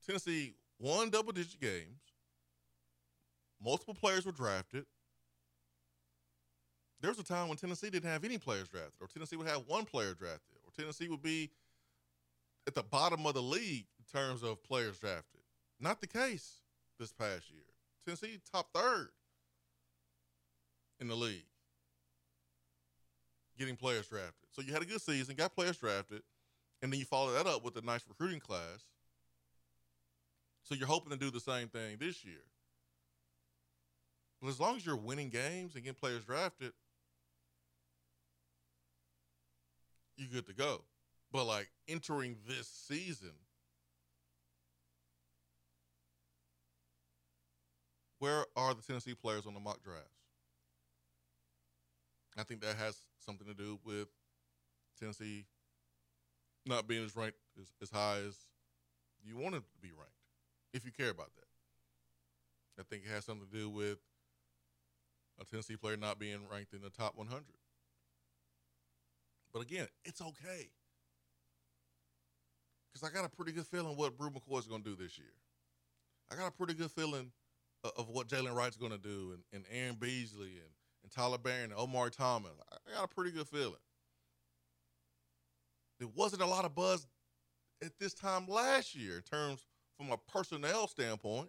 Tennessee 0.05 0.55
won 0.79 1.11
double 1.11 1.33
digit 1.33 1.61
games. 1.61 2.01
Multiple 3.65 3.95
players 3.95 4.27
were 4.27 4.33
drafted. 4.33 4.85
There 7.01 7.11
was 7.11 7.19
a 7.19 7.25
time 7.25 7.49
when 7.49 7.57
Tennessee 7.57 7.91
didn't 7.91 8.11
have 8.11 8.25
any 8.25 8.39
players 8.39 8.69
drafted, 8.69 8.95
or 9.01 9.07
Tennessee 9.07 9.37
would 9.37 9.49
have 9.49 9.63
one 9.67 9.85
player 9.85 10.15
drafted, 10.15 10.59
or 10.65 10.71
Tennessee 10.77 11.09
would 11.09 11.23
be 11.23 11.51
at 12.67 12.75
the 12.75 12.83
bottom 12.83 13.27
of 13.27 13.35
the 13.35 13.43
league 13.43 13.87
in 13.99 14.21
terms 14.21 14.43
of 14.43 14.63
players 14.65 14.99
drafted. 14.99 15.42
Not 15.83 16.01
the 16.01 16.07
case 16.07 16.61
this 17.01 17.13
past 17.13 17.51
year. 17.51 17.65
Tennessee 18.07 18.41
top 18.53 18.69
third 18.75 19.11
in 21.01 21.09
the 21.09 21.17
league 21.17 21.45
getting 23.59 23.77
players 23.77 24.07
drafted. 24.09 24.49
So 24.53 24.63
you 24.63 24.73
had 24.73 24.83
a 24.83 24.87
good 24.87 25.01
season, 25.03 25.35
got 25.35 25.55
players 25.55 25.77
drafted, 25.77 26.23
and 26.83 26.93
then 26.93 27.01
you 27.01 27.07
follow 27.07 27.33
that 27.33 27.47
up 27.47 27.65
with 27.65 27.77
a 27.77 27.83
nice 27.83 28.03
recruiting 28.09 28.41
class 28.41 28.85
So 30.63 30.75
you're 30.75 30.87
hoping 30.89 31.11
to 31.11 31.19
do 31.19 31.31
the 31.31 31.41
same 31.41 31.69
thing 31.69 31.97
this 31.99 32.25
year. 32.25 32.45
But 34.41 34.49
as 34.49 34.61
long 34.61 34.77
as 34.77 34.87
you're 34.87 34.97
winning 34.97 35.29
games 35.29 35.75
and 35.75 35.85
getting 35.85 35.99
players 36.01 36.25
drafted, 36.25 36.73
you're 40.17 40.29
good 40.31 40.47
to 40.47 40.55
go. 40.55 40.83
But 41.33 41.45
like 41.45 41.71
entering 41.89 42.37
this 42.47 42.69
season, 42.69 43.33
where 48.23 48.47
are 48.55 48.73
the 48.73 48.83
Tennessee 48.83 49.15
players 49.15 49.47
on 49.49 49.55
the 49.55 49.59
mock 49.59 49.83
drafts? 49.83 50.23
I 52.39 52.45
think 52.45 52.61
that 52.61 52.77
has 52.77 52.97
something 53.19 53.49
to 53.49 53.53
do 53.53 53.81
with 53.85 54.07
Tennessee 54.97 55.45
not 56.65 56.87
being 56.87 57.05
as 57.05 57.17
ranked 57.17 57.39
as, 57.61 57.67
as 57.83 57.91
high 57.91 58.19
as 58.25 58.37
you 59.25 59.37
want 59.37 59.57
it 59.57 59.65
to 59.73 59.81
be 59.81 59.89
ranked, 59.89 60.15
if 60.73 60.85
you 60.85 60.93
care 60.93 61.11
about 61.11 61.31
that. 61.35 62.81
I 62.81 62.85
think 62.89 63.03
it 63.05 63.13
has 63.13 63.25
something 63.25 63.45
to 63.45 63.53
do 63.53 63.69
with 63.69 63.99
a 65.41 65.45
Tennessee 65.45 65.77
player 65.77 65.97
not 65.97 66.21
being 66.21 66.39
ranked 66.49 66.75
in 66.75 66.81
the 66.81 66.91
top 66.91 67.17
100. 67.17 67.43
But 69.53 69.63
again, 69.63 69.89
it's 70.05 70.21
okay. 70.21 70.71
Because 72.93 73.09
I 73.09 73.13
got 73.13 73.27
a 73.27 73.37
pretty 73.37 73.51
good 73.51 73.67
feeling 73.67 73.97
what 73.97 74.17
Bru 74.17 74.31
McCoy 74.31 74.61
is 74.61 74.67
going 74.69 74.85
to 74.85 74.91
do 74.91 74.95
this 74.95 75.19
year. 75.19 75.35
I 76.31 76.37
got 76.37 76.47
a 76.47 76.53
pretty 76.53 76.75
good 76.75 76.93
feeling 76.93 77.33
of, 77.85 78.09
what 78.09 78.29
Jaylen 78.29 78.55
Wright's 78.55 78.77
going 78.77 78.93
to 78.93 78.99
do, 78.99 79.35
and, 79.35 79.43
and 79.53 79.65
Aaron 79.73 79.97
Beasley, 80.01 80.53
and, 80.53 80.71
and 81.03 81.13
Tyler 81.13 81.39
Baron, 81.39 81.71
and 81.71 81.75
Omari 81.75 82.11
Thomas. 82.11 82.53
I 82.71 82.95
got 82.95 83.05
a 83.05 83.09
pretty 83.09 83.31
good 83.31 83.49
feeling. 83.49 83.75
There 85.99 86.09
wasn't 86.15 86.43
a 86.43 86.47
lot 86.47 86.65
of 86.65 86.75
buzz 86.75 87.07
at 87.83 87.99
this 87.99 88.15
time 88.15 88.47
last 88.49 88.95
year 88.95 89.17
in 89.17 89.23
terms 89.23 89.67
from 89.97 90.11
a 90.11 90.17
personnel 90.17 90.89
standpoint. 90.89 91.49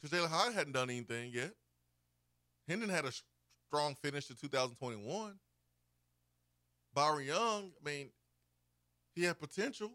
Because 0.00 0.18
Jalin 0.18 0.30
Hyatt 0.30 0.54
hadn't 0.54 0.72
done 0.72 0.90
anything 0.90 1.30
yet. 1.32 1.52
Hendon 2.68 2.88
had 2.88 3.04
a 3.04 3.12
strong 3.66 3.94
finish 3.94 4.26
to 4.26 4.34
2021. 4.34 5.38
Byron 6.94 7.26
Young, 7.26 7.70
I 7.80 7.88
mean, 7.88 8.10
he 9.14 9.24
had 9.24 9.38
potential, 9.38 9.92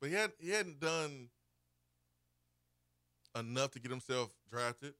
but 0.00 0.10
he 0.10 0.14
had 0.14 0.32
he 0.38 0.50
hadn't 0.50 0.80
done 0.80 1.28
enough 3.38 3.72
to 3.72 3.80
get 3.80 3.90
himself 3.90 4.30
drafted 4.50 4.94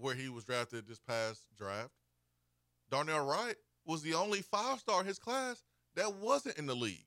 where 0.00 0.14
he 0.14 0.28
was 0.28 0.44
drafted 0.44 0.86
this 0.88 0.98
past 0.98 1.42
draft. 1.56 1.90
Darnell 2.90 3.24
Wright 3.24 3.56
was 3.84 4.02
the 4.02 4.14
only 4.14 4.40
five 4.42 4.78
star 4.80 5.00
in 5.00 5.06
his 5.06 5.18
class 5.18 5.62
that 5.94 6.14
wasn't 6.14 6.58
in 6.58 6.66
the 6.66 6.74
league. 6.74 7.06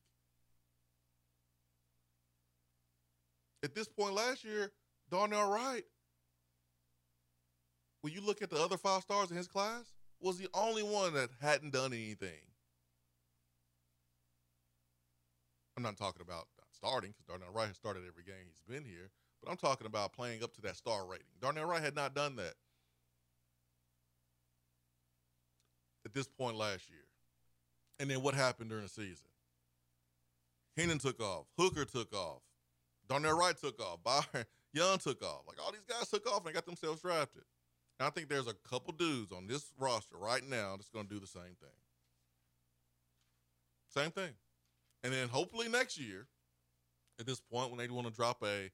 At 3.63 3.73
this 3.73 3.87
point 3.87 4.13
last 4.13 4.43
year, 4.43 4.71
Darnell 5.09 5.49
Wright, 5.49 5.83
when 8.01 8.13
you 8.13 8.21
look 8.21 8.41
at 8.41 8.49
the 8.49 8.61
other 8.61 8.77
five 8.77 9.01
stars 9.03 9.31
in 9.31 9.37
his 9.37 9.47
class, 9.47 9.93
was 10.19 10.37
the 10.37 10.49
only 10.53 10.83
one 10.83 11.13
that 11.13 11.29
hadn't 11.41 11.73
done 11.73 11.93
anything. 11.93 12.41
I'm 15.75 15.83
not 15.83 15.97
talking 15.97 16.21
about 16.21 16.47
starting 16.71 17.11
because 17.11 17.25
Darnell 17.25 17.53
Wright 17.53 17.67
has 17.67 17.77
started 17.77 18.03
every 18.07 18.23
game 18.23 18.45
he's 18.45 18.61
been 18.67 18.85
here, 18.85 19.09
but 19.43 19.51
I'm 19.51 19.57
talking 19.57 19.87
about 19.87 20.13
playing 20.13 20.43
up 20.43 20.53
to 20.55 20.61
that 20.61 20.77
star 20.77 21.05
rating. 21.05 21.25
Darnell 21.41 21.65
Wright 21.65 21.83
had 21.83 21.95
not 21.95 22.15
done 22.15 22.35
that 22.37 22.53
at 26.05 26.13
this 26.13 26.27
point 26.27 26.55
last 26.55 26.89
year. 26.89 26.99
And 27.99 28.09
then 28.09 28.21
what 28.21 28.33
happened 28.33 28.69
during 28.69 28.83
the 28.83 28.89
season? 28.89 29.27
Hendon 30.75 30.97
took 30.97 31.21
off, 31.21 31.45
Hooker 31.57 31.85
took 31.85 32.13
off, 32.15 32.41
Darnell 33.07 33.37
Wright 33.37 33.55
took 33.55 33.79
off, 33.79 33.99
Byron 34.03 34.45
Young 34.73 34.97
took 34.97 35.23
off. 35.23 35.41
Like 35.47 35.57
all 35.63 35.71
these 35.71 35.85
guys 35.87 36.09
took 36.09 36.27
off 36.27 36.39
and 36.39 36.47
they 36.47 36.53
got 36.53 36.65
themselves 36.65 37.01
drafted. 37.01 37.43
And 37.99 38.07
I 38.07 38.09
think 38.09 38.27
there's 38.27 38.47
a 38.47 38.55
couple 38.67 38.93
dudes 38.93 39.31
on 39.31 39.45
this 39.45 39.71
roster 39.77 40.17
right 40.17 40.43
now 40.43 40.75
that's 40.75 40.89
going 40.89 41.05
to 41.05 41.13
do 41.13 41.19
the 41.19 41.27
same 41.27 41.55
thing. 41.59 41.69
Same 43.89 44.09
thing. 44.09 44.31
And 45.03 45.13
then 45.13 45.27
hopefully 45.27 45.69
next 45.69 45.99
year, 45.99 46.25
at 47.19 47.27
this 47.27 47.39
point, 47.39 47.69
when 47.69 47.77
they 47.77 47.87
want 47.87 48.07
to 48.07 48.13
drop 48.13 48.43
a 48.43 48.71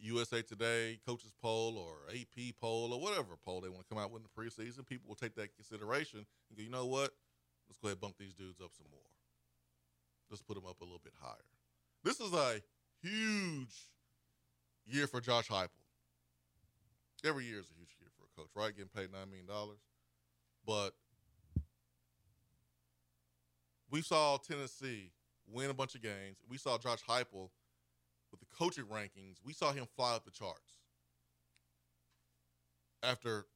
USA 0.00 0.42
Today 0.42 0.98
coaches 1.06 1.32
poll 1.42 1.76
or 1.76 1.96
AP 2.14 2.54
poll 2.60 2.92
or 2.92 3.00
whatever 3.00 3.36
poll 3.44 3.60
they 3.60 3.68
want 3.68 3.82
to 3.82 3.88
come 3.88 4.02
out 4.02 4.10
with 4.10 4.22
in 4.22 4.28
the 4.28 4.42
preseason, 4.42 4.86
people 4.86 5.08
will 5.08 5.16
take 5.16 5.34
that 5.36 5.54
consideration 5.54 6.20
and 6.48 6.56
go, 6.56 6.62
you 6.62 6.70
know 6.70 6.86
what? 6.86 7.10
Let's 7.68 7.78
go 7.78 7.88
ahead 7.88 7.96
and 7.96 8.00
bump 8.00 8.14
these 8.18 8.34
dudes 8.34 8.60
up 8.60 8.70
some 8.76 8.86
more. 8.90 9.00
Let's 10.30 10.42
put 10.42 10.54
them 10.54 10.66
up 10.66 10.80
a 10.80 10.84
little 10.84 11.00
bit 11.02 11.14
higher. 11.20 11.36
This 12.04 12.20
is 12.20 12.32
a 12.32 12.60
huge 13.02 13.74
year 14.86 15.06
for 15.06 15.20
Josh 15.20 15.48
Heupel. 15.48 15.68
Every 17.24 17.44
year 17.44 17.58
is 17.58 17.70
a 17.70 17.74
huge 17.74 17.96
year 18.00 18.10
for 18.16 18.24
a 18.24 18.40
coach, 18.40 18.50
right? 18.54 18.74
Getting 18.74 18.90
paid 18.90 19.08
$9 19.08 19.28
million. 19.28 19.46
But 20.66 20.92
we 23.90 24.02
saw 24.02 24.36
Tennessee 24.36 25.10
win 25.50 25.70
a 25.70 25.74
bunch 25.74 25.94
of 25.94 26.02
games. 26.02 26.38
We 26.48 26.58
saw 26.58 26.78
Josh 26.78 27.02
Heupel 27.08 27.50
coaching 28.58 28.84
rankings. 28.84 29.36
We 29.44 29.52
saw 29.52 29.72
him 29.72 29.86
fly 29.96 30.16
up 30.16 30.24
the 30.24 30.30
charts 30.30 30.72
after 33.02 33.46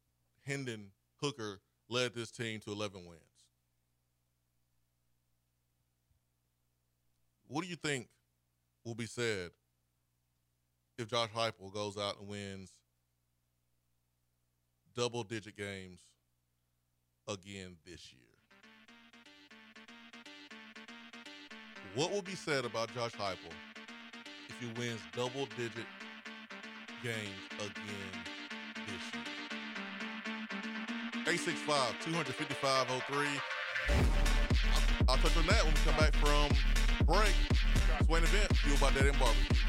Hendon 0.46 0.90
Hooker 1.20 1.60
led 1.88 2.14
this 2.14 2.30
team 2.30 2.60
to 2.60 2.72
11 2.72 3.04
wins. 3.06 3.20
What 7.48 7.62
do 7.62 7.68
you 7.68 7.76
think 7.76 8.08
will 8.84 8.94
be 8.94 9.06
said 9.06 9.50
if 10.96 11.08
Josh 11.08 11.28
Heupel 11.36 11.72
goes 11.72 11.98
out 11.98 12.18
and 12.18 12.28
wins 12.28 12.70
double 14.94 15.22
digit 15.22 15.56
games 15.56 16.00
again 17.28 17.76
this 17.84 18.12
year? 18.12 18.20
What 21.94 22.10
will 22.10 22.22
be 22.22 22.34
said 22.34 22.64
about 22.64 22.94
Josh 22.94 23.12
Heupel 23.12 23.52
if 24.62 24.76
he 24.76 24.80
wins 24.80 25.00
double 25.12 25.46
digit 25.56 25.86
games 27.02 27.16
again 27.58 28.12
this 28.86 29.14
year? 29.14 29.22
865 31.26 32.00
255 32.04 32.86
03. 33.08 33.26
I'll 35.08 35.16
touch 35.16 35.36
on 35.36 35.46
that 35.46 35.64
when 35.64 35.74
we 35.74 35.80
come 35.80 35.96
back 35.96 36.14
from 36.16 36.50
break. 37.06 37.34
Swain 38.04 38.22
event, 38.22 38.56
fueled 38.56 38.80
by 38.80 38.90
Dead 38.92 39.06
End 39.06 39.18
Barbecue. 39.18 39.61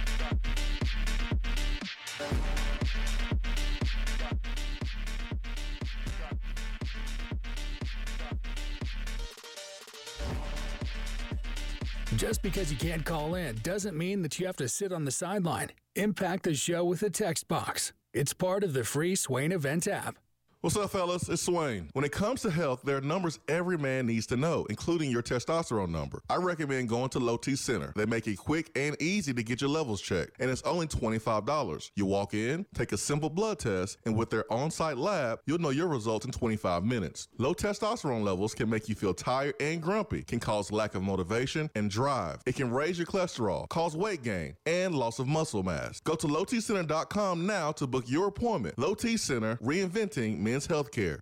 Just 12.44 12.56
because 12.56 12.72
you 12.72 12.78
can't 12.78 13.06
call 13.06 13.36
in 13.36 13.56
doesn't 13.64 13.98
mean 13.98 14.22
that 14.24 14.38
you 14.38 14.46
have 14.48 14.58
to 14.58 14.68
sit 14.68 14.92
on 14.92 15.06
the 15.06 15.12
sideline. 15.12 15.70
Impact 15.96 16.44
the 16.44 16.54
show 16.54 16.84
with 16.84 17.02
a 17.02 17.10
text 17.10 17.48
box. 17.48 17.94
It's 18.14 18.34
part 18.34 18.64
of 18.66 18.74
the 18.74 18.84
free 18.84 19.16
Swain 19.16 19.54
Event 19.54 19.88
app. 19.88 20.18
What's 20.64 20.78
up, 20.78 20.92
fellas? 20.92 21.28
It's 21.28 21.42
Swain. 21.42 21.90
When 21.92 22.06
it 22.06 22.14
comes 22.14 22.42
to 22.44 22.50
health, 22.50 22.84
there 22.86 22.96
are 22.96 23.02
numbers 23.02 23.38
every 23.50 23.78
man 23.78 24.06
needs 24.06 24.26
to 24.28 24.38
know, 24.38 24.66
including 24.70 25.12
your 25.12 25.22
testosterone 25.22 25.90
number. 25.90 26.22
I 26.30 26.38
recommend 26.38 26.88
going 26.88 27.10
to 27.10 27.20
Low 27.20 27.36
T 27.36 27.58
Center. 27.58 27.92
They 27.98 28.06
make 28.06 28.28
it 28.28 28.38
quick 28.38 28.72
and 28.78 28.96
easy 29.02 29.34
to 29.34 29.44
get 29.44 29.60
your 29.60 29.70
levels 29.70 30.00
checked, 30.00 30.40
and 30.40 30.50
it's 30.50 30.62
only 30.62 30.88
$25. 30.88 31.92
You 31.98 32.06
walk 32.06 32.34
in, 32.34 32.66
take 32.74 32.94
a 32.94 32.98
simple 32.98 33.30
blood 33.30 33.60
test, 33.60 33.98
and 34.06 34.16
with 34.16 34.30
their 34.30 34.46
on 34.50 34.72
site 34.72 34.96
lab, 34.96 35.40
you'll 35.46 35.60
know 35.60 35.72
your 35.72 35.90
results 35.90 36.26
in 36.26 36.32
25 36.32 36.86
minutes. 36.86 37.28
Low 37.38 37.54
testosterone 37.54 38.24
levels 38.24 38.56
can 38.56 38.70
make 38.70 38.88
you 38.88 38.96
feel 38.96 39.14
tired 39.14 39.56
and 39.60 39.82
grumpy, 39.82 40.24
can 40.24 40.40
cause 40.40 40.72
lack 40.72 40.96
of 40.96 41.04
motivation 41.04 41.70
and 41.76 41.92
drive. 41.92 42.38
It 42.46 42.56
can 42.56 42.72
raise 42.72 42.98
your 42.98 43.08
cholesterol, 43.08 43.68
cause 43.68 43.98
weight 43.98 44.24
gain, 44.24 44.56
and 44.66 44.96
loss 44.96 45.20
of 45.20 45.28
muscle 45.28 45.64
mass. 45.64 46.00
Go 46.00 46.16
to 46.16 46.28
lowtcenter.com 46.28 47.46
now 47.46 47.74
to 47.74 47.86
book 47.86 48.06
your 48.08 48.30
appointment. 48.30 48.80
Low 48.80 48.96
T 48.96 49.18
Center, 49.18 49.58
reinventing 49.58 50.53
men's 50.54 50.68
healthcare. 50.68 51.20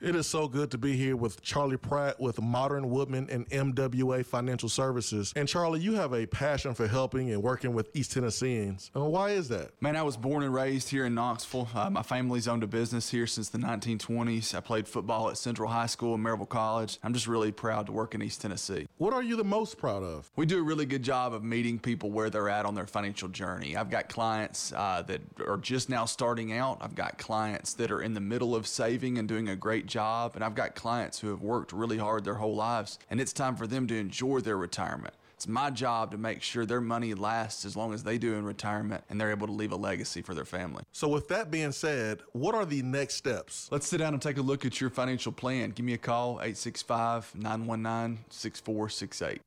It 0.00 0.16
is 0.16 0.26
so 0.26 0.48
good 0.48 0.70
to 0.70 0.78
be 0.78 0.96
here 0.96 1.14
with 1.14 1.42
Charlie 1.42 1.76
Pratt 1.76 2.18
with 2.18 2.40
Modern 2.40 2.88
Woodmen 2.88 3.28
and 3.28 3.46
MWA 3.50 4.24
Financial 4.24 4.70
Services. 4.70 5.30
And 5.36 5.46
Charlie, 5.46 5.80
you 5.80 5.92
have 5.92 6.14
a 6.14 6.24
passion 6.24 6.72
for 6.72 6.86
helping 6.86 7.30
and 7.30 7.42
working 7.42 7.74
with 7.74 7.94
East 7.94 8.12
Tennesseans. 8.12 8.90
And 8.94 9.04
why 9.12 9.32
is 9.32 9.48
that? 9.50 9.72
Man, 9.82 9.96
I 9.96 10.02
was 10.02 10.16
born 10.16 10.42
and 10.42 10.54
raised 10.54 10.88
here 10.88 11.04
in 11.04 11.14
Knoxville. 11.14 11.68
Uh, 11.74 11.90
my 11.90 12.02
family's 12.02 12.48
owned 12.48 12.62
a 12.62 12.66
business 12.66 13.10
here 13.10 13.26
since 13.26 13.50
the 13.50 13.58
1920s. 13.58 14.54
I 14.54 14.60
played 14.60 14.88
football 14.88 15.28
at 15.28 15.36
Central 15.36 15.68
High 15.68 15.84
School 15.84 16.14
and 16.14 16.24
Maryville 16.24 16.48
College. 16.48 16.98
I'm 17.02 17.12
just 17.12 17.26
really 17.26 17.52
proud 17.52 17.84
to 17.84 17.92
work 17.92 18.14
in 18.14 18.22
East 18.22 18.40
Tennessee. 18.40 18.88
What 18.96 19.12
are 19.12 19.22
you 19.22 19.36
the 19.36 19.44
most 19.44 19.76
proud 19.76 20.02
of? 20.02 20.30
We 20.34 20.46
do 20.46 20.60
a 20.60 20.62
really 20.62 20.86
good 20.86 21.02
job 21.02 21.34
of 21.34 21.44
meeting 21.44 21.78
people 21.78 22.10
where 22.10 22.30
they're 22.30 22.48
at 22.48 22.64
on 22.64 22.74
their 22.74 22.86
financial 22.86 23.28
journey. 23.28 23.76
I've 23.76 23.90
got 23.90 24.08
clients 24.08 24.72
uh, 24.72 25.02
that 25.08 25.20
are 25.46 25.58
just 25.58 25.90
now 25.90 26.06
starting 26.06 26.54
out. 26.54 26.78
I've 26.80 26.94
got 26.94 27.18
clients 27.18 27.74
that 27.74 27.90
are 27.90 28.00
in 28.00 28.14
the 28.14 28.20
middle 28.20 28.56
of 28.56 28.66
saving 28.66 29.18
and 29.18 29.28
doing 29.28 29.50
a 29.50 29.56
great 29.56 29.89
job. 29.90 30.32
And 30.34 30.42
I've 30.42 30.54
got 30.54 30.74
clients 30.74 31.18
who 31.18 31.28
have 31.28 31.42
worked 31.42 31.72
really 31.72 31.98
hard 31.98 32.24
their 32.24 32.34
whole 32.34 32.54
lives, 32.54 32.98
and 33.10 33.20
it's 33.20 33.32
time 33.32 33.56
for 33.56 33.66
them 33.66 33.86
to 33.88 33.96
enjoy 33.96 34.40
their 34.40 34.56
retirement. 34.56 35.14
It's 35.40 35.48
my 35.48 35.70
job 35.70 36.10
to 36.10 36.18
make 36.18 36.42
sure 36.42 36.66
their 36.66 36.82
money 36.82 37.14
lasts 37.14 37.64
as 37.64 37.74
long 37.74 37.94
as 37.94 38.02
they 38.02 38.18
do 38.18 38.34
in 38.34 38.44
retirement 38.44 39.04
and 39.08 39.18
they're 39.18 39.30
able 39.30 39.46
to 39.46 39.54
leave 39.54 39.72
a 39.72 39.76
legacy 39.76 40.20
for 40.20 40.34
their 40.34 40.44
family. 40.44 40.84
So, 40.92 41.08
with 41.08 41.28
that 41.28 41.50
being 41.50 41.72
said, 41.72 42.20
what 42.32 42.54
are 42.54 42.66
the 42.66 42.82
next 42.82 43.14
steps? 43.14 43.66
Let's 43.70 43.86
sit 43.86 43.98
down 43.98 44.12
and 44.12 44.20
take 44.20 44.36
a 44.36 44.42
look 44.42 44.66
at 44.66 44.82
your 44.82 44.90
financial 44.90 45.32
plan. 45.32 45.70
Give 45.70 45.86
me 45.86 45.94
a 45.94 45.98
call, 45.98 46.32
865 46.42 47.34
919 47.34 48.24
6468. 48.28 49.40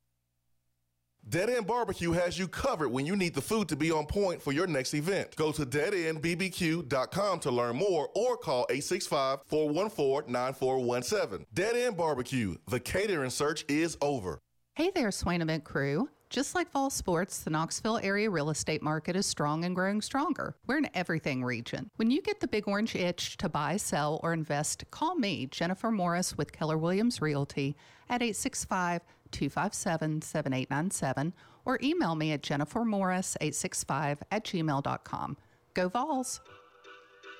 Dead 1.26 1.48
End 1.48 1.66
Barbecue 1.66 2.12
has 2.12 2.38
you 2.38 2.46
covered 2.46 2.90
when 2.90 3.06
you 3.06 3.16
need 3.16 3.34
the 3.34 3.40
food 3.40 3.66
to 3.68 3.76
be 3.76 3.90
on 3.90 4.04
point 4.04 4.42
for 4.42 4.52
your 4.52 4.66
next 4.66 4.92
event. 4.92 5.34
Go 5.36 5.52
to 5.52 5.64
deadendbbq.com 5.64 7.40
to 7.40 7.50
learn 7.50 7.76
more 7.76 8.10
or 8.14 8.36
call 8.36 8.66
865 8.68 9.40
414 9.46 10.30
9417. 10.30 11.46
Dead 11.54 11.76
End 11.76 11.96
Barbecue, 11.96 12.56
the 12.68 12.78
catering 12.78 13.30
search 13.30 13.64
is 13.68 13.96
over. 14.02 14.38
Hey 14.74 14.90
there, 14.94 15.10
Swain 15.10 15.40
Event 15.40 15.64
crew. 15.64 16.10
Just 16.28 16.54
like 16.54 16.68
fall 16.68 16.90
sports, 16.90 17.38
the 17.40 17.50
Knoxville 17.50 18.00
area 18.02 18.28
real 18.28 18.50
estate 18.50 18.82
market 18.82 19.14
is 19.14 19.24
strong 19.24 19.64
and 19.64 19.74
growing 19.74 20.02
stronger. 20.02 20.56
We're 20.66 20.78
an 20.78 20.88
everything 20.92 21.44
region. 21.44 21.90
When 21.96 22.10
you 22.10 22.20
get 22.20 22.40
the 22.40 22.48
big 22.48 22.66
orange 22.66 22.96
itch 22.96 23.36
to 23.36 23.48
buy, 23.48 23.76
sell, 23.76 24.18
or 24.22 24.32
invest, 24.32 24.84
call 24.90 25.14
me, 25.14 25.46
Jennifer 25.46 25.90
Morris 25.90 26.36
with 26.36 26.52
Keller 26.52 26.76
Williams 26.76 27.22
Realty 27.22 27.76
at 28.08 28.20
865 28.20 29.02
257 29.34 30.22
7897 30.22 31.34
or 31.64 31.78
email 31.82 32.14
me 32.14 32.32
at 32.32 32.42
jennifermorris865 32.42 34.18
at 34.30 34.44
gmail.com. 34.44 35.36
Go 35.74 35.88
Vols! 35.88 36.40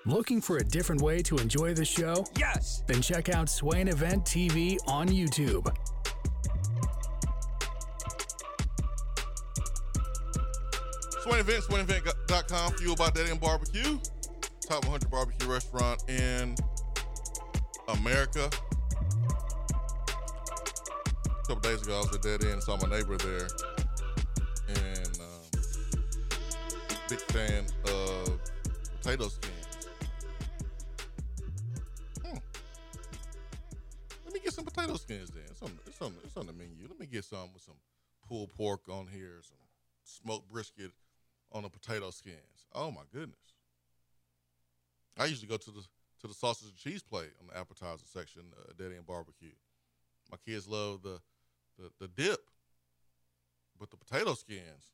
Looking 0.07 0.43
for 0.43 0.59
a 0.59 0.65
different 0.65 1.01
way 1.01 1.23
to 1.23 1.37
enjoy 1.37 1.73
the 1.73 1.85
show? 1.85 2.27
Yes! 2.39 2.83
Then 2.87 3.01
check 3.01 3.31
out 3.31 3.49
Swain 3.49 3.89
Event 3.89 4.25
TV 4.25 4.77
on 4.87 5.09
YouTube. 5.09 5.75
Swain 11.23 11.41
Event, 11.41 11.65
SwainEvent.com, 11.65 12.73
fueled 12.75 12.99
by 12.99 13.09
Dead 13.11 13.31
End 13.31 13.41
Barbecue. 13.41 13.99
Top 14.61 14.85
100 14.85 15.11
barbecue 15.11 15.51
restaurant 15.51 16.03
in 16.11 16.55
America. 17.89 18.51
A 21.45 21.47
couple 21.47 21.71
days 21.71 21.83
ago, 21.83 21.97
I 21.97 21.99
was 21.99 22.15
at 22.15 22.23
Dead 22.23 22.43
End, 22.43 22.63
saw 22.63 22.79
my 22.79 22.89
neighbor 22.89 23.19
there. 23.19 23.47
And 24.67 25.21
um, 25.21 25.61
big 27.07 27.21
fan 27.21 27.67
of 27.85 28.41
potato 29.03 29.29
skins. 29.29 29.89
Hmm. 32.25 32.39
Let 34.25 34.33
me 34.33 34.41
get 34.41 34.55
some 34.55 34.65
potato 34.65 34.97
skins 34.97 35.29
then. 35.33 35.43
It's 35.51 35.61
on, 35.61 35.79
it's 35.87 36.01
on, 36.01 36.15
it's 36.25 36.35
on 36.39 36.47
the 36.47 36.55
menu. 36.55 36.87
Let 36.89 36.99
me 36.99 37.05
get 37.05 37.27
some 37.27 37.53
with 37.53 37.63
some 37.63 37.77
pulled 38.27 38.51
pork 38.55 38.89
on 38.89 39.07
here, 39.07 39.41
some 39.43 39.59
smoked 40.05 40.51
brisket 40.51 40.93
on 41.53 41.65
the 41.65 41.69
potato 41.69 42.11
skins. 42.11 42.69
Oh 42.75 42.91
my 42.91 43.03
goodness. 43.13 43.53
I 45.19 45.27
usually 45.27 45.49
go 45.49 45.59
to 45.59 45.71
the 45.71 45.83
to 46.23 46.27
the 46.27 46.33
sausage 46.33 46.69
and 46.69 46.77
cheese 46.79 47.03
plate 47.03 47.33
on 47.39 47.49
the 47.49 47.59
appetizer 47.59 48.07
section, 48.07 48.45
uh, 48.59 48.73
Dead 48.79 48.93
End 48.93 49.07
Barbecue. 49.07 49.53
My 50.33 50.39
kids 50.39 50.67
love 50.67 51.03
the, 51.03 51.21
the 51.79 51.91
the 52.01 52.09
dip, 52.09 52.41
but 53.79 53.91
the 53.91 53.97
potato 53.97 54.35
skins, 54.35 54.93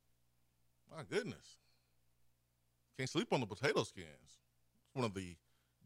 my 0.91 1.03
goodness, 1.09 1.59
can't 2.99 3.09
sleep 3.09 3.33
on 3.33 3.41
the 3.41 3.47
potato 3.47 3.83
skins. 3.83 4.07
It's 4.27 4.95
one 4.95 5.05
of 5.05 5.15
the 5.15 5.37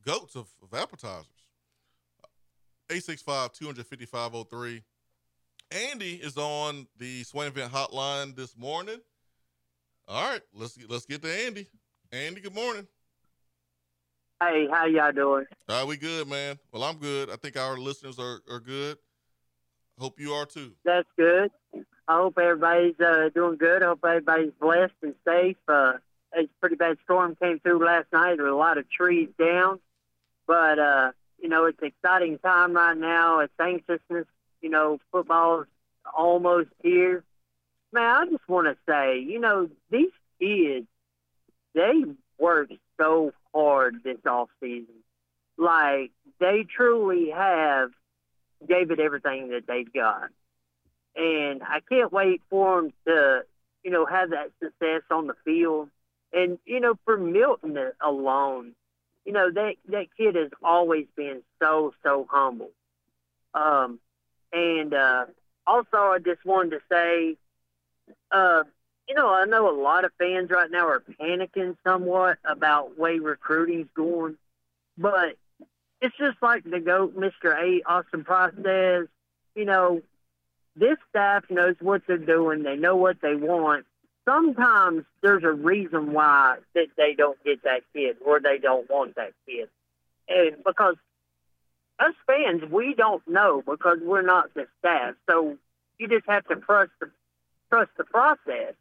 goats 0.04 0.34
of, 0.34 0.48
of 0.62 0.74
appetizers. 0.74 1.46
Uh, 2.22 2.26
865 2.90 3.52
255 3.52 4.48
03. 4.50 4.82
Andy 5.70 6.14
is 6.14 6.36
on 6.36 6.86
the 6.98 7.22
Swain 7.24 7.48
Event 7.48 7.72
hotline 7.72 8.36
this 8.36 8.56
morning. 8.56 9.00
All 10.06 10.30
right, 10.30 10.42
let's 10.52 10.76
get, 10.76 10.90
let's 10.90 11.06
get 11.06 11.22
to 11.22 11.46
Andy. 11.46 11.66
Andy, 12.12 12.40
good 12.40 12.54
morning. 12.54 12.86
Hey, 14.42 14.68
how 14.70 14.86
y'all 14.86 15.12
doing? 15.12 15.46
Are 15.68 15.86
we 15.86 15.96
good, 15.96 16.28
man? 16.28 16.58
Well, 16.70 16.84
I'm 16.84 16.98
good. 16.98 17.30
I 17.30 17.36
think 17.36 17.56
our 17.56 17.78
listeners 17.78 18.18
are, 18.18 18.40
are 18.50 18.60
good. 18.60 18.98
Hope 19.98 20.18
you 20.18 20.32
are 20.32 20.46
too. 20.46 20.72
That's 20.84 21.08
good. 21.16 21.50
I 22.06 22.16
hope 22.16 22.36
everybody's 22.38 22.98
uh, 23.00 23.30
doing 23.34 23.56
good. 23.56 23.82
I 23.82 23.86
hope 23.86 24.04
everybody's 24.04 24.52
blessed 24.60 24.92
and 25.02 25.14
safe. 25.26 25.56
Uh, 25.68 25.94
a 26.36 26.48
pretty 26.60 26.76
bad 26.76 26.98
storm 27.04 27.36
came 27.40 27.60
through 27.60 27.84
last 27.84 28.06
night. 28.12 28.36
There 28.36 28.44
were 28.44 28.50
a 28.50 28.56
lot 28.56 28.76
of 28.76 28.90
trees 28.90 29.28
down, 29.38 29.78
but 30.46 30.78
uh, 30.78 31.12
you 31.40 31.48
know 31.48 31.66
it's 31.66 31.80
an 31.80 31.88
exciting 31.88 32.38
time 32.38 32.74
right 32.74 32.96
now. 32.96 33.40
It's 33.40 33.52
anxiousness. 33.58 34.26
You 34.60 34.70
know, 34.70 34.98
football's 35.12 35.66
almost 36.16 36.70
here. 36.82 37.22
Man, 37.92 38.02
I 38.02 38.24
just 38.26 38.48
want 38.48 38.66
to 38.66 38.76
say, 38.88 39.20
you 39.20 39.38
know, 39.38 39.68
these 39.90 40.10
kids, 40.40 40.86
they 41.74 42.02
worked 42.38 42.72
so 43.00 43.32
hard 43.54 44.02
this 44.02 44.18
off 44.26 44.48
season. 44.60 44.94
Like 45.56 46.10
they 46.40 46.66
truly 46.76 47.30
have 47.30 47.90
gave 48.66 48.90
it 48.90 49.00
everything 49.00 49.48
that 49.50 49.66
they've 49.66 49.92
got, 49.92 50.30
and 51.16 51.62
I 51.62 51.80
can't 51.88 52.12
wait 52.12 52.42
for 52.50 52.82
them 52.82 52.92
to, 53.06 53.44
you 53.82 53.90
know, 53.90 54.06
have 54.06 54.30
that 54.30 54.50
success 54.62 55.02
on 55.10 55.26
the 55.26 55.34
field. 55.44 55.88
And 56.32 56.58
you 56.64 56.80
know, 56.80 56.94
for 57.04 57.16
Milton 57.16 57.78
alone, 58.00 58.72
you 59.24 59.32
know 59.32 59.50
that 59.50 59.74
that 59.88 60.06
kid 60.16 60.34
has 60.34 60.50
always 60.62 61.06
been 61.16 61.42
so 61.62 61.94
so 62.02 62.26
humble. 62.30 62.70
Um, 63.54 64.00
and 64.52 64.92
uh, 64.94 65.26
also, 65.66 65.96
I 65.96 66.18
just 66.18 66.44
wanted 66.44 66.70
to 66.70 66.80
say, 66.90 67.36
uh, 68.30 68.64
you 69.08 69.14
know, 69.14 69.28
I 69.28 69.44
know 69.44 69.68
a 69.68 69.80
lot 69.80 70.04
of 70.04 70.12
fans 70.18 70.50
right 70.50 70.70
now 70.70 70.86
are 70.86 71.02
panicking 71.20 71.76
somewhat 71.84 72.38
about 72.44 72.98
way 72.98 73.18
recruiting's 73.18 73.88
going, 73.94 74.36
but 74.96 75.36
it's 76.04 76.16
just 76.18 76.36
like 76.42 76.64
the 76.64 76.80
goat, 76.80 77.16
Mister 77.16 77.52
A. 77.52 77.80
Austin 77.86 78.24
Price 78.24 78.52
says. 78.62 79.06
You 79.54 79.64
know, 79.64 80.02
this 80.76 80.98
staff 81.08 81.44
knows 81.48 81.76
what 81.80 82.02
they're 82.06 82.18
doing. 82.18 82.62
They 82.62 82.76
know 82.76 82.96
what 82.96 83.22
they 83.22 83.34
want. 83.34 83.86
Sometimes 84.26 85.04
there's 85.22 85.44
a 85.44 85.52
reason 85.52 86.12
why 86.12 86.58
that 86.74 86.88
they 86.98 87.14
don't 87.14 87.42
get 87.42 87.62
that 87.62 87.82
kid 87.94 88.16
or 88.24 88.38
they 88.38 88.58
don't 88.58 88.88
want 88.90 89.14
that 89.14 89.32
kid, 89.46 89.68
and 90.28 90.62
because 90.62 90.96
us 91.98 92.14
fans, 92.26 92.62
we 92.70 92.94
don't 92.94 93.26
know 93.26 93.62
because 93.64 93.98
we're 94.02 94.22
not 94.22 94.52
the 94.52 94.66
staff. 94.80 95.14
So 95.30 95.56
you 95.98 96.08
just 96.08 96.26
have 96.26 96.44
to 96.48 96.56
trust 96.56 96.90
the 97.00 97.10
trust 97.70 97.92
the 97.96 98.04
process. 98.04 98.74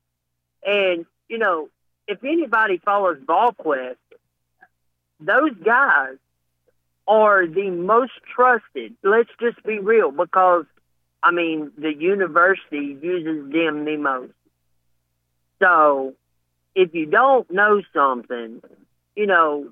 And 0.66 1.06
you 1.30 1.38
know, 1.38 1.70
if 2.08 2.22
anybody 2.24 2.80
follows 2.84 3.18
VolQuest, 3.26 3.96
those 5.22 5.54
guys 5.64 6.16
are 7.08 7.46
the 7.46 7.70
most 7.70 8.14
trusted. 8.36 8.96
Let's 9.04 9.30
just 9.40 9.62
be 9.64 9.80
real, 9.80 10.12
because 10.12 10.66
I 11.22 11.32
mean, 11.32 11.72
the 11.78 11.94
university 11.94 12.98
uses 13.02 13.52
them 13.52 13.86
the 13.86 13.98
most. 13.98 14.34
So, 15.60 16.14
if 16.76 16.94
you 16.94 17.06
don't 17.06 17.50
know 17.50 17.82
something, 17.94 18.62
you 19.16 19.28
know, 19.28 19.70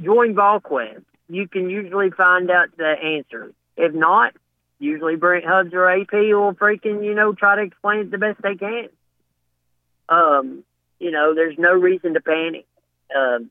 join 0.00 0.34
VolQuest. 0.34 1.04
You 1.28 1.46
can 1.46 1.68
usually 1.68 2.10
find 2.10 2.50
out 2.50 2.76
the 2.76 2.86
answer. 2.86 3.52
If 3.76 3.92
not, 3.92 4.34
usually 4.78 5.16
Brent 5.16 5.44
Hubbs 5.44 5.74
or 5.74 5.90
AP 5.90 6.12
will 6.12 6.54
freaking, 6.54 7.04
you 7.04 7.14
know, 7.14 7.32
try 7.32 7.56
to 7.56 7.62
explain 7.62 8.00
it 8.00 8.10
the 8.10 8.18
best 8.18 8.40
they 8.40 8.54
can. 8.54 8.88
Um, 10.08 10.64
you 10.98 11.10
know, 11.10 11.34
there's 11.34 11.58
no 11.58 11.72
reason 11.72 12.14
to 12.14 12.20
panic. 12.20 12.66
Um, 13.14 13.50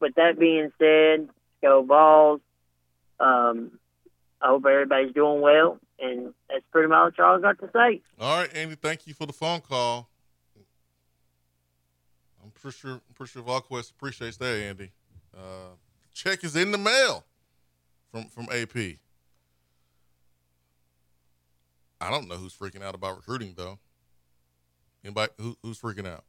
with 0.00 0.14
that 0.14 0.38
being 0.38 0.72
said, 0.78 1.28
go 1.62 1.82
Vols. 1.82 2.40
Um, 3.20 3.78
I 4.40 4.48
hope 4.48 4.64
everybody's 4.66 5.12
doing 5.12 5.40
well, 5.40 5.78
and 5.98 6.32
that's 6.48 6.64
pretty 6.70 6.88
much 6.88 7.18
all 7.18 7.36
I 7.36 7.40
got 7.40 7.58
to 7.58 7.70
say. 7.72 8.00
All 8.20 8.40
right, 8.40 8.54
Andy, 8.54 8.76
thank 8.76 9.06
you 9.06 9.14
for 9.14 9.26
the 9.26 9.32
phone 9.32 9.60
call. 9.60 10.08
I'm 12.42 12.50
pretty 12.52 12.76
sure, 12.76 12.92
I'm 12.92 13.14
pretty 13.14 13.32
sure 13.32 13.42
VolQuest 13.42 13.90
appreciates 13.90 14.36
that, 14.36 14.56
Andy. 14.56 14.92
Uh, 15.36 15.74
check 16.14 16.44
is 16.44 16.56
in 16.56 16.70
the 16.72 16.78
mail 16.78 17.24
from 18.10 18.28
from 18.28 18.44
AP. 18.52 18.98
I 22.00 22.10
don't 22.10 22.28
know 22.28 22.36
who's 22.36 22.54
freaking 22.54 22.82
out 22.82 22.94
about 22.94 23.16
recruiting 23.16 23.54
though. 23.56 23.78
Anybody 25.04 25.32
who, 25.38 25.56
who's 25.62 25.80
freaking 25.80 26.06
out? 26.06 26.24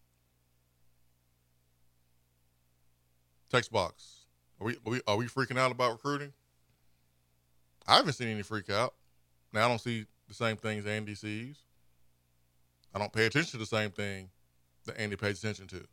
Text 3.50 3.72
box. 3.72 4.19
Are 4.60 4.68
we, 4.68 4.74
are 4.74 4.92
we 4.92 5.02
are 5.08 5.18
we 5.18 5.26
freaking 5.28 5.58
out 5.58 5.72
about 5.72 5.92
recruiting? 5.94 6.34
I 7.88 7.96
haven't 7.96 8.14
seen 8.14 8.28
any 8.28 8.44
freak 8.44 8.70
out. 8.70 8.94
Now 9.54 9.66
I 9.66 9.68
don't 9.68 9.80
see 9.82 10.06
the 10.28 10.34
same 10.34 10.58
things 10.58 10.86
Andy 10.86 11.16
sees. 11.16 11.58
I 12.94 13.00
don't 13.00 13.14
pay 13.14 13.26
attention 13.26 13.52
to 13.52 13.58
the 13.58 13.66
same 13.66 13.92
thing 13.92 14.30
that 14.86 15.00
Andy 15.00 15.16
pays 15.16 15.40
attention 15.40 15.68
to. 15.68 15.86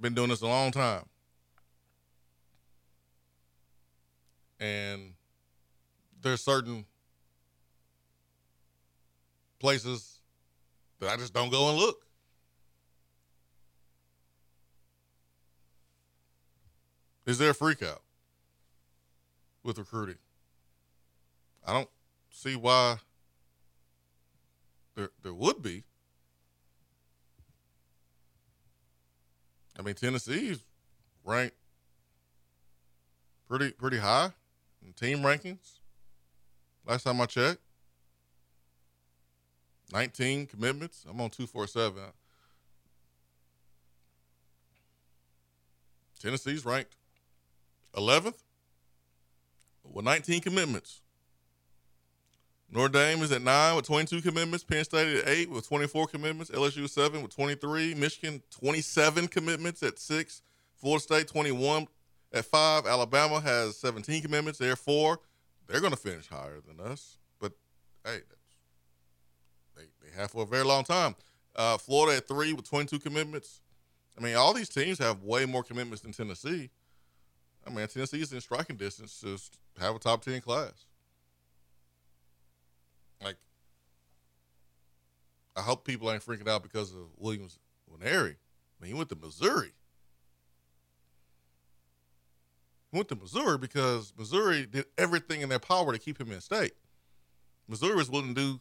Been 0.00 0.14
doing 0.14 0.28
this 0.28 0.42
a 0.42 0.46
long 0.46 0.70
time. 0.70 1.04
And 4.60 5.14
there's 6.20 6.40
certain 6.40 6.84
places 9.58 10.20
that 11.00 11.10
I 11.10 11.16
just 11.16 11.32
don't 11.32 11.50
go 11.50 11.68
and 11.68 11.78
look. 11.78 12.07
Is 17.28 17.36
there 17.36 17.50
a 17.50 17.54
freak 17.54 17.82
out 17.82 18.00
with 19.62 19.76
recruiting? 19.76 20.16
I 21.66 21.74
don't 21.74 21.90
see 22.30 22.56
why 22.56 22.96
there 24.94 25.10
there 25.22 25.34
would 25.34 25.62
be. 25.62 25.84
I 29.78 29.82
mean, 29.82 29.94
Tennessee's 29.94 30.64
ranked 31.22 31.54
pretty 33.46 33.72
pretty 33.72 33.98
high 33.98 34.30
in 34.82 34.94
team 34.94 35.18
rankings. 35.18 35.80
Last 36.86 37.02
time 37.02 37.20
I 37.20 37.26
checked, 37.26 37.60
19 39.92 40.46
commitments. 40.46 41.04
I'm 41.06 41.20
on 41.20 41.28
247. 41.28 42.02
Tennessee's 46.18 46.64
ranked 46.64 46.96
11th 47.94 48.42
with 49.84 50.04
19 50.04 50.40
commitments. 50.40 51.00
Notre 52.70 52.88
Dame 52.90 53.22
is 53.22 53.32
at 53.32 53.40
nine 53.40 53.76
with 53.76 53.86
22 53.86 54.20
commitments. 54.20 54.62
Penn 54.62 54.84
State 54.84 55.18
at 55.18 55.28
eight 55.28 55.50
with 55.50 55.66
24 55.66 56.06
commitments. 56.08 56.50
LSU 56.50 56.88
seven 56.88 57.22
with 57.22 57.34
23. 57.34 57.94
Michigan 57.94 58.42
27 58.50 59.28
commitments 59.28 59.82
at 59.82 59.98
six. 59.98 60.42
Florida 60.76 61.02
State 61.02 61.28
21 61.28 61.86
at 62.32 62.44
five. 62.44 62.86
Alabama 62.86 63.40
has 63.40 63.76
17 63.78 64.22
commitments. 64.22 64.58
They're 64.58 64.76
four. 64.76 65.18
They're 65.66 65.80
going 65.80 65.92
to 65.92 65.98
finish 65.98 66.28
higher 66.28 66.60
than 66.66 66.78
us. 66.84 67.16
But 67.40 67.52
hey, 68.04 68.18
they 69.74 69.84
they 70.02 70.20
have 70.20 70.30
for 70.30 70.42
a 70.42 70.46
very 70.46 70.64
long 70.64 70.84
time. 70.84 71.14
Uh, 71.56 71.78
Florida 71.78 72.18
at 72.18 72.28
three 72.28 72.52
with 72.52 72.68
22 72.68 72.98
commitments. 72.98 73.62
I 74.18 74.22
mean, 74.22 74.36
all 74.36 74.52
these 74.52 74.68
teams 74.68 74.98
have 74.98 75.22
way 75.22 75.46
more 75.46 75.62
commitments 75.62 76.02
than 76.02 76.12
Tennessee. 76.12 76.70
I 77.68 77.74
mean, 77.74 77.86
Tennessee 77.86 78.22
is 78.22 78.32
in 78.32 78.40
striking 78.40 78.76
distance 78.76 79.20
to 79.20 79.38
have 79.80 79.94
a 79.94 79.98
top 79.98 80.22
10 80.22 80.40
class. 80.40 80.86
Like, 83.22 83.36
I 85.56 85.60
hope 85.60 85.84
people 85.84 86.10
ain't 86.10 86.24
freaking 86.24 86.48
out 86.48 86.62
because 86.62 86.92
of 86.92 87.00
Williams 87.18 87.58
Nwaneri. 87.90 88.36
I 88.36 88.84
mean, 88.84 88.92
he 88.92 88.94
went 88.94 89.10
to 89.10 89.16
Missouri. 89.16 89.72
He 92.90 92.96
went 92.96 93.08
to 93.08 93.16
Missouri 93.16 93.58
because 93.58 94.14
Missouri 94.16 94.66
did 94.66 94.86
everything 94.96 95.42
in 95.42 95.48
their 95.48 95.58
power 95.58 95.92
to 95.92 95.98
keep 95.98 96.18
him 96.18 96.32
in 96.32 96.40
state. 96.40 96.72
Missouri 97.68 97.96
was 97.96 98.10
willing 98.10 98.34
to 98.34 98.40
do 98.40 98.60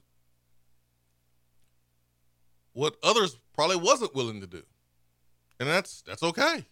what 2.73 2.97
others 3.01 3.37
probably 3.55 3.77
wasn't 3.77 4.13
willing 4.13 4.41
to 4.41 4.47
do. 4.47 4.63
And 5.59 5.69
that's 5.69 6.01
that's 6.01 6.23
okay. 6.23 6.65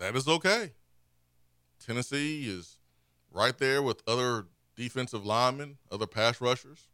That 0.00 0.16
is 0.16 0.26
okay. 0.26 0.72
Tennessee 1.84 2.48
is 2.48 2.78
right 3.30 3.56
there 3.58 3.82
with 3.82 4.02
other 4.08 4.46
defensive 4.76 5.24
linemen, 5.24 5.78
other 5.90 6.06
pass 6.06 6.40
rushers. 6.40 6.88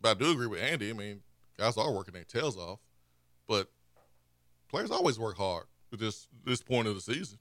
But 0.00 0.16
I 0.16 0.20
do 0.20 0.32
agree 0.32 0.46
with 0.46 0.60
Andy. 0.60 0.90
I 0.90 0.92
mean, 0.92 1.20
guys 1.58 1.76
are 1.76 1.92
working 1.92 2.14
their 2.14 2.24
tails 2.24 2.56
off, 2.56 2.80
but 3.48 3.70
players 4.68 4.90
always 4.90 5.18
work 5.18 5.36
hard 5.38 5.64
at 5.92 5.98
this 5.98 6.28
this 6.44 6.62
point 6.62 6.86
of 6.86 6.94
the 6.94 7.00
season. 7.00 7.38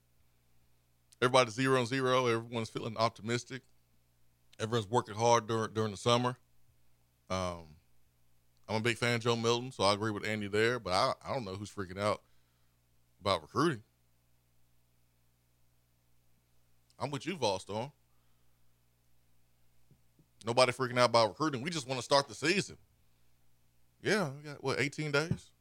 Everybody's 1.21 1.53
zero 1.53 1.79
and 1.79 1.87
zero. 1.87 2.27
Everyone's 2.27 2.69
feeling 2.69 2.95
optimistic. 2.97 3.63
Everyone's 4.59 4.89
working 4.89 5.15
hard 5.15 5.47
during 5.47 5.73
during 5.73 5.91
the 5.91 5.97
summer. 5.97 6.37
Um, 7.29 7.65
I'm 8.69 8.77
a 8.77 8.79
big 8.79 8.97
fan 8.97 9.15
of 9.15 9.21
Joe 9.21 9.35
Milton, 9.35 9.71
so 9.71 9.83
I 9.83 9.93
agree 9.93 10.11
with 10.11 10.25
Andy 10.25 10.47
there. 10.47 10.79
But 10.79 10.93
I, 10.93 11.13
I 11.25 11.33
don't 11.33 11.43
know 11.43 11.55
who's 11.55 11.71
freaking 11.71 11.99
out 11.99 12.21
about 13.23 13.41
recruiting. 13.41 13.81
I'm 16.99 17.09
with 17.09 17.25
you, 17.25 17.37
Volstorm. 17.37 17.89
Nobody 20.45 20.73
freaking 20.73 20.99
out 20.99 21.09
about 21.09 21.29
recruiting. 21.29 21.61
We 21.61 21.69
just 21.69 21.87
want 21.87 21.99
to 21.99 22.03
start 22.03 22.27
the 22.27 22.35
season. 22.35 22.75
Yeah, 24.01 24.29
we 24.35 24.49
got 24.49 24.61
what, 24.61 24.81
18 24.81 25.11
days? 25.11 25.51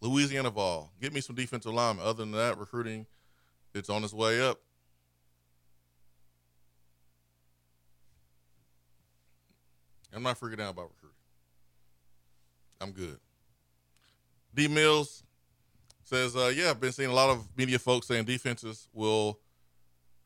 Louisiana 0.00 0.50
Vol. 0.50 0.90
Get 1.00 1.12
me 1.12 1.20
some 1.20 1.36
defensive 1.36 1.72
linemen. 1.72 2.04
Other 2.04 2.24
than 2.24 2.32
that, 2.32 2.58
recruiting, 2.58 3.06
it's 3.74 3.88
on 3.88 4.02
its 4.02 4.12
way 4.12 4.40
up. 4.40 4.58
I'm 10.12 10.24
not 10.24 10.40
freaking 10.40 10.60
out 10.60 10.70
about 10.70 10.90
recruiting. 10.90 11.16
I'm 12.80 12.90
good. 12.90 13.20
D 14.56 14.68
Mills 14.68 15.22
says, 16.02 16.34
uh, 16.34 16.50
yeah, 16.54 16.70
I've 16.70 16.80
been 16.80 16.92
seeing 16.92 17.10
a 17.10 17.14
lot 17.14 17.28
of 17.28 17.46
media 17.56 17.78
folks 17.78 18.06
saying 18.06 18.24
defenses 18.24 18.88
will 18.94 19.38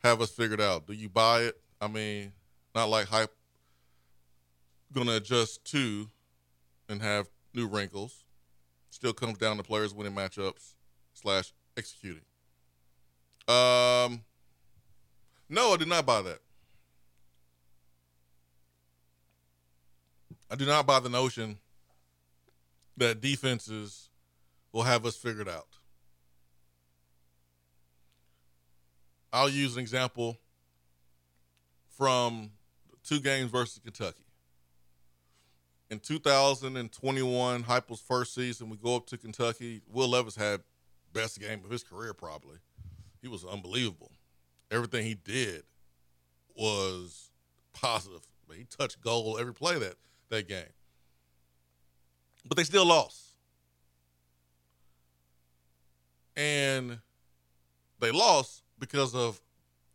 have 0.04 0.20
us 0.20 0.30
figured 0.30 0.60
out. 0.60 0.86
Do 0.86 0.92
you 0.92 1.08
buy 1.08 1.40
it? 1.42 1.60
I 1.80 1.88
mean, 1.88 2.32
not 2.74 2.88
like 2.88 3.06
hype 3.06 3.34
gonna 4.92 5.16
adjust 5.16 5.64
to 5.72 6.08
and 6.88 7.02
have 7.02 7.28
new 7.54 7.66
wrinkles. 7.66 8.24
Still 8.90 9.12
comes 9.12 9.38
down 9.38 9.56
to 9.56 9.62
players 9.62 9.92
winning 9.92 10.14
matchups 10.14 10.74
slash 11.12 11.52
executing. 11.76 12.22
Um, 13.48 14.22
no, 15.48 15.72
I 15.72 15.76
did 15.76 15.88
not 15.88 16.06
buy 16.06 16.22
that. 16.22 16.38
I 20.50 20.56
do 20.56 20.66
not 20.66 20.86
buy 20.86 21.00
the 21.00 21.08
notion 21.08 21.58
that 22.96 23.20
defenses 23.20 24.09
will 24.72 24.82
have 24.82 25.04
us 25.04 25.16
figured 25.16 25.48
out. 25.48 25.66
I'll 29.32 29.48
use 29.48 29.74
an 29.76 29.80
example 29.80 30.38
from 31.96 32.50
two 33.04 33.20
games 33.20 33.50
versus 33.50 33.80
Kentucky. 33.82 34.24
In 35.90 35.98
2021, 35.98 37.64
Heupel's 37.64 38.00
first 38.00 38.34
season, 38.34 38.70
we 38.70 38.76
go 38.76 38.96
up 38.96 39.06
to 39.06 39.18
Kentucky. 39.18 39.82
Will 39.92 40.08
Levis 40.08 40.36
had 40.36 40.60
best 41.12 41.40
game 41.40 41.64
of 41.64 41.70
his 41.70 41.82
career, 41.82 42.14
probably. 42.14 42.56
He 43.20 43.28
was 43.28 43.44
unbelievable. 43.44 44.12
Everything 44.70 45.04
he 45.04 45.14
did 45.14 45.64
was 46.56 47.30
positive. 47.72 48.20
He 48.56 48.64
touched 48.64 49.00
goal 49.00 49.38
every 49.38 49.54
play 49.54 49.78
that 49.78 49.94
that 50.28 50.48
game. 50.48 50.72
But 52.46 52.56
they 52.56 52.64
still 52.64 52.86
lost. 52.86 53.29
And 56.40 56.98
they 58.00 58.10
lost 58.10 58.62
because 58.78 59.14
of 59.14 59.38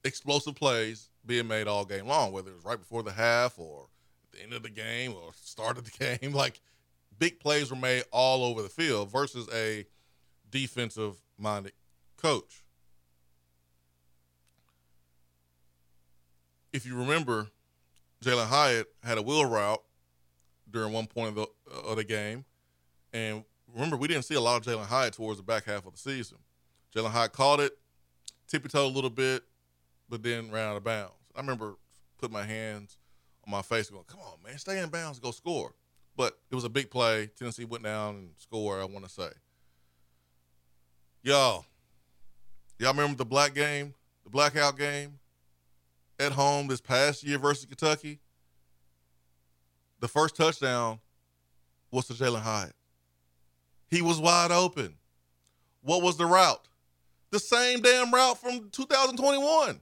explosive 0.04 0.54
plays 0.54 1.10
being 1.26 1.48
made 1.48 1.68
all 1.68 1.86
game 1.86 2.06
long, 2.06 2.32
whether 2.32 2.52
it 2.52 2.56
was 2.56 2.64
right 2.64 2.78
before 2.78 3.02
the 3.02 3.12
half 3.12 3.58
or 3.58 3.88
at 4.26 4.38
the 4.38 4.44
end 4.44 4.54
of 4.54 4.62
the 4.62 4.70
game 4.70 5.14
or 5.14 5.32
start 5.42 5.80
of 5.80 5.86
the 5.86 6.18
game. 6.20 6.34
Like 6.34 6.62
big 7.18 7.40
plays 7.40 7.72
were 7.72 7.76
made 7.76 8.04
all 8.12 8.44
over 8.44 8.62
the 8.62 8.70
field 8.70 9.12
versus 9.12 9.50
a 9.52 9.88
defensive 10.52 11.16
minded 11.40 11.74
coach. 12.16 12.62
If 16.72 16.86
you 16.86 16.96
remember, 16.96 17.48
Jalin 18.24 18.46
Hyatt 18.46 18.94
had 19.04 19.18
a 19.18 19.24
wheel 19.24 19.48
route 19.48 19.82
during 20.70 20.94
one 20.94 21.08
point 21.08 21.30
of 21.30 21.36
the, 21.36 21.72
of 21.74 21.96
the 21.96 22.04
game. 22.04 22.46
And 23.14 23.46
remember, 23.76 23.98
we 23.98 24.08
didn't 24.08 24.26
see 24.26 24.36
a 24.36 24.42
lot 24.42 24.56
of 24.56 24.64
Jalin 24.64 24.86
Hyatt 24.86 25.14
towards 25.14 25.38
the 25.38 25.44
back 25.44 25.66
half 25.66 25.86
of 25.86 25.94
the 25.94 26.00
season. 26.00 26.38
Jalin 26.96 27.12
Hyatt 27.12 27.34
caught 27.34 27.60
it, 27.60 27.78
tippy 28.48 28.70
toe 28.70 28.86
a 28.86 28.88
little 28.88 29.10
bit, 29.10 29.44
but 30.10 30.24
then 30.24 30.52
ran 30.52 30.70
out 30.70 30.78
of 30.78 30.84
bounds. 30.84 31.14
I 31.36 31.42
remember 31.42 31.76
putting 32.18 32.34
my 32.34 32.44
hands 32.44 32.98
on 33.46 33.52
my 33.52 33.62
face 33.62 33.90
going, 33.90 34.04
come 34.08 34.22
on, 34.22 34.42
man, 34.44 34.58
stay 34.58 34.80
in 34.80 34.90
bounds, 34.90 35.20
go 35.20 35.32
score. 35.32 35.74
But 36.18 36.38
it 36.50 36.56
was 36.56 36.64
a 36.64 36.70
big 36.70 36.90
play. 36.90 37.30
Tennessee 37.38 37.66
went 37.66 37.84
down 37.84 38.16
and 38.16 38.30
scored, 38.38 38.82
I 38.82 38.86
want 38.86 39.06
to 39.06 39.12
say. 39.12 39.30
Y'all, 41.22 41.66
y'all 42.80 42.94
remember 42.94 43.18
the 43.18 43.26
black 43.26 43.54
game, 43.54 43.94
the 44.24 44.30
blackout 44.30 44.78
game 44.78 45.20
at 46.20 46.32
home 46.32 46.68
this 46.68 46.80
past 46.80 47.24
year 47.24 47.38
versus 47.38 47.66
Kentucky? 47.66 48.20
the 50.00 50.08
first 50.08 50.36
touchdown 50.36 51.00
was 51.92 52.06
to 52.08 52.14
Jalin 52.14 52.42
Hyatt. 52.42 52.76
He 53.96 54.02
was 54.02 54.20
wide 54.20 54.52
open. 54.52 54.94
What 55.82 56.02
was 56.02 56.18
the 56.18 56.26
route? 56.26 56.68
The 57.32 57.40
same 57.40 57.80
damn 57.80 58.14
route 58.14 58.38
from 58.38 58.70
2021. 58.72 59.80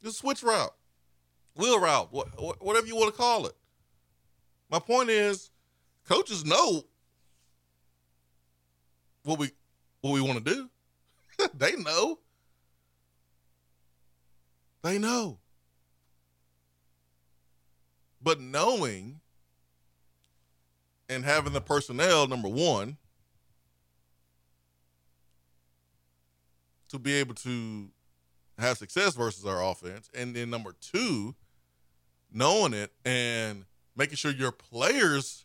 The 0.00 0.12
switch 0.12 0.42
route, 0.42 0.74
wheel 1.56 1.78
route, 1.78 2.08
whatever 2.10 2.86
you 2.86 2.96
want 2.96 3.14
to 3.14 3.20
call 3.20 3.44
it. 3.44 3.52
My 4.70 4.78
point 4.78 5.10
is, 5.10 5.50
coaches 6.08 6.46
know 6.46 6.84
what 9.24 9.38
we 9.38 9.50
what 10.00 10.12
we 10.12 10.22
want 10.22 10.42
to 10.42 10.54
do. 10.54 10.70
they 11.54 11.76
know. 11.76 12.18
They 14.80 14.96
know. 14.96 15.36
But 18.22 18.40
knowing 18.40 19.20
and 21.08 21.24
having 21.24 21.52
the 21.52 21.60
personnel, 21.60 22.26
number 22.26 22.48
one, 22.48 22.96
to 26.88 26.98
be 26.98 27.14
able 27.14 27.34
to 27.34 27.88
have 28.58 28.78
success 28.78 29.14
versus 29.14 29.44
our 29.44 29.62
offense. 29.62 30.10
And 30.14 30.34
then 30.34 30.50
number 30.50 30.74
two, 30.80 31.34
knowing 32.32 32.74
it 32.74 32.92
and 33.04 33.64
making 33.96 34.16
sure 34.16 34.30
your 34.30 34.52
players 34.52 35.44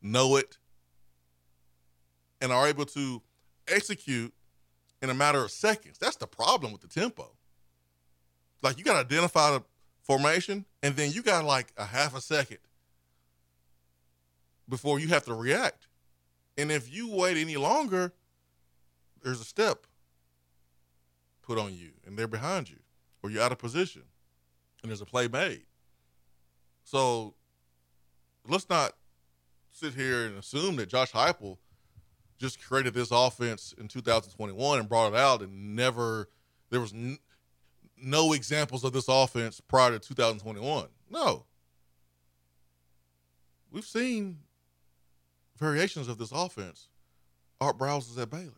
know 0.00 0.36
it 0.36 0.58
and 2.40 2.52
are 2.52 2.66
able 2.66 2.86
to 2.86 3.22
execute 3.68 4.32
in 5.00 5.10
a 5.10 5.14
matter 5.14 5.42
of 5.44 5.50
seconds. 5.50 5.98
That's 5.98 6.16
the 6.16 6.26
problem 6.26 6.72
with 6.72 6.80
the 6.80 6.88
tempo. 6.88 7.30
Like 8.62 8.78
you 8.78 8.84
got 8.84 8.94
to 8.94 9.00
identify 9.00 9.52
the 9.52 9.62
formation 10.02 10.64
and 10.82 10.96
then 10.96 11.12
you 11.12 11.22
got 11.22 11.44
like 11.44 11.72
a 11.76 11.84
half 11.84 12.16
a 12.16 12.20
second 12.20 12.58
before 14.72 14.98
you 14.98 15.08
have 15.08 15.22
to 15.22 15.34
react. 15.34 15.86
And 16.56 16.72
if 16.72 16.90
you 16.90 17.06
wait 17.06 17.36
any 17.36 17.58
longer, 17.58 18.14
there's 19.22 19.38
a 19.38 19.44
step 19.44 19.86
put 21.42 21.58
on 21.58 21.74
you 21.74 21.90
and 22.06 22.18
they're 22.18 22.26
behind 22.26 22.70
you 22.70 22.78
or 23.22 23.28
you're 23.28 23.42
out 23.42 23.52
of 23.52 23.58
position 23.58 24.04
and 24.82 24.90
there's 24.90 25.02
a 25.02 25.04
play 25.04 25.28
made. 25.28 25.64
So 26.84 27.34
let's 28.48 28.70
not 28.70 28.92
sit 29.72 29.92
here 29.92 30.24
and 30.24 30.38
assume 30.38 30.76
that 30.76 30.88
Josh 30.88 31.12
Heupel 31.12 31.58
just 32.38 32.58
created 32.66 32.94
this 32.94 33.10
offense 33.10 33.74
in 33.76 33.88
2021 33.88 34.78
and 34.78 34.88
brought 34.88 35.12
it 35.12 35.18
out 35.18 35.42
and 35.42 35.76
never 35.76 36.30
there 36.70 36.80
was 36.80 36.94
n- 36.94 37.18
no 38.02 38.32
examples 38.32 38.84
of 38.84 38.94
this 38.94 39.06
offense 39.06 39.60
prior 39.60 39.90
to 39.90 39.98
2021. 39.98 40.86
No. 41.10 41.44
We've 43.70 43.84
seen 43.84 44.38
variations 45.62 46.08
of 46.08 46.18
this 46.18 46.32
offense. 46.32 46.88
Art 47.60 47.78
Briles 47.78 48.10
is 48.10 48.18
at 48.18 48.28
Baylor. 48.30 48.50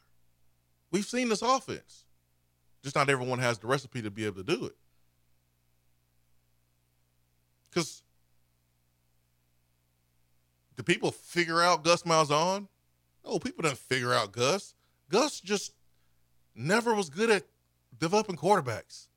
We've 0.90 1.04
seen 1.04 1.28
this 1.28 1.42
offense. 1.42 2.04
Just 2.82 2.96
not 2.96 3.10
everyone 3.10 3.38
has 3.40 3.58
the 3.58 3.66
recipe 3.66 4.00
to 4.00 4.10
be 4.10 4.24
able 4.24 4.42
to 4.42 4.56
do 4.56 4.64
it. 4.64 4.76
Because 7.68 8.02
do 10.76 10.82
people 10.82 11.10
figure 11.10 11.60
out 11.60 11.84
Gus 11.84 12.04
Malzahn? 12.04 12.68
No, 13.24 13.38
people 13.38 13.62
didn't 13.62 13.78
figure 13.78 14.14
out 14.14 14.32
Gus. 14.32 14.74
Gus 15.10 15.40
just 15.40 15.74
never 16.54 16.94
was 16.94 17.10
good 17.10 17.30
at 17.30 17.44
developing 17.98 18.36
quarterbacks. 18.36 19.08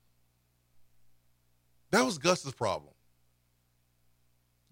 That 1.90 2.04
was 2.04 2.18
Gus's 2.18 2.52
problem. 2.52 2.92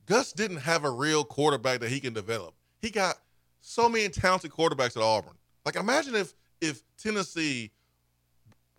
Gus 0.05 0.33
didn't 0.33 0.59
have 0.59 0.85
a 0.85 0.91
real 0.91 1.25
quarterback 1.25 1.81
that 1.81 1.89
he 1.89 2.01
can 2.01 2.13
develop. 2.13 2.56
He 2.87 2.93
got 2.93 3.17
so 3.61 3.89
many 3.89 4.09
talented 4.09 4.53
quarterbacks 4.53 4.97
at 4.97 5.03
Auburn. 5.03 5.35
Like 5.65 5.75
imagine 5.75 6.15
if 6.15 6.35
if 6.61 6.85
Tennessee 6.97 7.73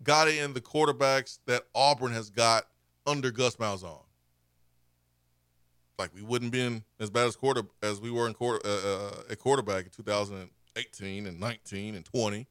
got 0.02 0.28
in 0.28 0.54
the 0.54 0.62
quarterbacks 0.62 1.40
that 1.44 1.64
Auburn 1.74 2.12
has 2.12 2.30
got 2.30 2.64
under 3.06 3.30
Gus 3.30 3.56
Malzahn. 3.56 4.02
Like 5.98 6.14
we 6.14 6.22
wouldn't 6.22 6.52
been 6.52 6.84
as 6.98 7.10
bad 7.10 7.26
as 7.26 7.36
quarter 7.36 7.64
as 7.82 8.00
we 8.00 8.10
were 8.10 8.26
in 8.26 8.32
quarter 8.32 8.66
uh, 8.66 8.70
uh, 8.70 9.32
at 9.32 9.38
quarterback 9.40 9.84
in 9.84 9.90
2018 9.90 11.26
and 11.26 11.38
19 11.38 11.94
and 11.94 12.02
20. 12.06 12.46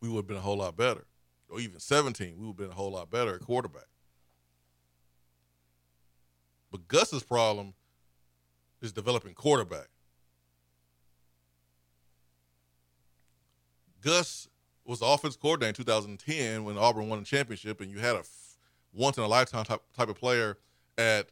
We 0.00 0.08
would 0.08 0.16
have 0.16 0.26
been 0.26 0.38
a 0.38 0.40
whole 0.40 0.56
lot 0.56 0.78
better, 0.78 1.04
or 1.50 1.60
even 1.60 1.78
17. 1.78 2.36
We 2.38 2.46
would 2.46 2.52
have 2.52 2.56
been 2.56 2.70
a 2.70 2.74
whole 2.74 2.92
lot 2.92 3.10
better 3.10 3.34
at 3.34 3.42
quarterback. 3.42 3.88
But 6.72 6.88
Gus's 6.88 7.22
problem 7.22 7.74
is 8.80 8.92
developing 8.92 9.34
quarterback. 9.34 9.88
Gus 14.02 14.48
was 14.84 15.00
the 15.00 15.06
offense 15.06 15.36
coordinator 15.36 15.68
in 15.68 15.74
2010 15.74 16.64
when 16.64 16.78
Auburn 16.78 17.08
won 17.08 17.18
the 17.18 17.24
championship, 17.24 17.80
and 17.80 17.90
you 17.90 17.98
had 17.98 18.16
a 18.16 18.20
f- 18.20 18.56
once 18.92 19.18
in 19.18 19.24
a 19.24 19.28
lifetime 19.28 19.64
type, 19.64 19.82
type 19.94 20.08
of 20.08 20.16
player 20.16 20.56
at 20.96 21.28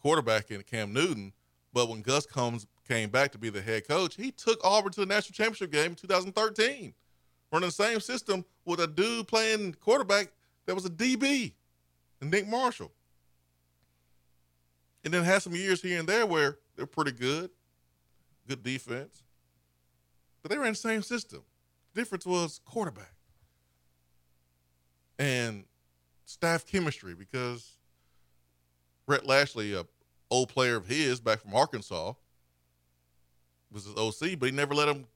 quarterback 0.00 0.50
in 0.50 0.62
Cam 0.62 0.92
Newton. 0.92 1.32
But 1.72 1.88
when 1.88 2.00
Gus 2.00 2.24
comes 2.24 2.66
came 2.86 3.10
back 3.10 3.32
to 3.32 3.38
be 3.38 3.50
the 3.50 3.60
head 3.60 3.86
coach, 3.86 4.16
he 4.16 4.30
took 4.30 4.58
Auburn 4.64 4.92
to 4.92 5.00
the 5.00 5.06
national 5.06 5.34
championship 5.34 5.70
game 5.70 5.90
in 5.90 5.94
2013, 5.96 6.94
running 7.52 7.68
the 7.68 7.72
same 7.72 8.00
system 8.00 8.44
with 8.64 8.80
a 8.80 8.86
dude 8.86 9.28
playing 9.28 9.74
quarterback 9.74 10.28
that 10.66 10.74
was 10.74 10.86
a 10.86 10.90
DB, 10.90 11.52
and 12.20 12.30
Nick 12.30 12.46
Marshall. 12.46 12.92
And 15.04 15.12
then 15.12 15.24
had 15.24 15.42
some 15.42 15.54
years 15.54 15.82
here 15.82 15.98
and 15.98 16.08
there 16.08 16.26
where 16.26 16.58
they're 16.76 16.86
pretty 16.86 17.12
good, 17.12 17.50
good 18.46 18.62
defense, 18.62 19.22
but 20.42 20.50
they 20.50 20.58
ran 20.58 20.72
the 20.72 20.76
same 20.76 21.02
system 21.02 21.42
difference 21.94 22.26
was 22.26 22.60
quarterback 22.64 23.12
and 25.18 25.64
staff 26.24 26.66
chemistry 26.66 27.14
because 27.14 27.72
Rhett 29.06 29.26
Lashlee, 29.26 29.74
a 29.74 29.86
old 30.30 30.48
player 30.48 30.76
of 30.76 30.86
his 30.86 31.20
back 31.20 31.40
from 31.40 31.54
Arkansas, 31.54 32.12
was 33.72 33.84
his 33.84 33.96
OC, 33.96 34.38
but 34.38 34.46
he 34.46 34.52
never 34.54 34.74
let 34.74 34.88
him 34.88 35.06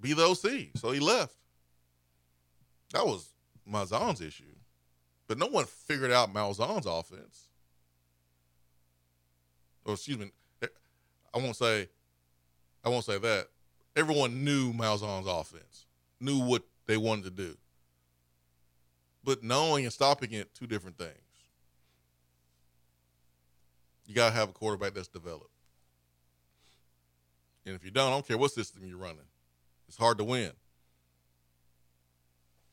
be 0.00 0.12
the 0.12 0.24
OC, 0.24 0.76
so 0.76 0.92
he 0.92 1.00
left. 1.00 1.34
That 2.92 3.04
was 3.06 3.28
Malzahn's 3.70 4.20
issue, 4.20 4.44
but 5.26 5.38
no 5.38 5.46
one 5.46 5.64
figured 5.64 6.12
out 6.12 6.32
Malzahn's 6.32 6.86
offense. 6.86 7.48
Or 9.84 9.94
excuse 9.94 10.18
me, 10.18 10.30
I 10.62 11.38
won't 11.38 11.56
say, 11.56 11.88
I 12.84 12.88
won't 12.88 13.04
say 13.04 13.18
that 13.18 13.48
everyone 13.96 14.44
knew 14.44 14.72
Malzahn's 14.74 15.26
offense, 15.26 15.86
knew 16.20 16.38
what 16.38 16.62
they 16.86 16.98
wanted 16.98 17.24
to 17.24 17.30
do. 17.30 17.56
But 19.24 19.42
knowing 19.42 19.84
and 19.84 19.92
stopping 19.92 20.32
it, 20.32 20.54
two 20.54 20.66
different 20.66 20.98
things. 20.98 21.14
You 24.06 24.14
got 24.14 24.28
to 24.28 24.34
have 24.36 24.50
a 24.50 24.52
quarterback 24.52 24.94
that's 24.94 25.08
developed. 25.08 25.50
And 27.64 27.74
if 27.74 27.84
you 27.84 27.90
don't, 27.90 28.06
I 28.06 28.10
don't 28.10 28.28
care 28.28 28.38
what 28.38 28.52
system 28.52 28.84
you're 28.86 28.98
running, 28.98 29.26
it's 29.88 29.96
hard 29.96 30.18
to 30.18 30.24
win. 30.24 30.52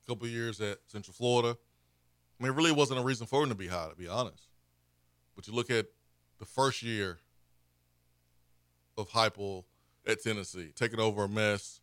a 0.07 0.11
couple 0.11 0.29
years 0.29 0.61
at 0.61 0.79
Central 0.87 1.15
Florida 1.15 1.57
I 2.39 2.43
mean, 2.43 2.53
it 2.53 2.57
really 2.57 2.73
wasn't 2.73 3.01
a 3.01 3.03
reason 3.03 3.27
for 3.27 3.43
him 3.43 3.49
to 3.51 3.55
be 3.55 3.69
high, 3.69 3.89
to 3.89 3.95
be 3.95 4.09
honest. 4.09 4.49
But 5.35 5.47
you 5.47 5.55
look 5.55 5.71
at 5.71 5.87
the 6.39 6.45
first 6.45 6.83
year 6.83 7.19
of 8.97 9.11
Heupel 9.11 9.65
at 10.07 10.23
Tennessee, 10.23 10.73
taking 10.75 11.01
over 11.01 11.25
a 11.25 11.29
mess, 11.29 11.81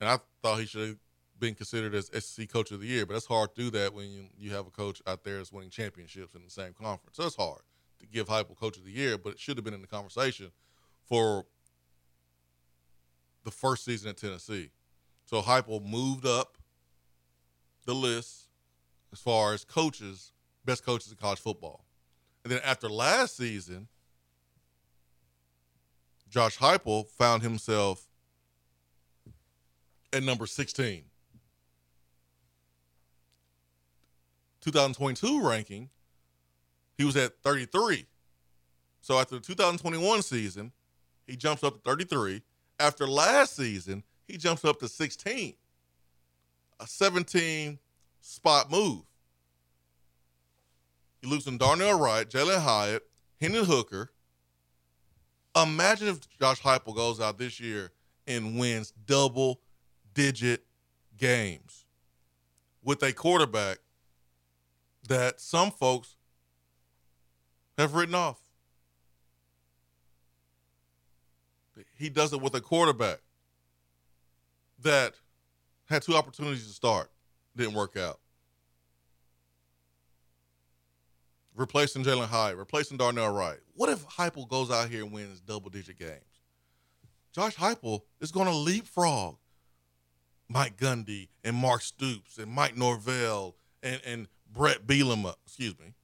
and 0.00 0.08
I 0.08 0.18
thought 0.42 0.60
he 0.60 0.66
should 0.66 0.88
have 0.88 0.96
been 1.38 1.54
considered 1.54 1.94
as 1.94 2.10
SEC 2.24 2.48
Coach 2.48 2.70
of 2.70 2.80
the 2.80 2.86
Year. 2.86 3.06
But 3.06 3.16
it's 3.16 3.26
hard 3.26 3.54
to 3.54 3.62
do 3.62 3.70
that 3.70 3.94
when 3.94 4.10
you, 4.10 4.24
you 4.36 4.50
have 4.50 4.66
a 4.66 4.70
coach 4.70 5.00
out 5.06 5.24
there 5.24 5.38
that's 5.38 5.52
winning 5.52 5.70
championships 5.70 6.34
in 6.34 6.44
the 6.44 6.50
same 6.50 6.72
conference. 6.72 7.16
So 7.16 7.24
it's 7.24 7.36
hard 7.36 7.62
to 8.00 8.06
give 8.06 8.28
Heupel 8.28 8.56
Coach 8.56 8.76
of 8.76 8.84
the 8.84 8.90
Year, 8.90 9.18
but 9.18 9.34
it 9.34 9.40
should 9.40 9.56
have 9.56 9.64
been 9.64 9.74
in 9.74 9.80
the 9.80 9.86
conversation 9.86 10.50
for 11.08 11.46
the 13.44 13.50
first 13.50 13.84
season 13.84 14.10
at 14.10 14.16
Tennessee. 14.16 14.70
So 15.24 15.40
Heupel 15.42 15.84
moved 15.84 16.26
up 16.26 16.58
the 17.86 17.94
list 17.94 18.48
as 19.12 19.20
far 19.20 19.52
as 19.52 19.64
coaches, 19.64 20.32
best 20.64 20.84
coaches 20.84 21.10
in 21.10 21.16
college 21.16 21.40
football. 21.40 21.83
And 22.44 22.52
then 22.52 22.60
after 22.62 22.88
last 22.88 23.36
season, 23.36 23.88
Josh 26.28 26.58
Heupel 26.58 27.08
found 27.08 27.42
himself 27.42 28.06
at 30.12 30.22
number 30.22 30.46
16. 30.46 31.04
2022 34.60 35.46
ranking, 35.46 35.90
he 36.96 37.04
was 37.04 37.16
at 37.16 37.32
33. 37.42 38.06
So 39.00 39.18
after 39.18 39.36
the 39.36 39.40
2021 39.40 40.22
season, 40.22 40.72
he 41.26 41.36
jumps 41.36 41.62
up 41.62 41.74
to 41.74 41.80
33. 41.80 42.42
After 42.78 43.06
last 43.06 43.56
season, 43.56 44.02
he 44.26 44.36
jumps 44.36 44.64
up 44.64 44.80
to 44.80 44.88
16, 44.88 45.54
a 46.80 46.86
17 46.86 47.78
spot 48.20 48.70
move. 48.70 49.02
You 51.24 51.30
losing 51.30 51.56
Darnell 51.56 51.98
Wright, 51.98 52.28
Jalin 52.28 52.60
Hyatt, 52.60 53.02
Hendon 53.40 53.64
Hooker. 53.64 54.10
Imagine 55.56 56.08
if 56.08 56.20
Josh 56.38 56.60
Heupel 56.60 56.94
goes 56.94 57.18
out 57.18 57.38
this 57.38 57.58
year 57.58 57.92
and 58.26 58.58
wins 58.58 58.92
double 59.06 59.62
digit 60.12 60.66
games 61.16 61.86
with 62.82 63.02
a 63.02 63.14
quarterback 63.14 63.78
that 65.08 65.40
some 65.40 65.70
folks 65.70 66.16
have 67.78 67.94
written 67.94 68.14
off. 68.14 68.38
He 71.96 72.10
does 72.10 72.34
it 72.34 72.42
with 72.42 72.54
a 72.54 72.60
quarterback 72.60 73.20
that 74.82 75.14
had 75.86 76.02
two 76.02 76.16
opportunities 76.16 76.66
to 76.66 76.72
start, 76.74 77.10
didn't 77.56 77.72
work 77.74 77.96
out. 77.96 78.20
Replacing 81.56 82.04
Jalin 82.04 82.26
Hyatt, 82.26 82.56
replacing 82.56 82.96
Darnell 82.96 83.32
Wright. 83.32 83.58
What 83.74 83.88
if 83.88 84.04
Heupel 84.06 84.48
goes 84.48 84.70
out 84.70 84.88
here 84.88 85.04
and 85.04 85.12
wins 85.12 85.40
double 85.40 85.70
digit 85.70 85.98
games? 85.98 86.40
Josh 87.32 87.54
Heupel 87.56 88.00
is 88.20 88.32
going 88.32 88.46
to 88.46 88.54
leapfrog 88.54 89.36
Mike 90.48 90.76
Gundy 90.76 91.28
and 91.44 91.56
Mark 91.56 91.82
Stoops 91.82 92.38
and 92.38 92.50
Mike 92.50 92.76
Norvell 92.76 93.56
and, 93.82 94.00
and 94.04 94.28
Bret 94.52 94.86
Bielema, 94.86 95.34
excuse 95.44 95.78
me, 95.78 95.94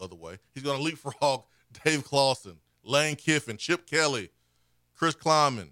other 0.00 0.16
way. 0.16 0.38
He's 0.54 0.62
going 0.62 0.78
to 0.78 0.82
leapfrog 0.82 1.44
Dave 1.84 2.04
Clawson, 2.04 2.58
Lane 2.82 3.16
Kiffin, 3.16 3.56
Chip 3.56 3.86
Kelly, 3.86 4.30
Chris 4.94 5.14
Klieman. 5.14 5.70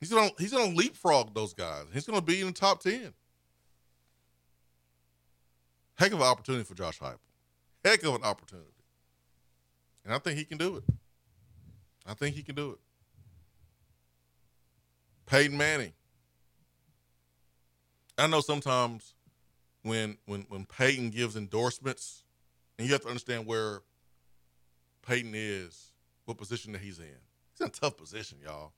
He's 0.00 0.10
going 0.10 0.30
he's 0.38 0.52
going 0.52 0.70
to 0.70 0.76
leapfrog 0.76 1.34
those 1.34 1.54
guys. 1.54 1.84
He's 1.92 2.06
going 2.06 2.18
to 2.18 2.24
be 2.24 2.40
in 2.40 2.48
the 2.48 2.52
top 2.52 2.82
10. 2.82 3.14
Heck 5.96 6.12
of 6.12 6.20
an 6.20 6.26
opportunity 6.26 6.64
for 6.64 6.74
Josh 6.74 6.98
Heupel. 6.98 7.18
Heck 7.84 8.02
of 8.02 8.14
an 8.14 8.24
opportunity. 8.24 8.68
And 10.04 10.12
I 10.12 10.18
think 10.18 10.38
he 10.38 10.44
can 10.44 10.58
do 10.58 10.76
it. 10.76 10.84
I 12.06 12.14
think 12.14 12.34
he 12.34 12.42
can 12.42 12.54
do 12.54 12.72
it. 12.72 12.78
Peyton 15.26 15.56
Manning. 15.56 15.92
I 18.18 18.26
know 18.26 18.40
sometimes 18.40 19.14
when 19.82 20.18
when 20.26 20.46
when 20.48 20.66
Peyton 20.66 21.10
gives 21.10 21.36
endorsements, 21.36 22.22
and 22.78 22.86
you 22.86 22.92
have 22.92 23.02
to 23.02 23.08
understand 23.08 23.46
where 23.46 23.80
Peyton 25.06 25.32
is, 25.34 25.92
what 26.24 26.36
position 26.36 26.72
that 26.72 26.80
he's 26.80 26.98
in. 26.98 27.06
He's 27.52 27.60
in 27.60 27.68
a 27.68 27.70
tough 27.70 27.96
position, 27.96 28.38
y'all. 28.44 28.72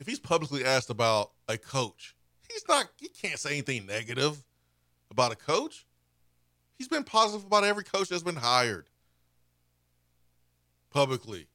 If 0.00 0.06
he's 0.06 0.18
publicly 0.18 0.64
asked 0.64 0.90
about 0.90 1.32
a 1.48 1.56
coach, 1.58 2.16
he's 2.48 2.64
not 2.68 2.86
he 2.98 3.08
can't 3.08 3.38
say 3.38 3.50
anything 3.50 3.86
negative 3.86 4.44
about 5.10 5.32
a 5.32 5.36
coach. 5.36 5.86
He's 6.76 6.88
been 6.88 7.04
positive 7.04 7.46
about 7.46 7.64
every 7.64 7.84
coach 7.84 8.08
that's 8.08 8.22
been 8.22 8.36
hired 8.36 8.88
publicly. 10.90 11.46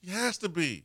He 0.00 0.10
has 0.10 0.38
to 0.38 0.48
be. 0.48 0.84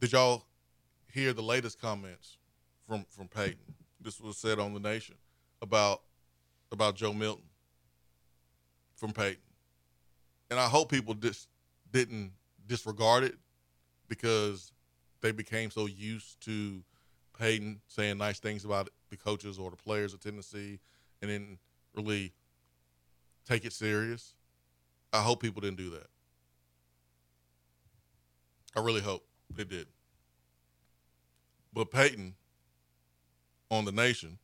Did 0.00 0.12
y'all 0.12 0.44
hear 1.12 1.32
the 1.32 1.42
latest 1.42 1.80
comments 1.80 2.38
from 2.86 3.06
from 3.08 3.28
Peyton? 3.28 3.74
This 4.00 4.20
was 4.20 4.36
said 4.36 4.58
on 4.58 4.74
the 4.74 4.80
Nation 4.80 5.16
about 5.62 6.02
about 6.70 6.96
Joe 6.96 7.12
Milton 7.12 7.44
from 8.94 9.12
Peyton, 9.12 9.42
and 10.50 10.60
I 10.60 10.66
hope 10.66 10.90
people 10.90 11.14
just 11.14 11.48
didn't 11.92 12.32
disregard 12.66 13.24
it 13.24 13.36
because 14.08 14.72
they 15.26 15.32
became 15.32 15.72
so 15.72 15.86
used 15.86 16.40
to 16.40 16.84
Peyton 17.36 17.80
saying 17.88 18.16
nice 18.16 18.38
things 18.38 18.64
about 18.64 18.88
the 19.10 19.16
coaches 19.16 19.58
or 19.58 19.70
the 19.70 19.76
players 19.76 20.14
of 20.14 20.20
Tennessee, 20.20 20.78
and 21.20 21.28
then 21.28 21.58
really 21.96 22.32
take 23.44 23.64
it 23.64 23.72
serious. 23.72 24.34
I 25.12 25.22
hope 25.22 25.42
people 25.42 25.60
didn't 25.60 25.78
do 25.78 25.90
that. 25.90 26.06
I 28.76 28.80
really 28.80 29.00
hope 29.00 29.26
they 29.50 29.64
did. 29.64 29.88
But 31.72 31.90
Peyton 31.90 32.36
on 33.68 33.84
the 33.84 33.92
nation 33.92 34.38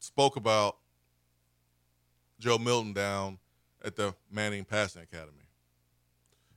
spoke 0.00 0.34
about 0.34 0.78
Joe 2.40 2.58
Milton 2.58 2.92
down 2.92 3.38
at 3.84 3.94
the 3.94 4.16
Manning 4.32 4.64
Passing 4.64 5.02
Academy. 5.02 5.43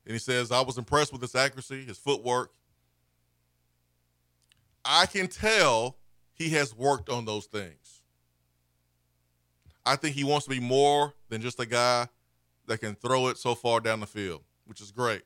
And 0.07 0.13
he 0.13 0.19
says, 0.19 0.53
I 0.53 0.61
was 0.61 0.77
impressed 0.77 1.11
with 1.11 1.21
his 1.21 1.35
accuracy, 1.35 1.83
his 1.83 1.97
footwork. 1.97 2.53
I 4.85 5.05
can 5.05 5.27
tell 5.27 5.97
he 6.31 6.51
has 6.51 6.73
worked 6.73 7.09
on 7.09 7.25
those 7.25 7.45
things. 7.45 8.01
I 9.85 9.97
think 9.97 10.15
he 10.15 10.23
wants 10.23 10.45
to 10.45 10.49
be 10.49 10.61
more 10.61 11.13
than 11.27 11.41
just 11.41 11.59
a 11.59 11.65
guy 11.65 12.07
that 12.67 12.79
can 12.79 12.95
throw 12.95 13.27
it 13.27 13.37
so 13.37 13.53
far 13.53 13.81
down 13.81 13.99
the 13.99 14.07
field, 14.07 14.43
which 14.65 14.79
is 14.79 14.91
great. 14.91 15.23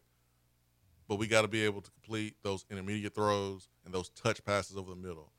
But 1.08 1.18
we 1.18 1.28
got 1.28 1.44
to 1.44 1.48
be 1.48 1.64
able 1.64 1.82
to 1.82 1.92
complete 1.92 2.38
those 2.42 2.66
intermediate 2.72 3.14
throws 3.14 3.70
and 3.86 3.94
those 3.94 4.10
touch 4.10 4.44
passes 4.44 4.78
over 4.78 4.90
the 4.90 4.96
middle. 4.96 5.32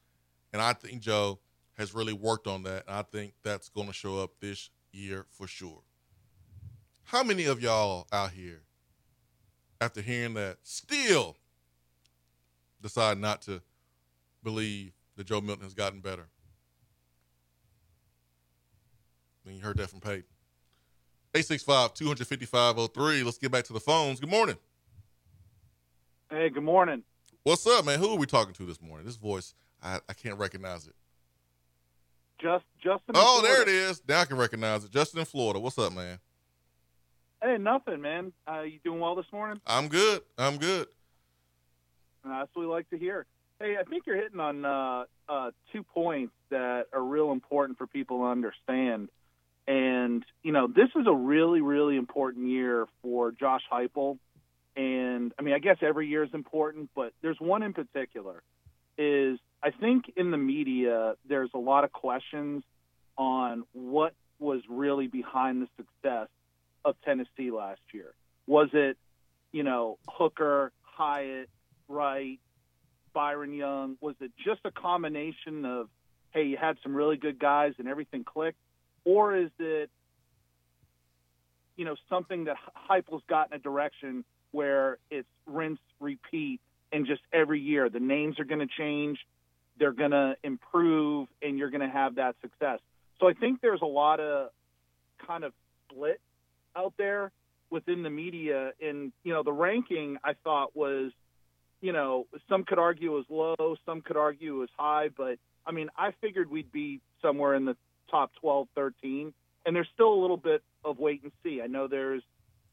And 0.53 0.63
I 0.63 0.73
think 0.73 1.01
Joe 1.01 1.41
has 1.79 1.95
really 1.95 2.13
worked 2.13 2.47
on 2.47 2.63
that. 2.63 2.85
And 2.87 2.95
I 2.95 3.03
think 3.03 3.35
that's 3.43 3.69
going 3.71 3.89
to 3.89 3.93
show 3.93 4.21
up 4.21 4.33
this 4.41 4.71
year 4.93 5.27
for 5.33 5.49
sure. 5.49 5.83
How 7.03 7.25
many 7.25 7.47
of 7.47 7.61
y'all 7.61 8.07
out 8.13 8.31
here, 8.31 8.63
after 9.83 10.01
hearing 10.01 10.35
that, 10.35 10.59
still 10.63 11.37
decide 12.81 13.19
not 13.19 13.43
to 13.43 13.61
believe 14.43 14.93
that 15.17 15.27
Joe 15.27 15.41
Milton 15.41 15.65
has 15.65 15.75
gotten 15.75 16.01
better? 16.01 16.29
Mean, 19.45 19.57
you 19.57 19.63
heard 19.63 19.77
that 19.79 19.91
from 19.91 20.01
Peyton. 20.01 20.25
865 21.35 21.95
255 21.95 22.93
03. 22.93 23.23
Let's 23.25 23.39
get 23.39 23.51
back 23.51 23.65
to 23.65 23.73
the 23.73 23.81
phones. 23.81 24.21
Good 24.21 24.31
morning. 24.31 24.57
Hey, 26.31 26.49
good 26.49 26.63
morning. 26.63 27.03
What's 27.43 27.67
up, 27.67 27.85
man? 27.85 27.99
Who 27.99 28.11
are 28.11 28.19
we 28.19 28.27
talking 28.27 28.55
to 28.55 28.65
this 28.65 28.81
morning? 28.81 29.05
This 29.05 29.17
voice, 29.17 29.55
I, 29.83 29.99
I 30.09 30.13
can't 30.13 30.39
recognize 30.39 30.87
it. 30.87 30.95
Just 32.41 32.65
Justin. 32.77 33.15
Oh, 33.15 33.41
there 33.43 33.63
it 33.63 33.69
is. 33.69 34.01
Now 34.07 34.21
I 34.21 34.25
can 34.27 34.37
recognize 34.37 34.85
it. 34.85 34.93
Justin 34.93 35.21
in 35.21 35.27
Florida. 35.27 35.59
What's 35.59 35.79
up, 35.79 35.93
man? 35.93 36.19
Hey, 37.43 37.59
nothing, 37.59 38.01
man. 38.01 38.33
Uh, 38.47 38.61
you 38.61 38.79
doing 38.85 39.01
well 39.01 39.17
this 39.17 39.27
morning? 39.33 39.61
I'm 39.67 39.89
good. 39.89 40.21
I'm 40.39 40.59
good. 40.59 40.87
That's 42.25 42.49
what 42.55 42.63
we 42.63 42.67
like 42.67 42.89
to 42.91 42.99
hear. 42.99 43.27
Hey, 43.59 43.77
I 43.77 43.83
think 43.83 44.05
you're 44.07 44.17
hitting 44.17 44.39
on 44.39 44.65
uh, 44.65 45.05
uh, 45.29 45.51
two 45.73 45.83
points 45.83 46.33
that 46.51 46.85
are 46.93 47.03
real 47.03 47.33
important 47.33 47.79
for 47.79 47.89
people 47.89 48.19
to 48.19 48.25
understand. 48.27 49.09
And, 49.67 50.25
you 50.45 50.53
know, 50.53 50.69
this 50.69 50.89
is 50.95 51.09
a 51.09 51.13
really, 51.13 51.61
really 51.61 51.97
important 51.97 52.47
year 52.47 52.87
for 53.03 53.33
Josh 53.33 53.63
Heupel. 53.73 54.19
And, 54.77 55.35
I 55.37 55.43
mean, 55.43 55.55
I 55.55 55.59
guess 55.59 55.79
every 55.83 56.07
year 56.07 56.23
is 56.23 56.31
important, 56.35 56.91
but 56.95 57.13
there's 57.23 57.41
one 57.41 57.65
in 57.65 57.73
particular 57.73 58.45
is 58.97 59.41
I 59.61 59.71
think 59.71 60.05
in 60.17 60.31
the 60.31 60.37
media 60.37 61.15
there's 61.29 61.51
a 61.55 61.59
lot 61.59 61.83
of 61.83 61.91
questions 61.91 62.63
on 63.19 63.65
what 63.73 64.15
was 64.39 64.61
really 64.69 65.09
behind 65.09 65.63
the 65.63 65.69
success 65.77 66.29
of 66.85 66.97
Tennessee 67.05 67.51
last 67.51 67.81
year. 67.93 68.13
Was 68.47 68.69
it, 68.73 68.97
you 69.53 69.63
know, 69.63 69.99
Hooker, 70.09 70.73
Hyatt, 70.83 71.49
Wright, 71.89 72.41
Byron 73.13 73.53
Young? 73.53 73.97
Was 74.01 74.17
it 74.21 74.33
just 74.45 74.61
a 74.65 74.71
combination 74.71 75.65
of, 75.65 75.89
hey, 76.31 76.45
you 76.45 76.57
had 76.57 76.77
some 76.83 76.95
really 76.95 77.17
good 77.17 77.39
guys 77.39 77.75
and 77.79 77.89
everything 77.89 78.25
clicked? 78.25 78.59
Or 79.05 79.37
is 79.37 79.51
it, 79.59 79.91
you 81.77 81.85
know, 81.85 81.97
something 82.09 82.45
that 82.45 82.57
Heupel's 82.89 83.23
got 83.29 83.51
in 83.51 83.57
a 83.57 83.59
direction 83.59 84.25
where 84.53 84.99
it's 85.11 85.29
rinse, 85.47 85.81
repeat, 86.01 86.61
and 86.93 87.07
just 87.07 87.23
every 87.33 87.61
year 87.61 87.89
the 87.89 88.01
names 88.01 88.39
are 88.39 88.45
going 88.45 88.61
to 88.61 88.73
change, 88.79 89.19
they're 89.79 89.93
going 89.93 90.11
to 90.11 90.37
improve, 90.43 91.29
and 91.41 91.59
you're 91.59 91.71
going 91.71 91.81
to 91.81 91.89
have 91.89 92.17
that 92.17 92.37
success. 92.43 92.79
So 93.19 93.29
I 93.29 93.33
think 93.33 93.61
there's 93.61 93.81
a 93.83 93.87
lot 93.87 94.21
of 94.21 94.51
kind 95.27 95.45
of 95.45 95.53
split 95.91 96.21
out 96.77 96.95
there 96.99 97.33
within 97.71 98.03
the 98.03 98.11
media. 98.11 98.73
And, 98.81 99.13
you 99.25 99.33
know, 99.33 99.43
the 99.43 99.53
ranking 99.53 100.19
I 100.25 100.35
thought 100.45 100.77
was, 100.77 101.13
you 101.81 101.93
know, 101.93 102.27
some 102.49 102.65
could 102.65 102.79
argue 102.79 103.13
was 103.13 103.25
low, 103.29 103.77
some 103.85 104.03
could 104.03 104.17
argue 104.17 104.61
was 104.61 104.69
high, 104.77 105.09
but 105.17 105.39
I 105.67 105.73
mean, 105.73 105.89
I 105.97 106.13
figured 106.21 106.51
we'd 106.51 106.73
be 106.73 107.01
somewhere 107.21 107.55
in 107.55 107.65
the 107.65 107.77
top 108.11 108.31
12, 108.41 108.69
13, 108.75 109.33
and 109.65 109.77
there's 109.77 109.89
still 109.95 110.13
a 110.13 110.21
little 110.21 110.37
bit 110.37 110.63
of 110.85 110.99
wait 110.99 111.23
and 111.23 111.33
see. 111.43 111.61
I 111.63 111.67
know 111.67 111.89
there's, 111.89 112.23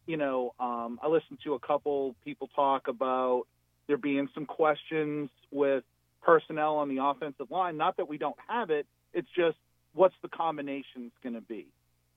you 0.06 0.18
know, 0.18 0.54
um, 0.60 1.00
I 1.02 1.08
listened 1.08 1.40
to 1.44 1.54
a 1.54 1.60
couple 1.60 2.16
people 2.24 2.50
talk 2.56 2.88
about 2.88 3.44
there 3.88 3.98
being 3.98 4.28
some 4.34 4.46
questions 4.46 5.30
with 5.52 5.84
personnel 6.22 6.78
on 6.78 6.90
the 6.94 7.04
offensive 7.04 7.50
line. 7.50 7.78
Not 7.78 7.98
that 7.98 8.08
we 8.08 8.18
don't 8.18 8.36
have 8.48 8.70
it, 8.70 8.86
it's 9.14 9.28
just 9.36 9.58
what's 9.94 10.16
the 10.22 10.30
combinations 10.30 11.12
going 11.24 11.36
to 11.36 11.42
be? 11.42 11.68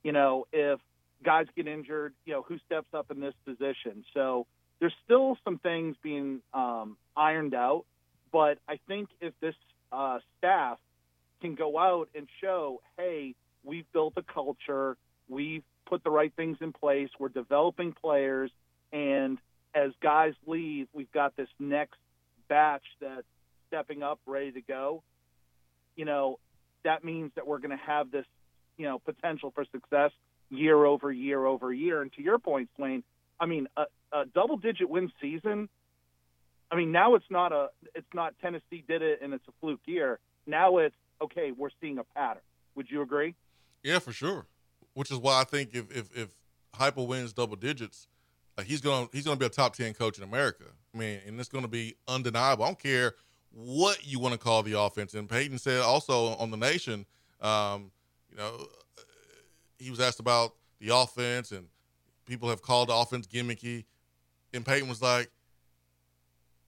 You 0.02 0.12
know, 0.12 0.46
if 0.52 0.80
guys 1.22 1.46
get 1.56 1.66
injured, 1.66 2.14
you 2.24 2.32
know, 2.32 2.42
who 2.42 2.58
steps 2.66 2.88
up 2.94 3.10
in 3.10 3.20
this 3.20 3.34
position? 3.44 4.04
So 4.14 4.46
there's 4.80 4.94
still 5.04 5.36
some 5.44 5.58
things 5.58 5.96
being 6.02 6.40
um, 6.52 6.96
ironed 7.16 7.54
out, 7.54 7.84
but 8.32 8.58
I 8.68 8.78
think 8.88 9.08
if 9.20 9.32
this 9.40 9.54
uh, 9.92 10.18
staff 10.38 10.78
can 11.40 11.54
go 11.54 11.78
out 11.78 12.08
and 12.14 12.26
show, 12.40 12.80
hey, 12.96 13.34
we've 13.64 13.86
built 13.92 14.14
a 14.16 14.22
culture, 14.22 14.96
we've 15.28 15.62
put 15.86 16.02
the 16.04 16.10
right 16.10 16.32
things 16.36 16.58
in 16.60 16.72
place, 16.72 17.10
we're 17.18 17.28
developing 17.28 17.92
players, 17.92 18.50
and 18.92 19.38
as 19.74 19.90
guys 20.02 20.34
leave, 20.46 20.88
we've 20.92 21.12
got 21.12 21.36
this 21.36 21.48
next 21.58 21.98
batch 22.48 22.84
that's 23.00 23.26
stepping 23.68 24.02
up, 24.02 24.20
ready 24.26 24.52
to 24.52 24.60
go. 24.60 25.02
You 25.96 26.04
know, 26.04 26.38
that 26.84 27.04
means 27.04 27.32
that 27.36 27.46
we're 27.46 27.58
going 27.58 27.70
to 27.70 27.84
have 27.84 28.10
this, 28.10 28.26
you 28.76 28.86
know, 28.86 28.98
potential 28.98 29.52
for 29.54 29.64
success 29.72 30.10
year 30.52 30.84
over 30.84 31.10
year 31.10 31.44
over 31.44 31.72
year. 31.72 32.02
And 32.02 32.12
to 32.12 32.22
your 32.22 32.38
point, 32.38 32.68
Swain, 32.76 33.02
I 33.40 33.46
mean, 33.46 33.66
a, 33.76 33.84
a 34.12 34.26
double-digit 34.26 34.88
win 34.88 35.10
season. 35.20 35.68
I 36.70 36.76
mean, 36.76 36.92
now 36.92 37.14
it's 37.14 37.30
not 37.30 37.52
a, 37.52 37.68
it's 37.94 38.06
not 38.14 38.34
Tennessee 38.40 38.84
did 38.86 39.02
it 39.02 39.20
and 39.22 39.34
it's 39.34 39.46
a 39.48 39.52
fluke 39.60 39.80
year. 39.86 40.20
Now 40.46 40.78
it's 40.78 40.94
okay. 41.22 41.52
We're 41.52 41.70
seeing 41.80 41.98
a 41.98 42.04
pattern. 42.04 42.42
Would 42.74 42.90
you 42.90 43.02
agree? 43.02 43.34
Yeah, 43.82 43.98
for 43.98 44.12
sure. 44.12 44.46
Which 44.94 45.10
is 45.10 45.18
why 45.18 45.40
I 45.40 45.44
think 45.44 45.70
if 45.74 45.90
if, 45.94 46.16
if 46.16 46.28
Heupel 46.74 47.06
wins 47.06 47.32
double 47.32 47.56
digits, 47.56 48.06
uh, 48.58 48.62
he's 48.62 48.80
gonna 48.80 49.08
he's 49.12 49.24
gonna 49.24 49.36
be 49.36 49.46
a 49.46 49.50
top 49.50 49.74
ten 49.74 49.94
coach 49.94 50.18
in 50.18 50.24
America. 50.24 50.64
I 50.94 50.98
mean, 50.98 51.20
and 51.26 51.40
it's 51.40 51.48
gonna 51.48 51.68
be 51.68 51.96
undeniable. 52.08 52.64
I 52.64 52.68
don't 52.68 52.78
care 52.78 53.14
what 53.50 54.06
you 54.06 54.18
want 54.18 54.32
to 54.32 54.38
call 54.38 54.62
the 54.62 54.78
offense. 54.78 55.14
And 55.14 55.28
Peyton 55.28 55.58
said 55.58 55.80
also 55.80 56.34
on 56.36 56.50
the 56.50 56.56
Nation, 56.56 57.06
um, 57.40 57.90
you 58.30 58.36
know, 58.36 58.66
he 59.82 59.90
was 59.90 60.00
asked 60.00 60.20
about 60.20 60.54
the 60.80 60.94
offense, 60.94 61.52
and 61.52 61.66
people 62.26 62.48
have 62.48 62.62
called 62.62 62.88
the 62.88 62.94
offense 62.94 63.26
gimmicky. 63.26 63.84
And 64.54 64.64
Peyton 64.64 64.88
was 64.88 65.02
like, 65.02 65.30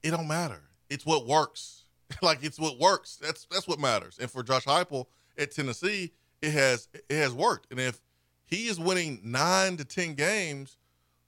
"It 0.03 0.11
don't 0.11 0.27
matter. 0.27 0.61
It's 0.89 1.05
what 1.05 1.27
works. 1.27 1.85
like 2.21 2.43
it's 2.43 2.59
what 2.59 2.79
works. 2.79 3.17
That's 3.17 3.47
that's 3.51 3.67
what 3.67 3.79
matters." 3.79 4.17
And 4.19 4.29
for 4.29 4.43
Josh 4.43 4.65
Heupel 4.65 5.05
at 5.37 5.51
Tennessee, 5.51 6.11
it 6.41 6.51
has 6.51 6.87
it 6.93 7.15
has 7.15 7.33
worked. 7.33 7.71
And 7.71 7.79
if 7.79 8.01
he 8.45 8.67
is 8.67 8.79
winning 8.79 9.19
nine 9.23 9.77
to 9.77 9.85
ten 9.85 10.13
games, 10.13 10.77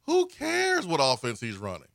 who 0.04 0.28
cares 0.28 0.86
what 0.86 1.00
offense 1.02 1.40
he's 1.40 1.58
running? 1.58 1.88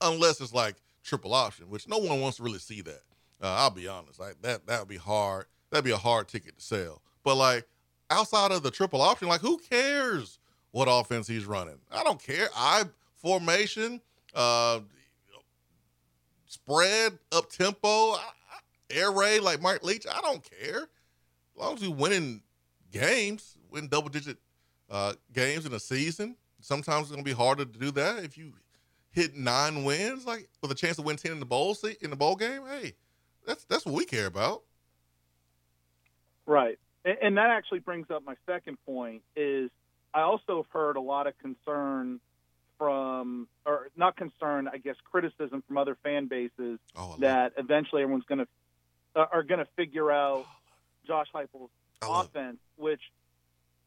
Unless 0.00 0.40
it's 0.40 0.52
like 0.52 0.76
triple 1.02 1.34
option, 1.34 1.68
which 1.68 1.88
no 1.88 1.98
one 1.98 2.20
wants 2.20 2.38
to 2.38 2.42
really 2.42 2.58
see 2.58 2.80
that. 2.82 3.02
Uh, 3.40 3.54
I'll 3.58 3.70
be 3.70 3.88
honest, 3.88 4.20
like 4.20 4.40
that 4.42 4.66
that 4.66 4.80
would 4.80 4.88
be 4.88 4.96
hard. 4.96 5.46
That'd 5.70 5.84
be 5.84 5.90
a 5.90 5.96
hard 5.96 6.28
ticket 6.28 6.58
to 6.58 6.64
sell. 6.64 7.02
But 7.24 7.36
like 7.36 7.66
outside 8.12 8.52
of 8.52 8.62
the 8.62 8.70
triple 8.70 9.00
option, 9.00 9.28
like 9.28 9.40
who 9.40 9.58
cares 9.58 10.38
what 10.70 10.86
offense 10.90 11.26
he's 11.26 11.46
running? 11.46 11.78
I 11.90 12.02
don't 12.04 12.22
care. 12.22 12.48
I 12.56 12.84
formation, 13.16 14.00
uh, 14.34 14.80
spread, 16.46 17.18
up 17.30 17.50
tempo, 17.50 18.16
air 18.90 19.10
raid 19.10 19.40
like 19.40 19.60
Mike 19.60 19.82
Leach. 19.82 20.06
I 20.06 20.20
don't 20.20 20.42
care. 20.42 20.82
As 20.82 21.56
long 21.56 21.74
as 21.74 21.82
you're 21.82 21.94
winning 21.94 22.42
games, 22.90 23.56
win 23.70 23.88
double 23.88 24.08
digit 24.08 24.38
uh, 24.90 25.14
games 25.32 25.66
in 25.66 25.72
a 25.72 25.80
season. 25.80 26.36
Sometimes 26.60 27.06
it's 27.06 27.10
gonna 27.10 27.22
be 27.22 27.32
harder 27.32 27.64
to 27.64 27.78
do 27.78 27.90
that 27.92 28.24
if 28.24 28.38
you 28.38 28.52
hit 29.10 29.36
nine 29.36 29.84
wins, 29.84 30.26
like 30.26 30.48
with 30.60 30.70
a 30.70 30.74
chance 30.74 30.96
to 30.96 31.02
win 31.02 31.16
ten 31.16 31.32
in 31.32 31.40
the 31.40 31.46
bowl 31.46 31.74
seat 31.74 31.98
in 32.02 32.10
the 32.10 32.16
bowl 32.16 32.36
game. 32.36 32.62
Hey, 32.68 32.94
that's 33.46 33.64
that's 33.64 33.84
what 33.84 33.94
we 33.94 34.04
care 34.04 34.26
about. 34.26 34.62
Right, 36.46 36.78
and, 37.04 37.36
that 37.36 37.50
actually 37.50 37.80
brings 37.80 38.10
up 38.10 38.24
my 38.24 38.34
second 38.46 38.78
point. 38.86 39.22
Is 39.36 39.70
I 40.14 40.22
also 40.22 40.58
have 40.58 40.70
heard 40.72 40.96
a 40.96 41.00
lot 41.00 41.26
of 41.26 41.38
concern 41.38 42.20
from, 42.78 43.48
or 43.64 43.88
not 43.96 44.16
concern, 44.16 44.68
I 44.68 44.78
guess, 44.78 44.96
criticism 45.10 45.62
from 45.66 45.78
other 45.78 45.96
fan 46.02 46.26
bases 46.26 46.78
oh, 46.96 47.16
that 47.20 47.52
eventually 47.56 48.02
everyone's 48.02 48.24
going 48.24 48.40
to 48.40 48.48
uh, 49.14 49.26
are 49.32 49.42
going 49.42 49.60
to 49.60 49.68
figure 49.76 50.10
out 50.10 50.46
Josh 51.06 51.28
Heupel's 51.34 51.70
offense, 52.02 52.58
which 52.76 53.02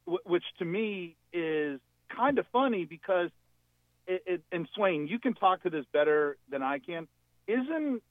which 0.06 0.44
to 0.60 0.66
me 0.66 1.16
is 1.34 1.80
kind 2.16 2.38
of 2.38 2.46
funny 2.52 2.86
because 2.86 3.32
it, 4.08 4.24
it, 4.28 4.42
and 4.52 4.68
Swain, 4.76 5.08
you 5.08 5.18
can 5.18 5.34
talk 5.34 5.64
to 5.64 5.70
this 5.70 5.86
better 5.92 6.38
than 6.50 6.62
I 6.62 6.80
can. 6.80 7.08
Isn't 7.48 8.04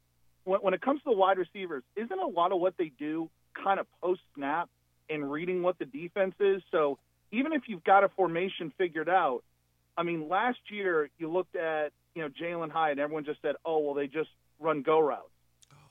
when, 0.45 0.61
when 0.61 0.75
it 0.75 0.81
comes 0.81 1.03
to 1.03 1.11
the 1.11 1.17
wide 1.17 1.39
receivers, 1.39 1.85
isn't 1.97 2.19
a 2.19 2.27
lot 2.27 2.53
of 2.53 2.61
what 2.61 2.77
they 2.77 2.91
do 2.99 3.31
kind 3.63 3.79
of 3.79 3.87
post 4.03 4.21
snap 4.35 4.69
and 5.09 5.31
reading 5.31 5.63
what 5.63 5.79
the 5.79 5.85
defense 5.85 6.35
is? 6.41 6.63
So 6.71 6.99
even 7.33 7.53
if 7.53 7.63
you've 7.67 7.85
got 7.85 8.05
a 8.05 8.09
formation 8.09 8.73
figured 8.79 9.09
out, 9.09 9.43
I 9.97 10.03
mean, 10.03 10.29
last 10.29 10.59
year 10.71 11.11
you 11.19 11.31
looked 11.31 11.57
at 11.57 11.93
you 12.15 12.23
know 12.23 12.29
Jalin 12.29 12.71
Hyatt, 12.71 12.93
and 12.93 13.01
everyone 13.01 13.25
just 13.25 13.43
said, 13.43 13.57
"Oh, 13.65 13.79
well, 13.79 13.95
they 13.95 14.07
just 14.07 14.31
run 14.59 14.83
go 14.83 14.99
routes." 15.01 15.29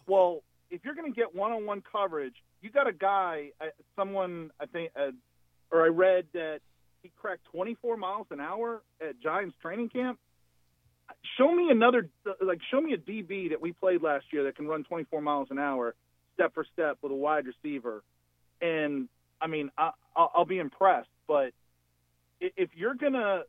Well, 0.07 0.43
if 0.69 0.83
you're 0.83 0.95
going 0.95 1.11
to 1.11 1.15
get 1.15 1.35
one-on-one 1.35 1.83
coverage, 1.89 2.35
you 2.61 2.71
got 2.71 2.87
a 2.87 2.93
guy, 2.93 3.51
uh, 3.61 3.65
someone 3.95 4.51
I 4.59 4.65
think, 4.65 4.91
uh, 4.95 5.11
or 5.71 5.83
I 5.83 5.87
read 5.87 6.25
that 6.33 6.59
he 7.03 7.11
cracked 7.15 7.45
24 7.51 7.97
miles 7.97 8.27
an 8.31 8.39
hour 8.39 8.81
at 9.01 9.19
Giants 9.21 9.55
training 9.61 9.89
camp. 9.89 10.19
Show 11.37 11.53
me 11.53 11.69
another, 11.69 12.09
like, 12.41 12.59
show 12.71 12.79
me 12.81 12.93
a 12.93 12.97
DB 12.97 13.49
that 13.49 13.61
we 13.61 13.73
played 13.73 14.01
last 14.01 14.25
year 14.31 14.45
that 14.45 14.55
can 14.55 14.67
run 14.67 14.83
24 14.83 15.21
miles 15.21 15.49
an 15.51 15.59
hour, 15.59 15.95
step 16.33 16.53
for 16.53 16.65
step 16.73 16.97
with 17.01 17.11
a 17.11 17.15
wide 17.15 17.45
receiver. 17.45 18.03
And 18.63 19.09
I 19.39 19.47
mean, 19.47 19.69
I, 19.77 19.91
I'll, 20.15 20.31
I'll 20.33 20.45
be 20.45 20.57
impressed. 20.57 21.09
But 21.27 21.51
if 22.39 22.69
you're 22.75 22.95
gonna 22.95 23.43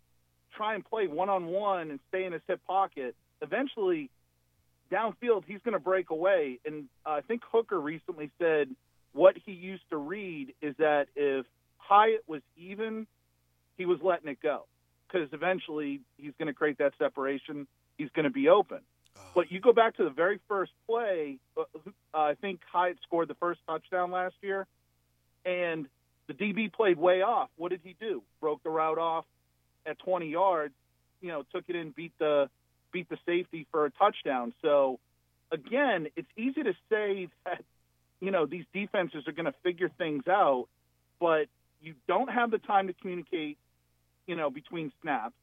try 0.57 0.75
and 0.75 0.85
play 0.85 1.07
one 1.07 1.31
on 1.31 1.47
one 1.47 1.91
and 1.91 2.01
stay 2.09 2.25
in 2.25 2.33
his 2.33 2.43
hip 2.47 2.61
pocket, 2.67 3.15
eventually 3.41 4.11
downfield 4.93 5.45
he's 5.47 5.61
going 5.65 5.73
to 5.73 5.79
break 5.79 6.11
away. 6.11 6.61
And 6.65 6.85
uh, 7.05 7.11
I 7.11 7.21
think 7.23 7.43
Hooker 7.51 7.81
recently 7.81 8.31
said 8.39 8.69
what 9.13 9.37
he 9.45 9.53
used 9.53 9.83
to 9.91 9.97
read 9.97 10.55
is 10.61 10.75
that 10.79 11.07
if 11.17 11.47
Hyatt 11.79 12.25
was 12.27 12.43
even, 12.57 13.07
he 13.77 13.87
was 13.87 13.99
letting 14.03 14.29
it 14.29 14.39
go 14.43 14.67
because 15.07 15.29
eventually 15.33 16.01
he's 16.17 16.33
going 16.39 16.47
to 16.47 16.55
create 16.55 16.79
that 16.79 16.93
separation. 16.99 17.67
He's 17.99 18.11
going 18.15 18.25
to 18.25 18.31
be 18.31 18.49
open. 18.49 18.81
But 19.35 19.53
you 19.53 19.61
go 19.61 19.73
back 19.73 19.97
to 19.97 20.05
the 20.05 20.11
very 20.11 20.41
first 20.49 20.73
play. 20.89 21.39
Uh, 21.57 21.63
I 22.13 22.35
think 22.35 22.61
Hyatt 22.73 22.99
scored 23.05 23.29
the 23.29 23.35
first 23.35 23.61
touchdown 23.67 24.11
last 24.11 24.35
year, 24.43 24.67
and 25.45 25.87
the 26.27 26.35
DB 26.35 26.73
played 26.73 26.99
way 26.99 27.23
off. 27.23 27.51
What 27.57 27.71
did 27.71 27.81
he 27.85 27.97
do? 28.01 28.23
Broke 28.41 28.63
the 28.63 28.71
route 28.71 28.99
off 28.99 29.25
at 29.87 29.99
20 29.99 30.29
yards. 30.29 30.75
You 31.21 31.29
know, 31.29 31.45
took 31.53 31.65
it 31.69 31.77
in, 31.77 31.91
beat 31.91 32.13
the 32.19 32.49
beat 32.93 33.09
the 33.09 33.19
safety 33.27 33.67
for 33.71 33.87
a 33.87 33.91
touchdown. 33.91 34.53
So 34.63 35.01
again, 35.51 36.09
it's 36.17 36.29
easy 36.37 36.63
to 36.63 36.75
say 36.91 37.29
that 37.45 37.63
you 38.21 38.31
know 38.31 38.47
these 38.47 38.65
defenses 38.73 39.25
are 39.27 39.33
going 39.33 39.47
to 39.47 39.55
figure 39.63 39.91
things 39.99 40.25
out, 40.29 40.67
but 41.21 41.47
you 41.81 41.95
don't 42.07 42.29
have 42.29 42.51
the 42.51 42.59
time 42.59 42.89
to 42.89 42.93
communicate. 42.95 43.59
You 44.27 44.37
know, 44.37 44.49
between 44.49 44.91
snaps, 45.03 45.35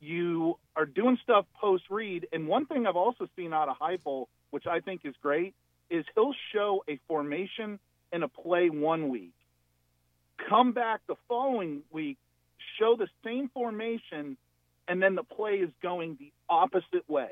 you 0.00 0.58
are 0.76 0.86
doing 0.86 1.18
stuff 1.22 1.44
post 1.60 1.84
read. 1.90 2.26
And 2.32 2.48
one 2.48 2.66
thing 2.66 2.86
I've 2.86 2.96
also 2.96 3.28
seen 3.36 3.52
out 3.52 3.68
of 3.68 3.76
Heupel, 3.78 4.26
which 4.50 4.66
I 4.66 4.80
think 4.80 5.02
is 5.04 5.14
great, 5.22 5.54
is 5.90 6.04
he'll 6.14 6.34
show 6.52 6.84
a 6.88 6.98
formation 7.08 7.78
and 8.12 8.24
a 8.24 8.28
play 8.28 8.70
one 8.70 9.08
week, 9.08 9.34
come 10.48 10.72
back 10.72 11.00
the 11.08 11.16
following 11.28 11.82
week, 11.90 12.18
show 12.78 12.96
the 12.96 13.08
same 13.24 13.48
formation, 13.52 14.36
and 14.86 15.02
then 15.02 15.14
the 15.14 15.22
play 15.22 15.54
is 15.54 15.70
going 15.82 16.16
the 16.18 16.32
opposite 16.48 17.08
way, 17.08 17.30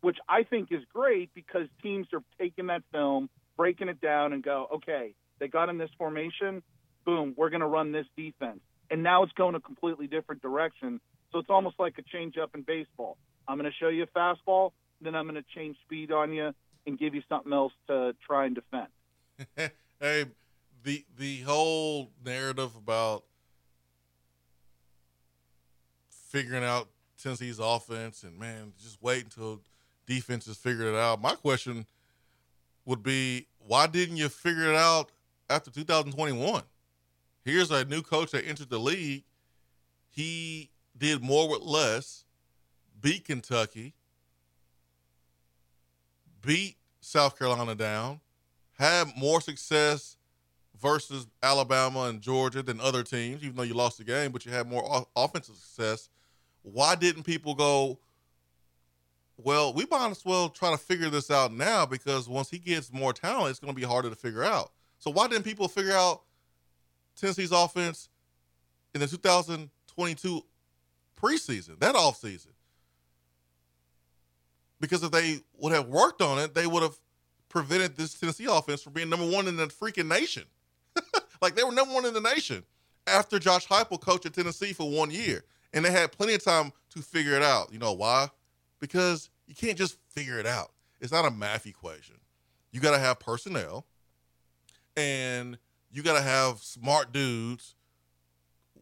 which 0.00 0.18
I 0.28 0.42
think 0.42 0.68
is 0.70 0.82
great 0.92 1.30
because 1.34 1.66
teams 1.82 2.06
are 2.12 2.22
taking 2.38 2.66
that 2.66 2.82
film, 2.92 3.30
breaking 3.56 3.88
it 3.88 4.00
down, 4.00 4.32
and 4.32 4.42
go, 4.42 4.68
okay, 4.74 5.14
they 5.38 5.48
got 5.48 5.68
in 5.68 5.78
this 5.78 5.90
formation, 5.96 6.62
boom, 7.04 7.34
we're 7.36 7.50
going 7.50 7.60
to 7.60 7.66
run 7.66 7.92
this 7.92 8.06
defense. 8.16 8.60
And 8.90 9.02
now 9.02 9.22
it's 9.22 9.32
going 9.32 9.54
a 9.54 9.60
completely 9.60 10.06
different 10.06 10.42
direction. 10.42 11.00
So 11.32 11.38
it's 11.38 11.50
almost 11.50 11.78
like 11.78 11.94
a 11.98 12.02
change 12.02 12.36
up 12.36 12.50
in 12.54 12.62
baseball. 12.62 13.16
I'm 13.48 13.58
going 13.58 13.70
to 13.70 13.76
show 13.78 13.88
you 13.88 14.04
a 14.04 14.06
fastball, 14.06 14.72
then 15.00 15.14
I'm 15.14 15.24
going 15.24 15.42
to 15.42 15.44
change 15.54 15.76
speed 15.84 16.12
on 16.12 16.32
you 16.32 16.52
and 16.86 16.98
give 16.98 17.14
you 17.14 17.22
something 17.28 17.52
else 17.52 17.72
to 17.88 18.14
try 18.26 18.46
and 18.46 18.54
defend. 18.54 18.88
hey, 20.00 20.24
the 20.82 21.04
the 21.18 21.40
whole 21.40 22.10
narrative 22.24 22.74
about 22.76 23.24
figuring 26.08 26.64
out 26.64 26.88
Tennessee's 27.22 27.58
offense 27.58 28.22
and 28.22 28.38
man, 28.38 28.72
just 28.82 29.02
wait 29.02 29.24
until 29.24 29.60
defenses 30.06 30.56
figure 30.56 30.88
it 30.88 30.94
out. 30.94 31.20
My 31.20 31.34
question 31.34 31.86
would 32.84 33.02
be, 33.02 33.46
why 33.58 33.86
didn't 33.86 34.16
you 34.16 34.28
figure 34.28 34.70
it 34.70 34.76
out 34.76 35.10
after 35.50 35.70
2021? 35.70 36.62
Here's 37.44 37.70
a 37.70 37.84
new 37.84 38.02
coach 38.02 38.32
that 38.32 38.46
entered 38.46 38.70
the 38.70 38.78
league. 38.78 39.24
He 40.10 40.70
did 40.96 41.22
more 41.22 41.48
with 41.48 41.62
less, 41.62 42.24
beat 43.00 43.24
Kentucky, 43.24 43.94
beat 46.44 46.76
South 47.00 47.38
Carolina 47.38 47.74
down, 47.74 48.20
had 48.78 49.08
more 49.16 49.40
success 49.40 50.16
versus 50.80 51.26
Alabama 51.42 52.04
and 52.04 52.20
Georgia 52.20 52.62
than 52.62 52.80
other 52.80 53.02
teams, 53.02 53.42
even 53.42 53.56
though 53.56 53.62
you 53.62 53.74
lost 53.74 53.98
the 53.98 54.04
game, 54.04 54.30
but 54.30 54.44
you 54.44 54.52
had 54.52 54.68
more 54.68 55.06
offensive 55.16 55.54
success. 55.56 56.08
Why 56.62 56.94
didn't 56.94 57.22
people 57.22 57.54
go? 57.54 57.98
Well, 59.38 59.72
we 59.72 59.86
might 59.90 60.10
as 60.10 60.24
well 60.24 60.48
try 60.48 60.70
to 60.70 60.78
figure 60.78 61.10
this 61.10 61.30
out 61.30 61.52
now 61.52 61.86
because 61.86 62.28
once 62.28 62.50
he 62.50 62.58
gets 62.58 62.92
more 62.92 63.12
talent, 63.12 63.50
it's 63.50 63.58
going 63.58 63.74
to 63.74 63.80
be 63.80 63.86
harder 63.86 64.10
to 64.10 64.16
figure 64.16 64.44
out. 64.44 64.72
So 64.98 65.10
why 65.10 65.28
didn't 65.28 65.44
people 65.44 65.68
figure 65.68 65.92
out 65.92 66.22
Tennessee's 67.20 67.52
offense 67.52 68.08
in 68.94 69.00
the 69.00 69.06
2022 69.06 70.42
preseason, 71.20 71.78
that 71.80 71.94
offseason? 71.94 72.48
Because 74.80 75.02
if 75.02 75.10
they 75.10 75.40
would 75.58 75.72
have 75.72 75.88
worked 75.88 76.20
on 76.20 76.38
it, 76.38 76.54
they 76.54 76.66
would 76.66 76.82
have 76.82 76.98
prevented 77.56 77.96
this 77.96 78.12
Tennessee 78.12 78.46
offense 78.50 78.82
from 78.82 78.92
being 78.92 79.08
number 79.08 79.26
one 79.26 79.48
in 79.48 79.56
the 79.56 79.68
freaking 79.68 80.08
nation. 80.08 80.42
like 81.40 81.54
they 81.54 81.64
were 81.64 81.72
number 81.72 81.94
one 81.94 82.04
in 82.04 82.12
the 82.12 82.20
nation 82.20 82.62
after 83.06 83.38
Josh 83.38 83.66
Heupel 83.66 83.98
coached 83.98 84.26
at 84.26 84.34
Tennessee 84.34 84.74
for 84.74 84.90
one 84.90 85.10
year, 85.10 85.42
and 85.72 85.82
they 85.82 85.90
had 85.90 86.12
plenty 86.12 86.34
of 86.34 86.44
time 86.44 86.70
to 86.90 87.00
figure 87.00 87.34
it 87.34 87.42
out. 87.42 87.72
You 87.72 87.78
know 87.78 87.94
why? 87.94 88.28
Because 88.78 89.30
you 89.46 89.54
can't 89.54 89.78
just 89.78 89.96
figure 90.10 90.38
it 90.38 90.44
out. 90.44 90.72
It's 91.00 91.12
not 91.12 91.24
a 91.24 91.30
math 91.30 91.64
equation. 91.64 92.16
You 92.72 92.80
got 92.80 92.90
to 92.90 92.98
have 92.98 93.20
personnel, 93.20 93.86
and 94.94 95.56
you 95.90 96.02
got 96.02 96.18
to 96.18 96.22
have 96.22 96.58
smart 96.58 97.10
dudes 97.10 97.74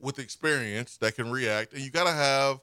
with 0.01 0.19
experience 0.19 0.97
that 0.97 1.15
can 1.15 1.31
react, 1.31 1.75
and 1.75 1.83
you 1.83 1.93
got 1.93 2.05
to 2.05 2.13
have 2.13 2.59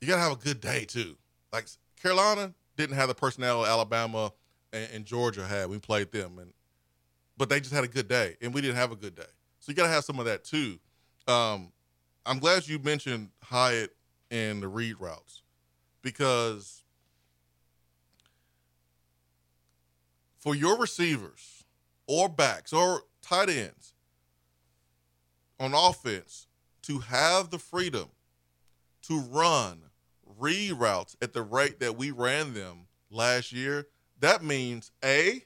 you 0.00 0.06
got 0.06 0.14
to 0.14 0.22
have 0.22 0.32
a 0.32 0.36
good 0.36 0.60
day 0.60 0.84
too. 0.84 1.16
Like 1.52 1.66
Carolina 2.00 2.54
didn't 2.76 2.94
have 2.94 3.08
the 3.08 3.16
personnel 3.16 3.66
Alabama 3.66 4.30
and, 4.72 4.88
and 4.92 5.04
Georgia 5.04 5.46
had. 5.46 5.68
We 5.68 5.78
played 5.78 6.12
them, 6.12 6.38
and 6.38 6.52
but 7.36 7.48
they 7.48 7.60
just 7.60 7.72
had 7.72 7.84
a 7.84 7.88
good 7.88 8.08
day, 8.08 8.36
and 8.40 8.52
we 8.54 8.60
didn't 8.60 8.76
have 8.76 8.92
a 8.92 8.96
good 8.96 9.14
day. 9.14 9.22
So 9.60 9.70
you 9.70 9.76
got 9.76 9.84
to 9.84 9.88
have 9.88 10.04
some 10.04 10.18
of 10.18 10.26
that 10.26 10.44
too. 10.44 10.78
Um, 11.26 11.72
I'm 12.24 12.38
glad 12.38 12.66
you 12.68 12.78
mentioned 12.78 13.30
Hyatt 13.42 13.94
and 14.30 14.62
the 14.62 14.68
read 14.68 14.96
routes 15.00 15.42
because 16.02 16.82
for 20.38 20.54
your 20.54 20.78
receivers 20.78 21.64
or 22.06 22.28
backs 22.28 22.72
or 22.72 23.02
tight 23.22 23.48
ends 23.48 23.94
on 25.58 25.74
offense 25.74 26.46
to 26.82 27.00
have 27.00 27.50
the 27.50 27.58
freedom 27.58 28.08
to 29.02 29.20
run 29.20 29.82
read 30.38 30.72
routes 30.72 31.16
at 31.22 31.32
the 31.32 31.42
rate 31.42 31.80
that 31.80 31.96
we 31.96 32.10
ran 32.10 32.54
them 32.54 32.86
last 33.10 33.52
year, 33.52 33.86
that 34.20 34.42
means 34.42 34.90
A, 35.04 35.44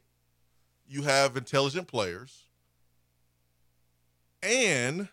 you 0.87 1.03
have 1.03 1.37
intelligent 1.37 1.87
players, 1.89 2.47
and 4.43 5.09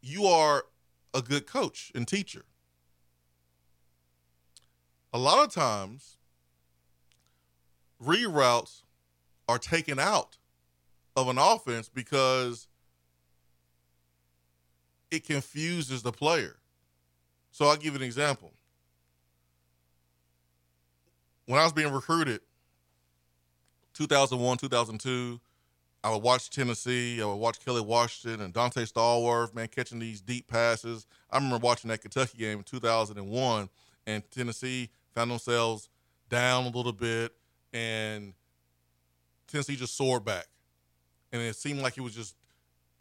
you 0.00 0.26
are 0.26 0.64
a 1.12 1.22
good 1.22 1.46
coach 1.46 1.90
and 1.94 2.06
teacher. 2.06 2.44
A 5.12 5.18
lot 5.18 5.44
of 5.44 5.52
times, 5.52 6.18
read 8.00 8.26
routes 8.26 8.82
are 9.48 9.58
taken 9.58 9.98
out 9.98 10.38
of 11.16 11.28
an 11.28 11.38
offense 11.38 11.88
because 11.88 12.66
it 15.10 15.24
confuses 15.24 16.02
the 16.02 16.12
player. 16.12 16.56
So 17.52 17.66
I'll 17.66 17.76
give 17.76 17.94
an 17.94 18.02
example. 18.02 18.52
When 21.46 21.60
I 21.60 21.64
was 21.64 21.72
being 21.72 21.92
recruited, 21.92 22.40
2001, 23.94 24.58
2002, 24.58 25.40
I 26.02 26.10
would 26.10 26.22
watch 26.22 26.50
Tennessee. 26.50 27.20
I 27.20 27.26
would 27.26 27.36
watch 27.36 27.64
Kelly 27.64 27.80
Washington 27.80 28.40
and 28.42 28.52
Donté 28.52 28.90
Stallworth, 28.90 29.54
man, 29.54 29.68
catching 29.68 29.98
these 29.98 30.20
deep 30.20 30.48
passes. 30.48 31.06
I 31.30 31.36
remember 31.36 31.58
watching 31.58 31.88
that 31.88 32.02
Kentucky 32.02 32.38
game 32.38 32.58
in 32.58 32.64
2001, 32.64 33.68
and 34.06 34.30
Tennessee 34.30 34.90
found 35.14 35.30
themselves 35.30 35.88
down 36.28 36.64
a 36.64 36.68
little 36.68 36.92
bit, 36.92 37.32
and 37.72 38.34
Tennessee 39.46 39.76
just 39.76 39.96
soared 39.96 40.24
back. 40.24 40.46
And 41.32 41.42
it 41.42 41.56
seemed 41.56 41.80
like 41.80 41.96
it 41.96 42.02
was 42.02 42.14
just 42.14 42.36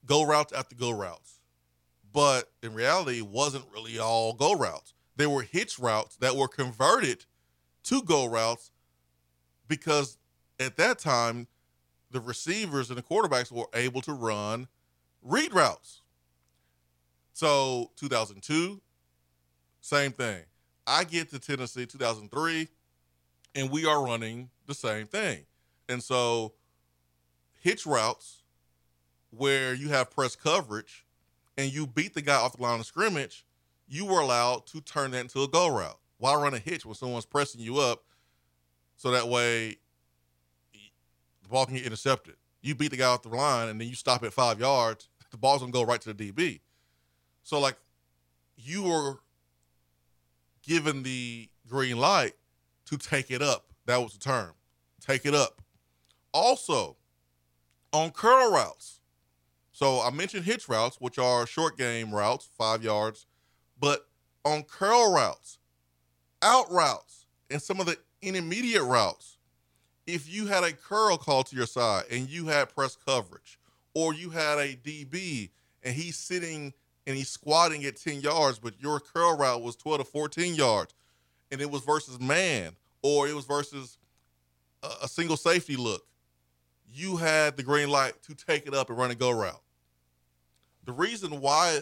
go 0.05 0.23
routes 0.23 0.53
after 0.53 0.75
go 0.75 0.91
routes. 0.91 1.39
But 2.11 2.51
in 2.61 2.73
reality, 2.73 3.19
it 3.19 3.27
wasn't 3.27 3.65
really 3.73 3.99
all 3.99 4.33
go 4.33 4.53
routes. 4.53 4.93
There 5.15 5.29
were 5.29 5.43
hitch 5.43 5.79
routes 5.79 6.17
that 6.17 6.35
were 6.35 6.47
converted 6.47 7.25
to 7.83 8.01
go 8.01 8.25
routes 8.25 8.71
because 9.67 10.17
at 10.59 10.77
that 10.77 10.99
time, 10.99 11.47
the 12.11 12.19
receivers 12.19 12.89
and 12.89 12.97
the 12.97 13.03
quarterbacks 13.03 13.51
were 13.51 13.67
able 13.73 14.01
to 14.01 14.13
run 14.13 14.67
read 15.23 15.53
routes. 15.53 16.01
So 17.33 17.91
2002, 17.95 18.81
same 19.81 20.11
thing. 20.11 20.43
I 20.85 21.03
get 21.03 21.29
to 21.31 21.39
Tennessee 21.39 21.85
2003, 21.85 22.67
and 23.55 23.71
we 23.71 23.85
are 23.85 24.03
running 24.03 24.49
the 24.67 24.73
same 24.73 25.07
thing. 25.07 25.45
And 25.89 26.03
so 26.03 26.53
hitch 27.61 27.85
routes 27.85 28.43
where 29.31 29.73
you 29.73 29.89
have 29.89 30.11
press 30.11 30.35
coverage 30.35 31.05
and 31.57 31.71
you 31.71 31.87
beat 31.87 32.13
the 32.13 32.21
guy 32.21 32.35
off 32.35 32.57
the 32.57 32.61
line 32.61 32.79
of 32.79 32.85
scrimmage, 32.85 33.45
you 33.87 34.05
were 34.05 34.19
allowed 34.19 34.65
to 34.67 34.81
turn 34.81 35.11
that 35.11 35.21
into 35.21 35.41
a 35.41 35.47
go 35.47 35.67
route. 35.67 35.99
Why 36.23 36.35
run 36.35 36.53
a 36.53 36.57
hitch 36.57 36.85
when 36.85 36.95
someone's 36.95 37.25
pressing 37.25 37.59
you 37.59 37.79
up 37.79 38.05
so 38.95 39.11
that 39.11 39.27
way 39.27 39.75
the 40.71 41.49
ball 41.49 41.65
can 41.65 41.75
get 41.75 41.85
intercepted? 41.85 42.35
You 42.61 42.75
beat 42.75 42.91
the 42.91 42.97
guy 42.97 43.07
off 43.07 43.23
the 43.23 43.27
line 43.27 43.67
and 43.67 43.81
then 43.81 43.89
you 43.89 43.93
stop 43.93 44.23
at 44.23 44.31
five 44.31 44.57
yards, 44.57 45.09
the 45.31 45.37
ball's 45.37 45.59
gonna 45.59 45.73
go 45.73 45.83
right 45.83 45.99
to 45.99 46.13
the 46.13 46.31
DB. 46.31 46.61
So 47.43 47.59
like 47.59 47.75
you 48.55 48.83
were 48.83 49.19
given 50.65 51.03
the 51.03 51.49
green 51.67 51.97
light 51.97 52.35
to 52.85 52.97
take 52.97 53.29
it 53.29 53.41
up. 53.41 53.65
That 53.85 53.97
was 53.97 54.13
the 54.13 54.19
term. 54.19 54.53
Take 55.01 55.25
it 55.25 55.35
up. 55.35 55.61
Also, 56.33 56.95
on 57.91 58.11
curl 58.11 58.49
routes. 58.49 59.01
So 59.73 59.99
I 59.99 60.09
mentioned 60.09 60.45
hitch 60.45 60.69
routes, 60.69 60.95
which 61.01 61.19
are 61.19 61.45
short 61.45 61.77
game 61.77 62.15
routes, 62.15 62.47
five 62.57 62.81
yards, 62.81 63.25
but 63.77 64.07
on 64.45 64.63
curl 64.63 65.11
routes, 65.11 65.59
out 66.43 66.71
routes, 66.71 67.25
and 67.49 67.61
some 67.61 67.79
of 67.79 67.85
the 67.85 67.97
intermediate 68.21 68.83
routes, 68.83 69.37
if 70.05 70.31
you 70.31 70.47
had 70.47 70.63
a 70.63 70.73
curl 70.73 71.17
call 71.17 71.43
to 71.43 71.55
your 71.55 71.65
side 71.65 72.03
and 72.11 72.29
you 72.29 72.47
had 72.47 72.73
press 72.73 72.95
coverage, 72.95 73.57
or 73.93 74.13
you 74.13 74.29
had 74.29 74.57
a 74.57 74.75
DB 74.75 75.49
and 75.83 75.95
he's 75.95 76.17
sitting 76.17 76.73
and 77.05 77.15
he's 77.17 77.29
squatting 77.29 77.83
at 77.85 77.97
10 77.97 78.21
yards, 78.21 78.59
but 78.59 78.73
your 78.79 78.99
curl 78.99 79.37
route 79.37 79.61
was 79.61 79.75
12 79.75 79.99
to 79.99 80.05
14 80.05 80.55
yards, 80.55 80.93
and 81.51 81.61
it 81.61 81.69
was 81.69 81.83
versus 81.83 82.19
man, 82.19 82.75
or 83.01 83.27
it 83.27 83.35
was 83.35 83.45
versus 83.45 83.97
a, 85.01 85.07
single 85.07 85.37
safety 85.37 85.75
look, 85.75 86.05
you 86.91 87.17
had 87.17 87.57
the 87.57 87.63
green 87.63 87.89
light 87.89 88.13
to 88.23 88.35
take 88.35 88.67
it 88.67 88.73
up 88.73 88.89
and 88.89 88.97
run 88.97 89.11
a 89.11 89.15
go 89.15 89.31
route. 89.31 89.61
The 90.85 90.91
reason 90.91 91.41
why 91.41 91.81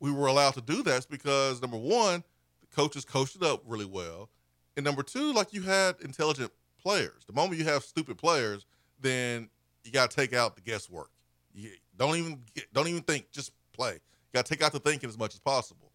we 0.00 0.10
were 0.10 0.26
allowed 0.26 0.54
to 0.54 0.60
do 0.60 0.82
that 0.82 0.98
is 0.98 1.06
because 1.06 1.60
number 1.60 1.76
one, 1.76 2.24
coaches 2.72 3.04
coached 3.04 3.36
it 3.36 3.42
up 3.42 3.62
really 3.66 3.84
well, 3.84 4.30
and 4.76 4.84
number 4.84 5.02
two, 5.02 5.32
like 5.32 5.52
you 5.52 5.62
had 5.62 5.96
intelligent 6.00 6.50
players. 6.80 7.24
The 7.26 7.32
moment 7.32 7.58
you 7.58 7.64
have 7.66 7.84
stupid 7.84 8.18
players, 8.18 8.66
then 9.00 9.48
you 9.84 9.92
got 9.92 10.10
to 10.10 10.16
take 10.16 10.32
out 10.32 10.56
the 10.56 10.62
guesswork. 10.62 11.10
You 11.54 11.70
don't 11.96 12.16
even 12.16 12.40
get, 12.54 12.72
don't 12.72 12.88
even 12.88 13.02
think, 13.02 13.30
just 13.30 13.52
play. 13.72 13.92
You 13.92 14.00
got 14.32 14.46
to 14.46 14.54
take 14.54 14.62
out 14.62 14.72
the 14.72 14.80
thinking 14.80 15.08
as 15.08 15.18
much 15.18 15.34
as 15.34 15.40
possible. 15.40 15.92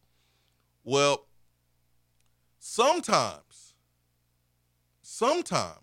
Well, 0.83 1.25
sometimes, 2.59 3.73
sometimes, 5.01 5.79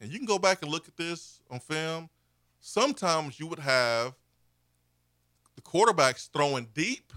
and 0.00 0.10
you 0.10 0.18
can 0.18 0.26
go 0.26 0.38
back 0.38 0.62
and 0.62 0.70
look 0.70 0.88
at 0.88 0.96
this 0.96 1.40
on 1.50 1.60
film. 1.60 2.08
Sometimes 2.60 3.38
you 3.38 3.46
would 3.46 3.58
have 3.58 4.14
the 5.54 5.62
quarterbacks 5.62 6.30
throwing 6.30 6.68
deep 6.74 7.12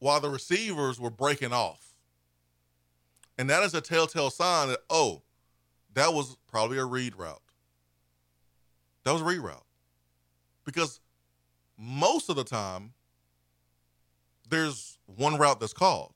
while 0.00 0.20
the 0.20 0.28
receivers 0.28 0.98
were 0.98 1.10
breaking 1.10 1.52
off. 1.52 1.94
And 3.38 3.48
that 3.48 3.62
is 3.62 3.74
a 3.74 3.80
telltale 3.80 4.30
sign 4.30 4.68
that, 4.68 4.80
oh, 4.90 5.22
that 5.94 6.12
was 6.12 6.36
probably 6.48 6.78
a 6.78 6.84
read 6.84 7.16
route. 7.16 7.40
That 9.04 9.12
was 9.12 9.22
a 9.22 9.24
read 9.24 9.38
route. 9.38 9.64
Because 10.64 11.00
most 11.78 12.28
of 12.28 12.36
the 12.36 12.44
time, 12.44 12.92
there's 14.48 14.98
one 15.06 15.38
route 15.38 15.60
that's 15.60 15.72
called. 15.72 16.12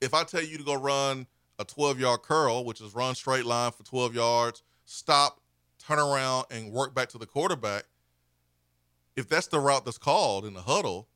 If 0.00 0.14
I 0.14 0.24
tell 0.24 0.42
you 0.42 0.58
to 0.58 0.64
go 0.64 0.74
run 0.74 1.26
a 1.58 1.64
12 1.64 2.00
yard 2.00 2.22
curl, 2.22 2.64
which 2.64 2.80
is 2.80 2.94
run 2.94 3.14
straight 3.14 3.46
line 3.46 3.72
for 3.72 3.84
12 3.84 4.14
yards, 4.14 4.62
stop, 4.84 5.40
turn 5.78 5.98
around, 5.98 6.46
and 6.50 6.72
work 6.72 6.94
back 6.94 7.08
to 7.10 7.18
the 7.18 7.26
quarterback, 7.26 7.84
if 9.16 9.28
that's 9.28 9.46
the 9.46 9.60
route 9.60 9.84
that's 9.84 9.98
called 9.98 10.44
in 10.44 10.54
the 10.54 10.62
huddle, 10.62 11.08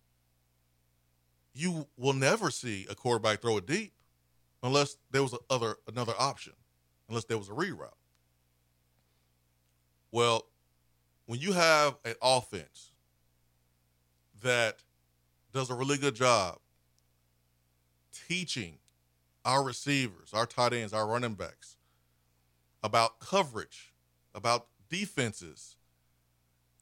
you 1.56 1.86
will 1.96 2.12
never 2.12 2.50
see 2.50 2.86
a 2.90 2.94
quarterback 2.94 3.40
throw 3.40 3.56
it 3.56 3.66
deep 3.66 3.92
unless 4.62 4.96
there 5.10 5.22
was 5.22 5.34
other 5.48 5.76
another 5.88 6.12
option, 6.18 6.52
unless 7.08 7.24
there 7.24 7.38
was 7.38 7.48
a 7.48 7.54
read 7.54 7.72
route. 7.72 7.96
Well, 10.12 10.46
when 11.26 11.40
you 11.40 11.52
have 11.52 11.96
an 12.04 12.14
offense 12.22 12.92
that 14.42 14.82
does 15.52 15.70
a 15.70 15.74
really 15.74 15.96
good 15.96 16.14
job 16.14 16.58
teaching 18.28 18.78
our 19.44 19.62
receivers, 19.62 20.32
our 20.32 20.46
tight 20.46 20.72
ends, 20.72 20.92
our 20.92 21.06
running 21.06 21.34
backs 21.34 21.76
about 22.82 23.18
coverage, 23.18 23.94
about 24.34 24.66
defenses, 24.90 25.76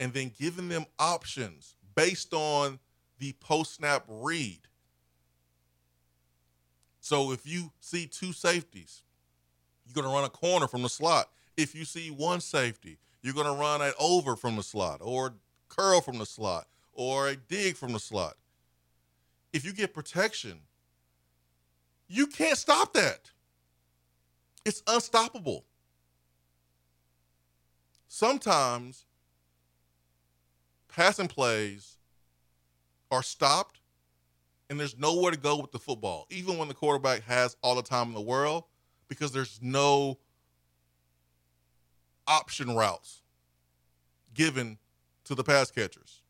and 0.01 0.13
then 0.13 0.33
giving 0.37 0.69
them 0.69 0.87
options 0.99 1.77
based 1.95 2.35
on 2.35 2.79
the 3.25 3.33
post 3.41 3.77
snap 3.77 4.05
read. 4.07 4.61
So 7.01 7.33
if 7.33 7.47
you 7.47 7.73
see 7.81 8.07
two 8.07 8.35
safeties, 8.35 9.03
you're 9.87 9.95
going 9.95 10.07
to 10.07 10.15
run 10.15 10.25
a 10.25 10.29
corner 10.29 10.69
from 10.69 10.83
the 10.83 10.91
slot. 10.91 11.31
If 11.57 11.75
you 11.75 11.87
see 11.87 12.11
one 12.11 12.43
safety, 12.43 12.99
you're 13.23 13.33
going 13.33 13.47
to 13.47 13.59
run 13.59 13.81
an 13.81 13.93
over 13.99 14.37
from 14.37 14.57
the 14.57 14.63
slot 14.63 14.99
or 15.01 15.33
curl 15.71 16.03
from 16.03 16.19
the 16.19 16.27
slot 16.27 16.67
or 16.93 17.29
a 17.29 17.37
dig 17.37 17.77
from 17.77 17.95
the 17.95 17.99
slot. 17.99 18.35
If 19.55 19.65
you 19.65 19.73
get 19.73 19.95
protection, 19.95 20.61
you 22.09 22.27
can't 22.27 22.59
stop 22.59 22.93
that. 22.93 23.31
It's 24.67 24.83
unstoppable. 24.87 25.65
Sometimes 28.07 29.07
passing 30.89 31.29
plays 31.29 31.97
are 33.15 33.23
stopped 33.23 33.81
and 34.69 34.79
there's 34.79 34.99
nowhere 34.99 35.31
to 35.31 35.39
go 35.39 35.57
with 35.57 35.73
the 35.73 35.79
football, 35.79 36.27
even 36.31 36.59
when 36.59 36.69
the 36.69 36.75
quarterback 36.75 37.23
has 37.23 37.57
all 37.63 37.75
the 37.75 37.83
time 37.83 38.09
in 38.09 38.15
the 38.15 38.21
world, 38.21 38.65
because 39.09 39.33
there's 39.33 39.61
no 39.63 40.19
option 42.27 42.75
routes 42.75 43.23
given 44.33 44.79
to 45.25 45.35
the 45.35 45.45
pass 45.45 45.71
catchers. 45.71 46.23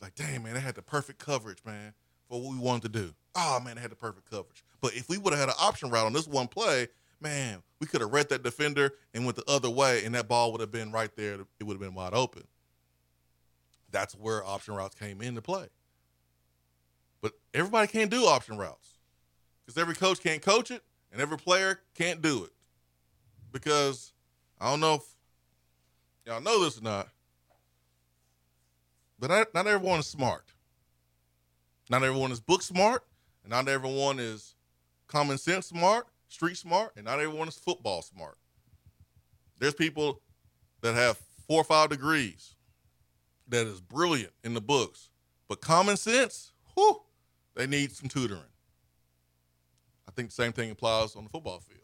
Like, 0.00 0.14
damn, 0.14 0.42
man, 0.42 0.54
they 0.54 0.60
had 0.60 0.74
the 0.74 0.82
perfect 0.82 1.18
coverage, 1.18 1.64
man, 1.64 1.94
for 2.28 2.40
what 2.40 2.52
we 2.52 2.58
wanted 2.58 2.92
to 2.92 3.00
do. 3.00 3.14
Oh, 3.34 3.60
man, 3.60 3.76
they 3.76 3.82
had 3.82 3.90
the 3.90 3.96
perfect 3.96 4.30
coverage. 4.30 4.64
But 4.80 4.94
if 4.94 5.08
we 5.08 5.18
would 5.18 5.32
have 5.32 5.40
had 5.40 5.48
an 5.48 5.54
option 5.60 5.90
route 5.90 6.06
on 6.06 6.12
this 6.12 6.26
one 6.26 6.48
play, 6.48 6.88
man, 7.20 7.62
we 7.80 7.86
could 7.86 8.00
have 8.00 8.12
read 8.12 8.28
that 8.30 8.42
defender 8.42 8.94
and 9.14 9.24
went 9.24 9.36
the 9.36 9.50
other 9.50 9.70
way, 9.70 10.04
and 10.04 10.14
that 10.14 10.28
ball 10.28 10.52
would 10.52 10.60
have 10.60 10.72
been 10.72 10.90
right 10.92 11.14
there. 11.16 11.34
It 11.60 11.64
would 11.64 11.74
have 11.74 11.80
been 11.80 11.94
wide 11.94 12.14
open. 12.14 12.44
That's 13.96 14.12
where 14.12 14.44
option 14.44 14.74
routes 14.74 14.94
came 14.94 15.22
into 15.22 15.40
play. 15.40 15.68
But 17.22 17.32
everybody 17.54 17.88
can't 17.88 18.10
do 18.10 18.26
option 18.26 18.58
routes 18.58 18.98
because 19.64 19.80
every 19.80 19.94
coach 19.94 20.22
can't 20.22 20.42
coach 20.42 20.70
it, 20.70 20.82
and 21.10 21.18
every 21.18 21.38
player 21.38 21.80
can't 21.94 22.20
do 22.20 22.44
it. 22.44 22.50
Because 23.52 24.12
I 24.60 24.68
don't 24.68 24.80
know 24.80 24.96
if 24.96 25.02
y'all 26.26 26.42
know 26.42 26.62
this 26.62 26.78
or 26.78 26.82
not, 26.82 27.08
but 29.18 29.48
not, 29.54 29.66
everyone 29.66 30.00
is 30.00 30.06
smart. 30.06 30.44
Not 31.88 32.02
everyone 32.02 32.32
is 32.32 32.40
book 32.40 32.60
smart, 32.60 33.02
and 33.44 33.50
not 33.50 33.66
everyone 33.66 34.18
is 34.18 34.56
common 35.06 35.38
sense 35.38 35.68
smart, 35.68 36.06
street 36.28 36.58
smart, 36.58 36.92
and 36.96 37.06
not 37.06 37.18
everyone 37.18 37.48
is 37.48 37.56
football 37.56 38.02
smart. 38.02 38.36
There's 39.58 39.72
people 39.72 40.20
that 40.82 40.94
have 40.94 41.18
four 41.48 41.62
or 41.62 41.64
five 41.64 41.88
degrees 41.88 42.55
that 43.48 43.66
is 43.66 43.80
brilliant 43.80 44.32
in 44.44 44.54
the 44.54 44.60
books, 44.60 45.10
but 45.48 45.60
common 45.60 45.96
sense, 45.96 46.52
whew, 46.74 47.00
they 47.54 47.66
need 47.66 47.92
some 47.92 48.08
tutoring. 48.08 48.42
I 50.08 50.12
think 50.12 50.28
the 50.28 50.34
same 50.34 50.52
thing 50.52 50.70
applies 50.70 51.16
on 51.16 51.24
the 51.24 51.30
football 51.30 51.60
field. 51.60 51.80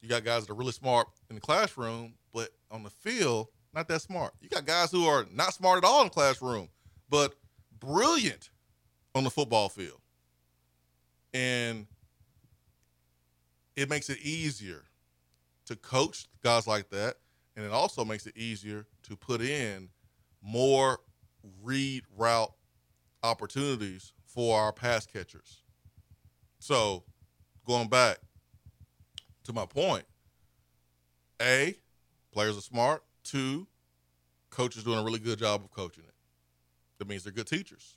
You 0.00 0.08
got 0.08 0.24
guys 0.24 0.46
that 0.46 0.52
are 0.52 0.56
really 0.56 0.72
smart 0.72 1.08
in 1.28 1.34
the 1.34 1.40
classroom, 1.40 2.14
but 2.32 2.50
on 2.70 2.82
the 2.82 2.90
field, 2.90 3.48
not 3.74 3.86
that 3.88 4.02
smart. 4.02 4.32
You 4.40 4.48
got 4.48 4.64
guys 4.64 4.90
who 4.90 5.06
are 5.06 5.26
not 5.32 5.54
smart 5.54 5.78
at 5.78 5.86
all 5.86 6.00
in 6.02 6.06
the 6.06 6.14
classroom, 6.14 6.68
but 7.08 7.34
brilliant 7.78 8.50
on 9.14 9.24
the 9.24 9.30
football 9.30 9.68
field. 9.68 10.00
And 11.32 11.86
it 13.76 13.88
makes 13.88 14.10
it 14.10 14.18
easier 14.18 14.84
to 15.66 15.76
coach 15.76 16.26
guys 16.42 16.66
like 16.66 16.90
that. 16.90 17.16
And 17.56 17.64
it 17.64 17.72
also 17.72 18.04
makes 18.04 18.26
it 18.26 18.36
easier 18.36 18.86
to 19.04 19.16
put 19.16 19.40
in 19.40 19.88
more 20.42 21.00
read 21.62 22.04
route 22.16 22.52
opportunities 23.22 24.12
for 24.24 24.58
our 24.58 24.72
pass 24.72 25.06
catchers. 25.06 25.62
So, 26.58 27.04
going 27.66 27.88
back 27.88 28.18
to 29.44 29.52
my 29.52 29.66
point, 29.66 30.04
A, 31.40 31.76
players 32.32 32.56
are 32.56 32.62
smart. 32.62 33.02
Two, 33.24 33.66
coaches 34.50 34.84
doing 34.84 34.98
a 34.98 35.04
really 35.04 35.18
good 35.18 35.38
job 35.38 35.62
of 35.62 35.70
coaching 35.70 36.04
it. 36.04 36.14
That 36.98 37.08
means 37.08 37.24
they're 37.24 37.32
good 37.32 37.46
teachers. 37.46 37.96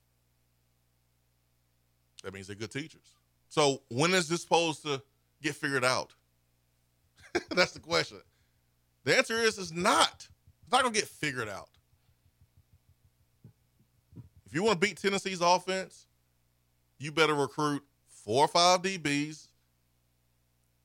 That 2.24 2.34
means 2.34 2.48
they're 2.48 2.56
good 2.56 2.72
teachers. 2.72 3.16
So, 3.50 3.84
when 3.90 4.14
is 4.14 4.28
this 4.28 4.42
supposed 4.42 4.84
to 4.84 5.02
get 5.42 5.56
figured 5.56 5.84
out? 5.84 6.14
That's 7.50 7.72
the 7.72 7.80
question. 7.80 8.20
The 9.04 9.18
answer 9.18 9.36
is 9.36 9.58
it's 9.58 9.72
not. 9.72 10.28
It's 10.64 10.72
not 10.72 10.82
going 10.82 10.94
to 10.94 11.00
get 11.00 11.10
figured 11.10 11.50
out. 11.50 11.70
If 14.54 14.58
you 14.58 14.64
want 14.64 14.80
to 14.80 14.88
beat 14.88 14.98
Tennessee's 15.02 15.42
offense, 15.42 16.06
you 17.00 17.12
better 17.12 17.34
recruit 17.34 17.84
four 18.08 18.46
or 18.46 18.48
five 18.48 18.84
DBs 18.84 19.48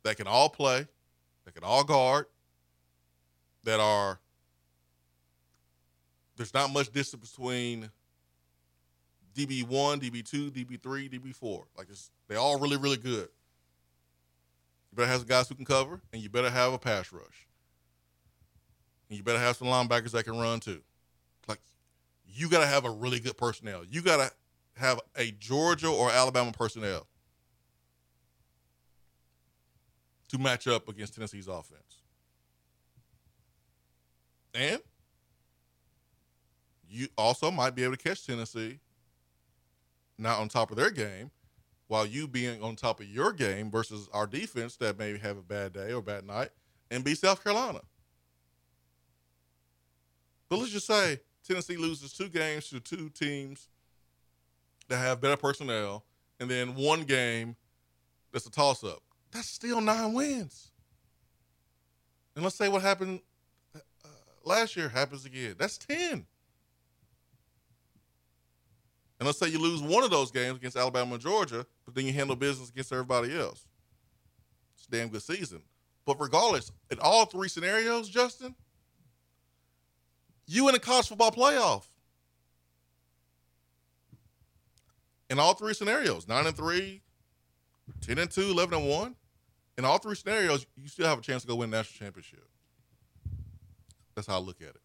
that 0.04 0.16
can 0.16 0.26
all 0.26 0.48
play, 0.48 0.86
that 1.44 1.54
can 1.54 1.62
all 1.62 1.84
guard, 1.84 2.24
that 3.64 3.78
are 3.78 4.20
there's 6.38 6.54
not 6.54 6.72
much 6.72 6.90
distance 6.90 7.30
between 7.30 7.90
DB1, 9.34 10.00
DB2, 10.00 10.50
DB3, 10.50 11.12
DB4. 11.12 11.64
Like 11.76 11.88
it's 11.90 12.10
they 12.26 12.36
all 12.36 12.58
really, 12.58 12.78
really 12.78 12.96
good. 12.96 13.28
You 14.90 14.96
better 14.96 15.10
have 15.10 15.18
some 15.18 15.28
guys 15.28 15.46
who 15.46 15.54
can 15.54 15.66
cover, 15.66 16.00
and 16.14 16.22
you 16.22 16.30
better 16.30 16.48
have 16.48 16.72
a 16.72 16.78
pass 16.78 17.12
rush. 17.12 17.46
And 19.10 19.18
you 19.18 19.22
better 19.22 19.38
have 19.38 19.58
some 19.58 19.68
linebackers 19.68 20.12
that 20.12 20.24
can 20.24 20.38
run 20.38 20.58
too. 20.58 20.80
You 22.30 22.48
got 22.48 22.60
to 22.60 22.66
have 22.66 22.84
a 22.84 22.90
really 22.90 23.20
good 23.20 23.36
personnel. 23.36 23.84
You 23.84 24.02
got 24.02 24.16
to 24.18 24.32
have 24.80 25.00
a 25.16 25.32
Georgia 25.32 25.88
or 25.88 26.10
Alabama 26.10 26.52
personnel 26.52 27.06
to 30.28 30.38
match 30.38 30.66
up 30.66 30.88
against 30.88 31.14
Tennessee's 31.14 31.48
offense. 31.48 32.02
And 34.54 34.80
you 36.88 37.08
also 37.16 37.50
might 37.50 37.74
be 37.74 37.84
able 37.84 37.96
to 37.96 38.02
catch 38.02 38.26
Tennessee 38.26 38.78
not 40.18 40.38
on 40.38 40.48
top 40.48 40.70
of 40.70 40.76
their 40.76 40.90
game 40.90 41.30
while 41.86 42.06
you 42.06 42.28
being 42.28 42.62
on 42.62 42.76
top 42.76 43.00
of 43.00 43.06
your 43.06 43.32
game 43.32 43.70
versus 43.70 44.08
our 44.12 44.26
defense 44.26 44.76
that 44.76 44.98
may 44.98 45.16
have 45.18 45.38
a 45.38 45.42
bad 45.42 45.72
day 45.72 45.92
or 45.92 46.02
bad 46.02 46.24
night 46.26 46.50
and 46.90 47.04
beat 47.04 47.18
South 47.18 47.42
Carolina. 47.42 47.80
But 50.48 50.58
let's 50.58 50.72
just 50.72 50.86
say 50.86 51.20
Tennessee 51.48 51.78
loses 51.78 52.12
two 52.12 52.28
games 52.28 52.68
to 52.68 52.78
two 52.78 53.08
teams 53.08 53.68
that 54.88 54.98
have 54.98 55.20
better 55.20 55.36
personnel, 55.36 56.04
and 56.38 56.50
then 56.50 56.74
one 56.74 57.04
game 57.04 57.56
that's 58.32 58.46
a 58.46 58.50
toss 58.50 58.84
up. 58.84 59.02
That's 59.32 59.48
still 59.48 59.80
nine 59.80 60.12
wins. 60.12 60.70
And 62.34 62.44
let's 62.44 62.56
say 62.56 62.68
what 62.68 62.82
happened 62.82 63.20
uh, 63.74 63.78
last 64.44 64.76
year 64.76 64.88
happens 64.88 65.24
again. 65.24 65.54
That's 65.58 65.78
10. 65.78 66.26
And 69.18 69.26
let's 69.26 69.38
say 69.38 69.48
you 69.48 69.58
lose 69.58 69.82
one 69.82 70.04
of 70.04 70.10
those 70.10 70.30
games 70.30 70.58
against 70.58 70.76
Alabama 70.76 71.14
and 71.14 71.22
Georgia, 71.22 71.66
but 71.84 71.94
then 71.94 72.06
you 72.06 72.12
handle 72.12 72.36
business 72.36 72.68
against 72.68 72.92
everybody 72.92 73.36
else. 73.36 73.66
It's 74.76 74.86
a 74.86 74.90
damn 74.90 75.08
good 75.08 75.22
season. 75.22 75.62
But 76.06 76.20
regardless, 76.20 76.70
in 76.90 76.98
all 77.00 77.24
three 77.24 77.48
scenarios, 77.48 78.08
Justin, 78.08 78.54
you 80.48 80.68
in 80.68 80.74
a 80.74 80.78
college 80.80 81.06
football 81.06 81.30
playoff. 81.30 81.84
In 85.30 85.38
all 85.38 85.54
three 85.54 85.74
scenarios, 85.74 86.26
9 86.26 86.46
and 86.46 86.56
3, 86.56 87.02
10 88.00 88.18
and 88.18 88.30
2, 88.30 88.40
11 88.50 88.78
and 88.78 88.88
1. 88.88 89.16
In 89.76 89.84
all 89.84 89.98
three 89.98 90.16
scenarios, 90.16 90.66
you 90.76 90.88
still 90.88 91.06
have 91.06 91.18
a 91.18 91.22
chance 91.22 91.42
to 91.42 91.48
go 91.48 91.54
win 91.54 91.70
national 91.70 92.04
championship. 92.04 92.48
That's 94.14 94.26
how 94.26 94.36
I 94.36 94.40
look 94.40 94.60
at 94.60 94.70
it. 94.70 94.80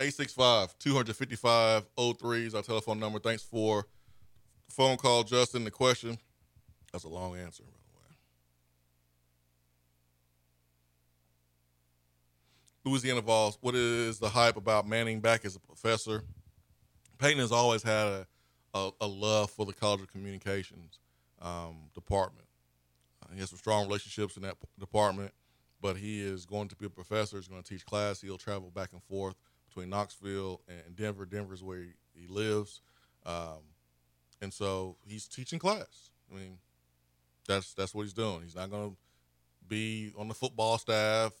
865 0.00 0.78
255 0.78 1.86
03 2.18 2.46
is 2.46 2.54
our 2.54 2.62
telephone 2.62 2.98
number. 2.98 3.18
Thanks 3.18 3.42
for 3.42 3.86
phone 4.70 4.96
call, 4.96 5.24
Justin. 5.24 5.64
The 5.64 5.70
question 5.70 6.16
that's 6.90 7.04
a 7.04 7.08
long 7.08 7.36
answer, 7.36 7.64
by 7.64 7.68
the 7.68 7.98
way. 7.98 8.16
Louisiana 12.84 13.20
Vols, 13.20 13.58
what 13.60 13.74
is 13.74 14.18
the 14.18 14.28
hype 14.28 14.56
about 14.56 14.88
Manning 14.88 15.20
back 15.20 15.44
as 15.44 15.54
a 15.54 15.60
professor? 15.60 16.22
Peyton 17.18 17.38
has 17.38 17.52
always 17.52 17.82
had 17.82 18.06
a, 18.06 18.26
a, 18.72 18.90
a 19.02 19.06
love 19.06 19.50
for 19.50 19.66
the 19.66 19.74
College 19.74 20.00
of 20.00 20.10
Communications 20.10 20.98
um, 21.42 21.90
department. 21.94 22.46
He 23.32 23.40
has 23.40 23.50
some 23.50 23.58
strong 23.58 23.86
relationships 23.86 24.36
in 24.36 24.42
that 24.42 24.56
department, 24.78 25.32
but 25.80 25.96
he 25.96 26.20
is 26.20 26.46
going 26.46 26.68
to 26.68 26.76
be 26.76 26.86
a 26.86 26.90
professor. 26.90 27.36
He's 27.36 27.48
going 27.48 27.62
to 27.62 27.68
teach 27.68 27.86
class. 27.86 28.20
He'll 28.20 28.38
travel 28.38 28.70
back 28.70 28.92
and 28.92 29.02
forth 29.04 29.36
between 29.68 29.90
Knoxville 29.90 30.62
and 30.68 30.96
Denver. 30.96 31.26
Denver 31.26 31.54
is 31.54 31.62
where 31.62 31.78
he, 31.78 31.92
he 32.12 32.26
lives, 32.26 32.80
um, 33.24 33.60
and 34.40 34.52
so 34.52 34.96
he's 35.06 35.28
teaching 35.28 35.58
class. 35.58 36.10
I 36.30 36.36
mean, 36.36 36.58
that's 37.46 37.72
that's 37.74 37.94
what 37.94 38.02
he's 38.02 38.12
doing. 38.12 38.42
He's 38.42 38.56
not 38.56 38.70
going 38.70 38.90
to 38.90 38.96
be 39.68 40.12
on 40.18 40.26
the 40.26 40.34
football 40.34 40.78
staff, 40.78 41.32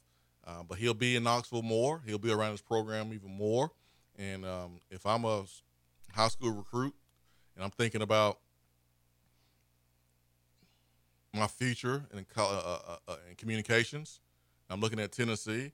uh, 0.50 0.62
but 0.68 0.78
he'll 0.78 0.94
be 0.94 1.16
in 1.16 1.22
Knoxville 1.22 1.62
more. 1.62 2.02
He'll 2.06 2.18
be 2.18 2.32
around 2.32 2.52
his 2.52 2.60
program 2.60 3.12
even 3.12 3.36
more. 3.36 3.70
And 4.18 4.44
um, 4.44 4.80
if 4.90 5.06
I'm 5.06 5.24
a 5.24 5.44
high 6.12 6.28
school 6.28 6.50
recruit 6.50 6.94
and 7.54 7.64
I'm 7.64 7.70
thinking 7.70 8.02
about 8.02 8.40
my 11.32 11.46
future 11.46 12.04
in, 12.12 12.26
uh, 12.36 12.42
uh, 12.42 12.96
uh, 13.06 13.16
in 13.28 13.36
communications, 13.36 14.20
I'm 14.68 14.80
looking 14.80 14.98
at 14.98 15.12
Tennessee, 15.12 15.72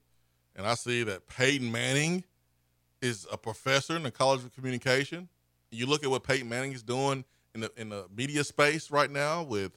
and 0.54 0.66
I 0.66 0.74
see 0.74 1.02
that 1.04 1.26
Peyton 1.26 1.70
Manning 1.72 2.24
is 3.00 3.26
a 3.32 3.38
professor 3.38 3.96
in 3.96 4.02
the 4.02 4.10
College 4.10 4.44
of 4.44 4.54
Communication. 4.54 5.28
You 5.70 5.86
look 5.86 6.04
at 6.04 6.10
what 6.10 6.22
Peyton 6.22 6.48
Manning 6.48 6.72
is 6.72 6.82
doing 6.82 7.24
in 7.54 7.62
the 7.62 7.72
in 7.76 7.88
the 7.88 8.06
media 8.14 8.44
space 8.44 8.90
right 8.90 9.10
now 9.10 9.42
with 9.42 9.72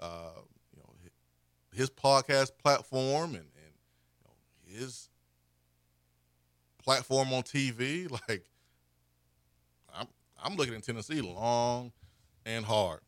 uh, 0.00 0.30
you 0.72 0.80
know 0.80 0.92
his 1.72 1.90
podcast 1.90 2.52
platform 2.62 3.34
and, 3.34 3.46
his 4.76 5.08
platform 6.82 7.32
on 7.32 7.42
TV. 7.42 8.08
Like 8.28 8.44
I'm 9.94 10.06
I'm 10.42 10.56
looking 10.56 10.74
at 10.74 10.82
Tennessee 10.82 11.20
long 11.20 11.92
and 12.44 12.64
hard. 12.64 13.00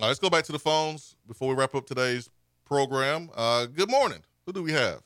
All 0.00 0.04
right, 0.04 0.08
let's 0.08 0.20
go 0.20 0.30
back 0.30 0.44
to 0.44 0.52
the 0.52 0.58
phones 0.58 1.16
before 1.26 1.48
we 1.48 1.54
wrap 1.54 1.74
up 1.74 1.86
today's 1.86 2.30
program. 2.64 3.30
Uh, 3.34 3.66
good 3.66 3.90
morning. 3.90 4.22
Who 4.46 4.52
do 4.52 4.62
we 4.62 4.72
have? 4.72 5.02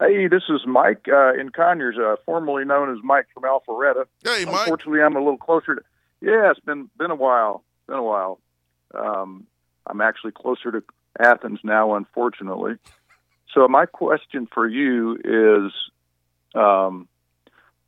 Hey, 0.00 0.26
this 0.28 0.42
is 0.48 0.62
Mike 0.66 1.06
uh, 1.08 1.34
in 1.34 1.50
Conyers, 1.50 1.96
uh, 1.98 2.16
formerly 2.26 2.64
known 2.64 2.92
as 2.92 2.98
Mike 3.02 3.26
from 3.32 3.44
Alpharetta. 3.44 4.06
Hey, 4.22 4.44
Mike. 4.44 4.62
Unfortunately, 4.62 5.00
I'm 5.00 5.16
a 5.16 5.20
little 5.20 5.38
closer 5.38 5.76
to. 5.76 5.82
Yeah, 6.20 6.50
it's 6.50 6.60
been 6.60 6.90
been 6.98 7.10
a 7.10 7.16
while. 7.16 7.64
Been 7.86 7.98
a 7.98 8.02
while. 8.02 8.40
Um, 8.94 9.46
I'm 9.86 10.00
actually 10.00 10.32
closer 10.32 10.72
to 10.72 10.82
Athens 11.20 11.60
now, 11.62 11.94
unfortunately. 11.94 12.76
So 13.54 13.68
my 13.68 13.86
question 13.86 14.48
for 14.52 14.68
you 14.68 15.14
is, 15.24 15.72
um, 16.60 17.08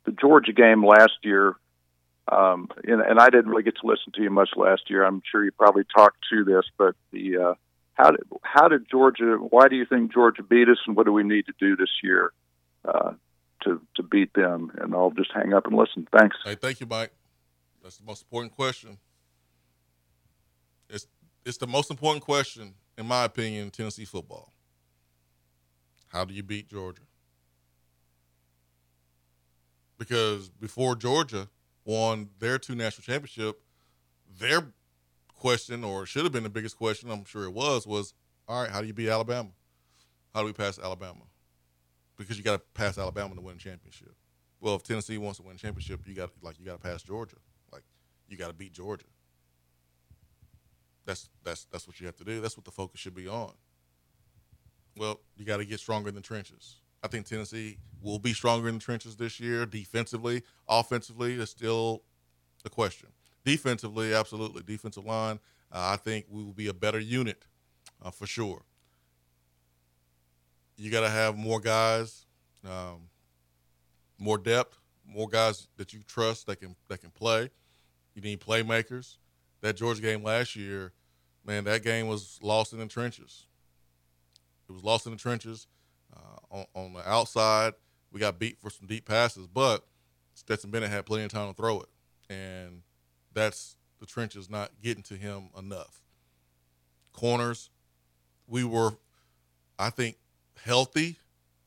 the 0.05 0.11
Georgia 0.13 0.53
game 0.53 0.85
last 0.85 1.17
year, 1.21 1.55
um, 2.29 2.69
and, 2.83 3.01
and, 3.01 3.19
I 3.19 3.29
didn't 3.29 3.49
really 3.49 3.63
get 3.63 3.75
to 3.81 3.87
listen 3.87 4.11
to 4.15 4.21
you 4.21 4.29
much 4.29 4.49
last 4.55 4.89
year. 4.89 5.05
I'm 5.05 5.21
sure 5.29 5.43
you 5.45 5.51
probably 5.51 5.83
talked 5.95 6.17
to 6.29 6.43
this, 6.43 6.63
but 6.77 6.95
the 7.11 7.37
uh, 7.37 7.53
how 7.93 8.11
did 8.11 8.23
how 8.41 8.67
did 8.67 8.89
Georgia? 8.89 9.37
Why 9.37 9.69
do 9.69 9.75
you 9.75 9.85
think 9.85 10.13
Georgia 10.13 10.43
beat 10.43 10.67
us, 10.67 10.77
and 10.85 10.95
what 10.95 11.05
do 11.05 11.13
we 11.13 11.23
need 11.23 11.45
to 11.45 11.53
do 11.59 11.77
this 11.77 11.89
year 12.03 12.31
uh, 12.83 13.13
to 13.63 13.81
to 13.95 14.03
beat 14.03 14.33
them? 14.33 14.71
And 14.77 14.93
I'll 14.93 15.11
just 15.11 15.31
hang 15.33 15.53
up 15.53 15.67
and 15.67 15.75
listen. 15.75 16.05
Thanks. 16.17 16.35
Hey, 16.43 16.55
thank 16.55 16.81
you, 16.81 16.85
Mike. 16.85 17.11
That's 17.81 17.97
the 17.97 18.05
most 18.05 18.23
important 18.23 18.53
question. 18.53 18.97
It's 20.89 21.07
it's 21.45 21.57
the 21.57 21.67
most 21.67 21.91
important 21.91 22.23
question, 22.23 22.73
in 22.97 23.05
my 23.05 23.23
opinion, 23.23 23.65
in 23.65 23.71
Tennessee 23.71 24.05
football. 24.05 24.51
How 26.09 26.25
do 26.25 26.33
you 26.33 26.43
beat 26.43 26.69
Georgia? 26.69 27.01
Because 29.97 30.49
before 30.49 30.95
Georgia 30.95 31.49
won 31.85 32.29
their 32.39 32.57
two 32.59 32.75
national 32.75 33.03
championship, 33.03 33.61
their 34.39 34.73
question, 35.27 35.83
or 35.83 36.05
should 36.05 36.23
have 36.23 36.31
been 36.31 36.43
the 36.43 36.49
biggest 36.49 36.77
question, 36.77 37.09
I'm 37.09 37.25
sure 37.25 37.45
it 37.45 37.53
was, 37.53 37.87
was 37.87 38.13
all 38.47 38.61
right, 38.61 38.71
how 38.71 38.81
do 38.81 38.87
you 38.87 38.93
beat 38.93 39.09
Alabama? 39.09 39.49
How 40.33 40.41
do 40.41 40.45
we 40.45 40.53
pass 40.53 40.79
Alabama? 40.79 41.21
Because 42.17 42.37
you 42.37 42.43
got 42.43 42.57
to 42.57 42.61
pass 42.73 42.97
Alabama 42.97 43.35
to 43.35 43.41
win 43.41 43.55
a 43.55 43.59
championship. 43.59 44.15
Well, 44.59 44.75
if 44.75 44.83
Tennessee 44.83 45.17
wants 45.17 45.37
to 45.39 45.43
win 45.43 45.55
a 45.55 45.59
championship, 45.59 46.01
you 46.05 46.15
got 46.15 46.31
like 46.41 46.59
you 46.59 46.65
got 46.65 46.81
to 46.81 46.87
pass 46.87 47.03
Georgia. 47.03 47.37
Like 47.71 47.83
you 48.27 48.37
got 48.37 48.47
to 48.47 48.53
beat 48.53 48.73
Georgia. 48.73 49.05
That's 51.05 51.29
that's 51.43 51.65
that's 51.71 51.87
what 51.87 51.99
you 51.99 52.05
have 52.05 52.15
to 52.17 52.23
do. 52.23 52.41
That's 52.41 52.57
what 52.57 52.65
the 52.65 52.71
focus 52.71 52.99
should 52.99 53.15
be 53.15 53.27
on. 53.27 53.53
Well, 54.97 55.19
you 55.35 55.45
got 55.45 55.57
to 55.57 55.65
get 55.65 55.79
stronger 55.79 56.09
in 56.09 56.15
the 56.15 56.21
trenches. 56.21 56.77
I 57.03 57.07
think 57.07 57.27
Tennessee 57.27 57.77
will 58.01 58.19
be 58.19 58.33
stronger 58.33 58.67
in 58.67 58.75
the 58.75 58.81
trenches 58.81 59.15
this 59.15 59.39
year, 59.39 59.65
defensively, 59.65 60.43
offensively. 60.67 61.33
Is 61.33 61.49
still 61.49 62.03
the 62.63 62.69
question. 62.69 63.09
Defensively, 63.45 64.13
absolutely. 64.13 64.63
Defensive 64.63 65.05
line, 65.05 65.39
uh, 65.71 65.91
I 65.93 65.97
think 65.97 66.25
we 66.29 66.43
will 66.43 66.53
be 66.53 66.67
a 66.67 66.73
better 66.73 66.99
unit 66.99 67.45
uh, 68.03 68.11
for 68.11 68.25
sure. 68.25 68.63
You 70.75 70.91
got 70.91 71.01
to 71.01 71.09
have 71.09 71.37
more 71.37 71.59
guys, 71.59 72.25
um, 72.65 73.09
more 74.19 74.37
depth, 74.37 74.77
more 75.05 75.27
guys 75.27 75.67
that 75.77 75.93
you 75.93 76.01
trust 76.07 76.47
that 76.47 76.57
can 76.57 76.75
that 76.87 77.01
can 77.01 77.11
play. 77.11 77.49
You 78.15 78.21
need 78.21 78.41
playmakers. 78.41 79.17
That 79.61 79.75
Georgia 79.75 80.01
game 80.01 80.23
last 80.23 80.55
year, 80.55 80.93
man, 81.43 81.63
that 81.63 81.83
game 81.83 82.07
was 82.07 82.39
lost 82.43 82.73
in 82.73 82.79
the 82.79 82.85
trenches. 82.85 83.46
It 84.69 84.73
was 84.73 84.83
lost 84.83 85.05
in 85.05 85.11
the 85.11 85.17
trenches. 85.17 85.67
Uh, 86.15 86.55
on, 86.57 86.65
on 86.73 86.93
the 86.93 87.09
outside, 87.09 87.73
we 88.11 88.19
got 88.19 88.39
beat 88.39 88.57
for 88.59 88.69
some 88.69 88.87
deep 88.87 89.05
passes, 89.05 89.47
but 89.47 89.85
Stetson 90.33 90.71
Bennett 90.71 90.89
had 90.89 91.05
plenty 91.05 91.23
of 91.25 91.31
time 91.31 91.49
to 91.49 91.53
throw 91.53 91.81
it, 91.81 91.89
and 92.29 92.81
that's 93.33 93.75
the 93.99 94.05
trenches 94.05 94.49
not 94.49 94.71
getting 94.81 95.03
to 95.03 95.15
him 95.15 95.49
enough. 95.57 96.01
Corners, 97.11 97.69
we 98.47 98.63
were, 98.63 98.91
I 99.77 99.89
think, 99.89 100.17
healthy 100.63 101.17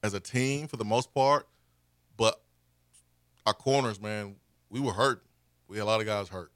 as 0.03 0.15
a 0.15 0.21
team 0.21 0.67
for 0.67 0.77
the 0.77 0.85
most 0.85 1.13
part, 1.13 1.47
but 2.17 2.41
our 3.47 3.55
corners, 3.55 4.01
man, 4.01 4.37
we 4.69 4.81
were 4.81 4.93
hurt. 4.93 5.23
We 5.69 5.77
had 5.77 5.85
a 5.85 5.87
lot 5.87 6.01
of 6.01 6.07
guys 6.07 6.29
hurt. 6.29 6.51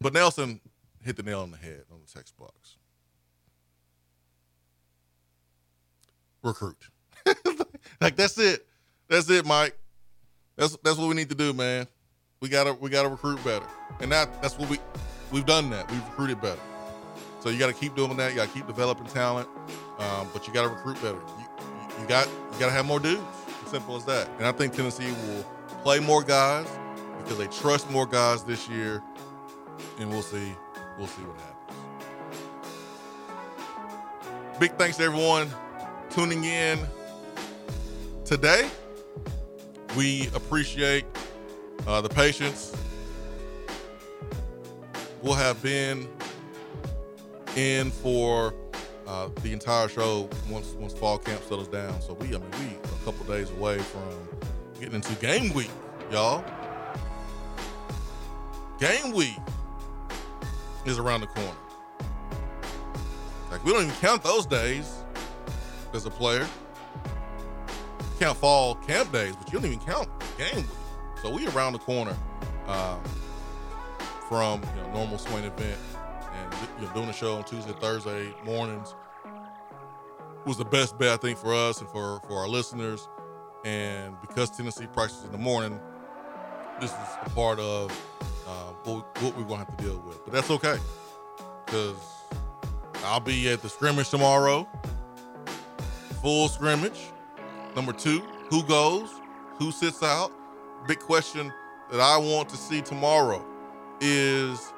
But 0.00 0.14
Nelson 0.14 0.60
hit 1.02 1.16
the 1.16 1.22
nail 1.22 1.40
on 1.40 1.50
the 1.50 1.56
head 1.56 1.84
on 1.92 2.00
the 2.00 2.12
text 2.12 2.36
box. 2.36 2.76
Recruit. 6.42 6.88
like 8.00 8.16
that's 8.16 8.38
it. 8.38 8.66
That's 9.08 9.28
it, 9.28 9.44
Mike. 9.44 9.76
That's 10.56 10.76
that's 10.82 10.96
what 10.96 11.08
we 11.08 11.14
need 11.14 11.28
to 11.30 11.34
do, 11.34 11.52
man. 11.52 11.86
We 12.40 12.48
gotta 12.48 12.74
we 12.74 12.90
gotta 12.90 13.08
recruit 13.08 13.42
better, 13.44 13.66
and 14.00 14.10
that 14.12 14.40
that's 14.40 14.58
what 14.58 14.70
we 14.70 14.78
we've 15.30 15.46
done 15.46 15.70
that. 15.70 15.90
We've 15.90 16.04
recruited 16.04 16.40
better. 16.40 16.60
So 17.40 17.48
you 17.48 17.58
got 17.58 17.68
to 17.68 17.72
keep 17.72 17.96
doing 17.96 18.16
that. 18.18 18.30
You 18.30 18.36
got 18.36 18.48
to 18.48 18.54
keep 18.54 18.66
developing 18.66 19.06
talent, 19.06 19.48
um, 19.98 20.28
but 20.32 20.46
you 20.46 20.52
got 20.52 20.62
to 20.62 20.68
recruit 20.68 20.96
better. 20.96 21.18
You, 21.38 21.46
you 22.02 22.06
got 22.06 22.26
you 22.26 22.58
got 22.58 22.66
to 22.66 22.72
have 22.72 22.84
more 22.84 23.00
dudes. 23.00 23.22
Simple 23.66 23.96
as 23.96 24.04
that. 24.04 24.28
And 24.38 24.46
I 24.46 24.52
think 24.52 24.74
Tennessee 24.74 25.10
will 25.10 25.44
play 25.82 26.00
more 26.00 26.22
guys 26.22 26.66
because 27.18 27.38
they 27.38 27.46
trust 27.46 27.90
more 27.90 28.06
guys 28.06 28.44
this 28.44 28.68
year, 28.68 29.02
and 29.98 30.10
we'll 30.10 30.22
see 30.22 30.52
we'll 30.98 31.06
see 31.06 31.22
what 31.22 31.36
happens. 31.40 31.56
Big 34.58 34.72
thanks 34.72 34.98
to 34.98 35.04
everyone 35.04 35.50
tuning 36.10 36.44
in 36.44 36.78
today. 38.24 38.68
We 39.96 40.28
appreciate 40.34 41.04
uh, 41.86 42.00
the 42.00 42.08
patience. 42.08 42.76
We'll 45.22 45.34
have 45.34 45.62
been 45.62 46.08
in 47.56 47.90
for 47.90 48.54
uh, 49.06 49.28
the 49.42 49.52
entire 49.52 49.88
show 49.88 50.28
once 50.48 50.72
once 50.74 50.94
fall 50.94 51.18
camp 51.18 51.42
settles 51.42 51.68
down. 51.68 52.00
So 52.00 52.14
we, 52.14 52.28
I 52.28 52.38
mean, 52.38 52.50
we 52.52 52.76
a 52.84 53.04
couple 53.04 53.24
days 53.26 53.50
away 53.50 53.78
from 53.78 54.28
getting 54.78 54.94
into 54.94 55.14
game 55.14 55.52
week, 55.52 55.70
y'all. 56.10 56.44
Game 58.78 59.12
week 59.12 59.36
is 60.86 60.98
around 60.98 61.20
the 61.20 61.26
corner. 61.28 61.50
Like 63.50 63.64
we 63.64 63.72
don't 63.72 63.84
even 63.84 63.94
count 63.96 64.22
those 64.22 64.46
days 64.46 64.99
as 65.94 66.06
a 66.06 66.10
player. 66.10 66.46
count 68.18 68.36
fall 68.38 68.74
camp 68.76 69.12
days, 69.12 69.34
but 69.36 69.52
you 69.52 69.58
don't 69.58 69.66
even 69.70 69.84
count 69.84 70.08
game 70.38 70.56
week. 70.56 70.66
So 71.22 71.30
we 71.30 71.46
around 71.48 71.74
the 71.74 71.78
corner 71.78 72.16
um, 72.66 73.02
from 74.28 74.62
you 74.76 74.82
know, 74.82 74.92
normal 74.92 75.18
Swain 75.18 75.44
Event 75.44 75.78
and 76.32 76.54
you 76.78 76.86
know, 76.86 76.94
doing 76.94 77.06
the 77.06 77.12
show 77.12 77.36
on 77.36 77.44
Tuesday, 77.44 77.72
Thursday 77.80 78.32
mornings 78.44 78.94
was 80.46 80.56
the 80.56 80.64
best 80.64 80.98
bet 80.98 81.10
I 81.10 81.16
think 81.16 81.38
for 81.38 81.54
us 81.54 81.80
and 81.80 81.88
for 81.90 82.20
for 82.26 82.38
our 82.38 82.48
listeners. 82.48 83.08
And 83.64 84.18
because 84.22 84.50
Tennessee 84.50 84.86
practices 84.86 85.24
in 85.24 85.32
the 85.32 85.38
morning, 85.38 85.78
this 86.80 86.90
is 86.90 86.98
a 87.26 87.30
part 87.30 87.58
of 87.58 87.90
uh, 88.46 88.72
what, 88.84 89.22
what 89.22 89.36
we're 89.36 89.44
to 89.44 89.56
have 89.56 89.76
to 89.76 89.84
deal 89.84 90.02
with. 90.06 90.24
But 90.24 90.32
that's 90.32 90.50
okay 90.50 90.78
because 91.66 91.96
I'll 93.04 93.20
be 93.20 93.50
at 93.50 93.60
the 93.60 93.68
scrimmage 93.68 94.08
tomorrow 94.08 94.66
full 96.20 96.48
scrimmage. 96.48 96.98
Number 97.74 97.92
two, 97.92 98.20
who 98.50 98.62
goes? 98.64 99.10
Who 99.58 99.72
sits 99.72 100.02
out? 100.02 100.32
Big 100.86 100.98
question 100.98 101.52
that 101.90 102.00
I 102.00 102.16
want 102.16 102.48
to 102.50 102.56
see 102.56 102.80
tomorrow 102.80 103.44
is 104.00 104.72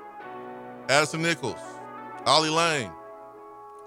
Addison 0.88 1.22
Nichols, 1.22 1.60
Ollie 2.26 2.50
Lane, 2.50 2.90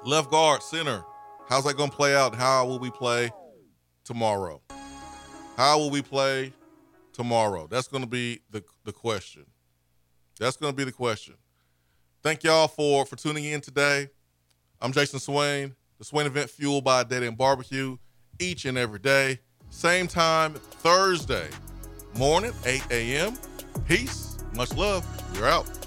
Left 0.04 0.30
guard, 0.30 0.62
center. 0.62 1.04
How's 1.50 1.64
that 1.64 1.78
going 1.78 1.90
to 1.90 1.96
play 1.96 2.16
out? 2.16 2.36
How 2.36 2.68
will 2.68 2.78
we 2.78 2.92
play 2.92 3.32
tomorrow? 4.04 4.62
How 5.58 5.80
will 5.80 5.90
we 5.90 6.04
play 6.04 6.54
tomorrow? 7.12 7.66
That's 7.66 7.88
going 7.88 8.04
to 8.04 8.10
be 8.10 8.42
the, 8.52 8.64
the 8.84 8.94
question. 8.94 9.48
That's 10.40 10.58
going 10.58 10.74
to 10.74 10.78
be 10.78 10.84
the 10.84 10.92
question. 10.92 11.34
Thank 12.22 12.44
y'all 12.44 12.68
for 12.68 13.06
for 13.06 13.16
tuning 13.16 13.46
in 13.46 13.62
today. 13.62 14.10
I'm 14.80 14.92
Jason 14.92 15.20
Swain. 15.20 15.76
The 15.98 16.06
Swain 16.06 16.26
event 16.26 16.50
fueled 16.50 16.84
by 16.84 17.04
Dead 17.04 17.24
End 17.24 17.38
Barbecue 17.38 17.98
each 18.40 18.66
and 18.66 18.78
every 18.78 19.00
day. 19.00 19.40
Same 19.70 20.08
time 20.08 20.54
Thursday 20.54 21.48
morning, 22.18 22.52
8 22.66 22.82
a.m. 22.92 23.38
Peace. 23.88 24.38
Much 24.54 24.74
love. 24.74 25.06
We're 25.36 25.48
out. 25.48 25.85